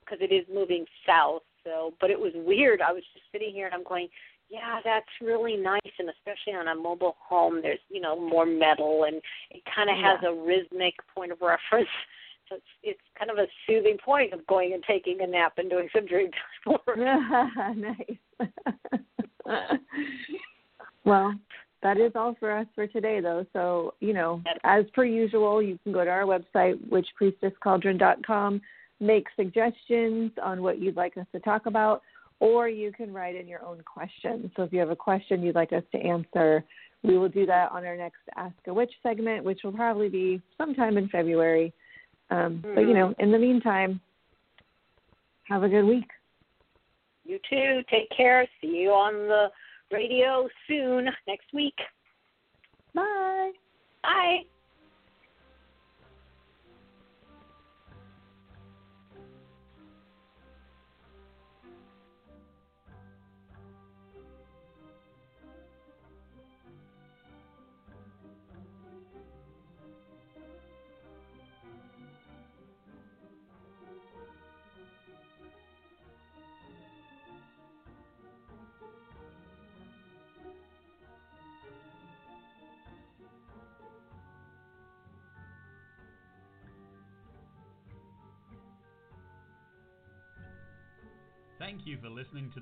because 0.00 0.20
it 0.20 0.32
is 0.32 0.46
moving 0.48 0.86
south. 1.06 1.42
So, 1.64 1.94
but 2.00 2.10
it 2.10 2.18
was 2.18 2.32
weird. 2.34 2.82
I 2.82 2.92
was 2.92 3.02
just 3.14 3.24
sitting 3.32 3.52
here 3.54 3.66
and 3.66 3.74
I'm 3.74 3.84
going, 3.84 4.08
Yeah, 4.50 4.80
that's 4.82 5.06
really 5.20 5.56
nice, 5.56 5.80
and 5.98 6.08
especially 6.08 6.54
on 6.54 6.68
a 6.68 6.74
mobile 6.74 7.16
home, 7.20 7.60
there's 7.62 7.78
you 7.90 8.00
know 8.00 8.18
more 8.18 8.46
metal, 8.46 9.04
and 9.04 9.16
it 9.50 9.62
kind 9.74 9.90
of 9.90 9.96
Yeah. 9.98 10.16
has 10.16 10.20
a 10.26 10.32
rhythmic 10.32 10.94
point 11.14 11.32
of 11.32 11.40
reference. 11.40 11.88
So 12.48 12.54
it's 12.54 12.64
it's 12.82 13.00
kind 13.18 13.30
of 13.30 13.36
a 13.36 13.46
soothing 13.66 13.98
point 14.02 14.32
of 14.32 14.46
going 14.46 14.72
and 14.72 14.82
taking 14.84 15.20
a 15.20 15.26
nap 15.26 15.58
and 15.58 15.68
doing 15.68 15.90
some 15.94 16.06
dream 16.06 16.30
time 16.64 16.78
work. 16.86 16.96
nice. 17.76 18.16
well, 21.04 21.34
that 21.82 21.98
is 21.98 22.12
all 22.14 22.34
for 22.40 22.50
us 22.50 22.66
for 22.74 22.86
today, 22.86 23.20
though. 23.20 23.44
So, 23.52 23.92
you 24.00 24.14
know, 24.14 24.42
as 24.64 24.86
per 24.94 25.04
usual, 25.04 25.62
you 25.62 25.78
can 25.84 25.92
go 25.92 26.04
to 26.04 26.10
our 26.10 26.22
website, 26.22 26.78
witchpriestesscauldron.com, 26.88 28.62
make 29.00 29.26
suggestions 29.36 30.32
on 30.42 30.62
what 30.62 30.78
you'd 30.80 30.96
like 30.96 31.18
us 31.18 31.26
to 31.32 31.40
talk 31.40 31.66
about, 31.66 32.00
or 32.40 32.68
you 32.68 32.92
can 32.92 33.12
write 33.12 33.36
in 33.36 33.48
your 33.48 33.64
own 33.64 33.82
questions. 33.82 34.50
So, 34.56 34.62
if 34.62 34.72
you 34.72 34.78
have 34.80 34.90
a 34.90 34.96
question 34.96 35.42
you'd 35.42 35.54
like 35.54 35.72
us 35.72 35.82
to 35.92 35.98
answer, 35.98 36.64
we 37.02 37.18
will 37.18 37.28
do 37.28 37.46
that 37.46 37.70
on 37.72 37.84
our 37.84 37.96
next 37.96 38.20
Ask 38.36 38.54
a 38.66 38.74
Witch 38.74 38.92
segment, 39.02 39.44
which 39.44 39.60
will 39.64 39.72
probably 39.72 40.08
be 40.08 40.42
sometime 40.56 40.96
in 40.96 41.08
February. 41.08 41.72
Um, 42.30 42.62
But, 42.74 42.82
you 42.82 42.94
know, 42.94 43.14
in 43.18 43.32
the 43.32 43.38
meantime, 43.38 44.00
have 45.48 45.62
a 45.62 45.68
good 45.68 45.84
week. 45.84 46.08
You 47.24 47.38
too. 47.48 47.82
Take 47.90 48.10
care. 48.16 48.46
See 48.60 48.68
you 48.68 48.90
on 48.90 49.14
the 49.28 49.50
radio 49.90 50.48
soon 50.66 51.08
next 51.26 51.52
week. 51.52 51.76
Bye. 52.94 53.52
Bye. 54.02 54.57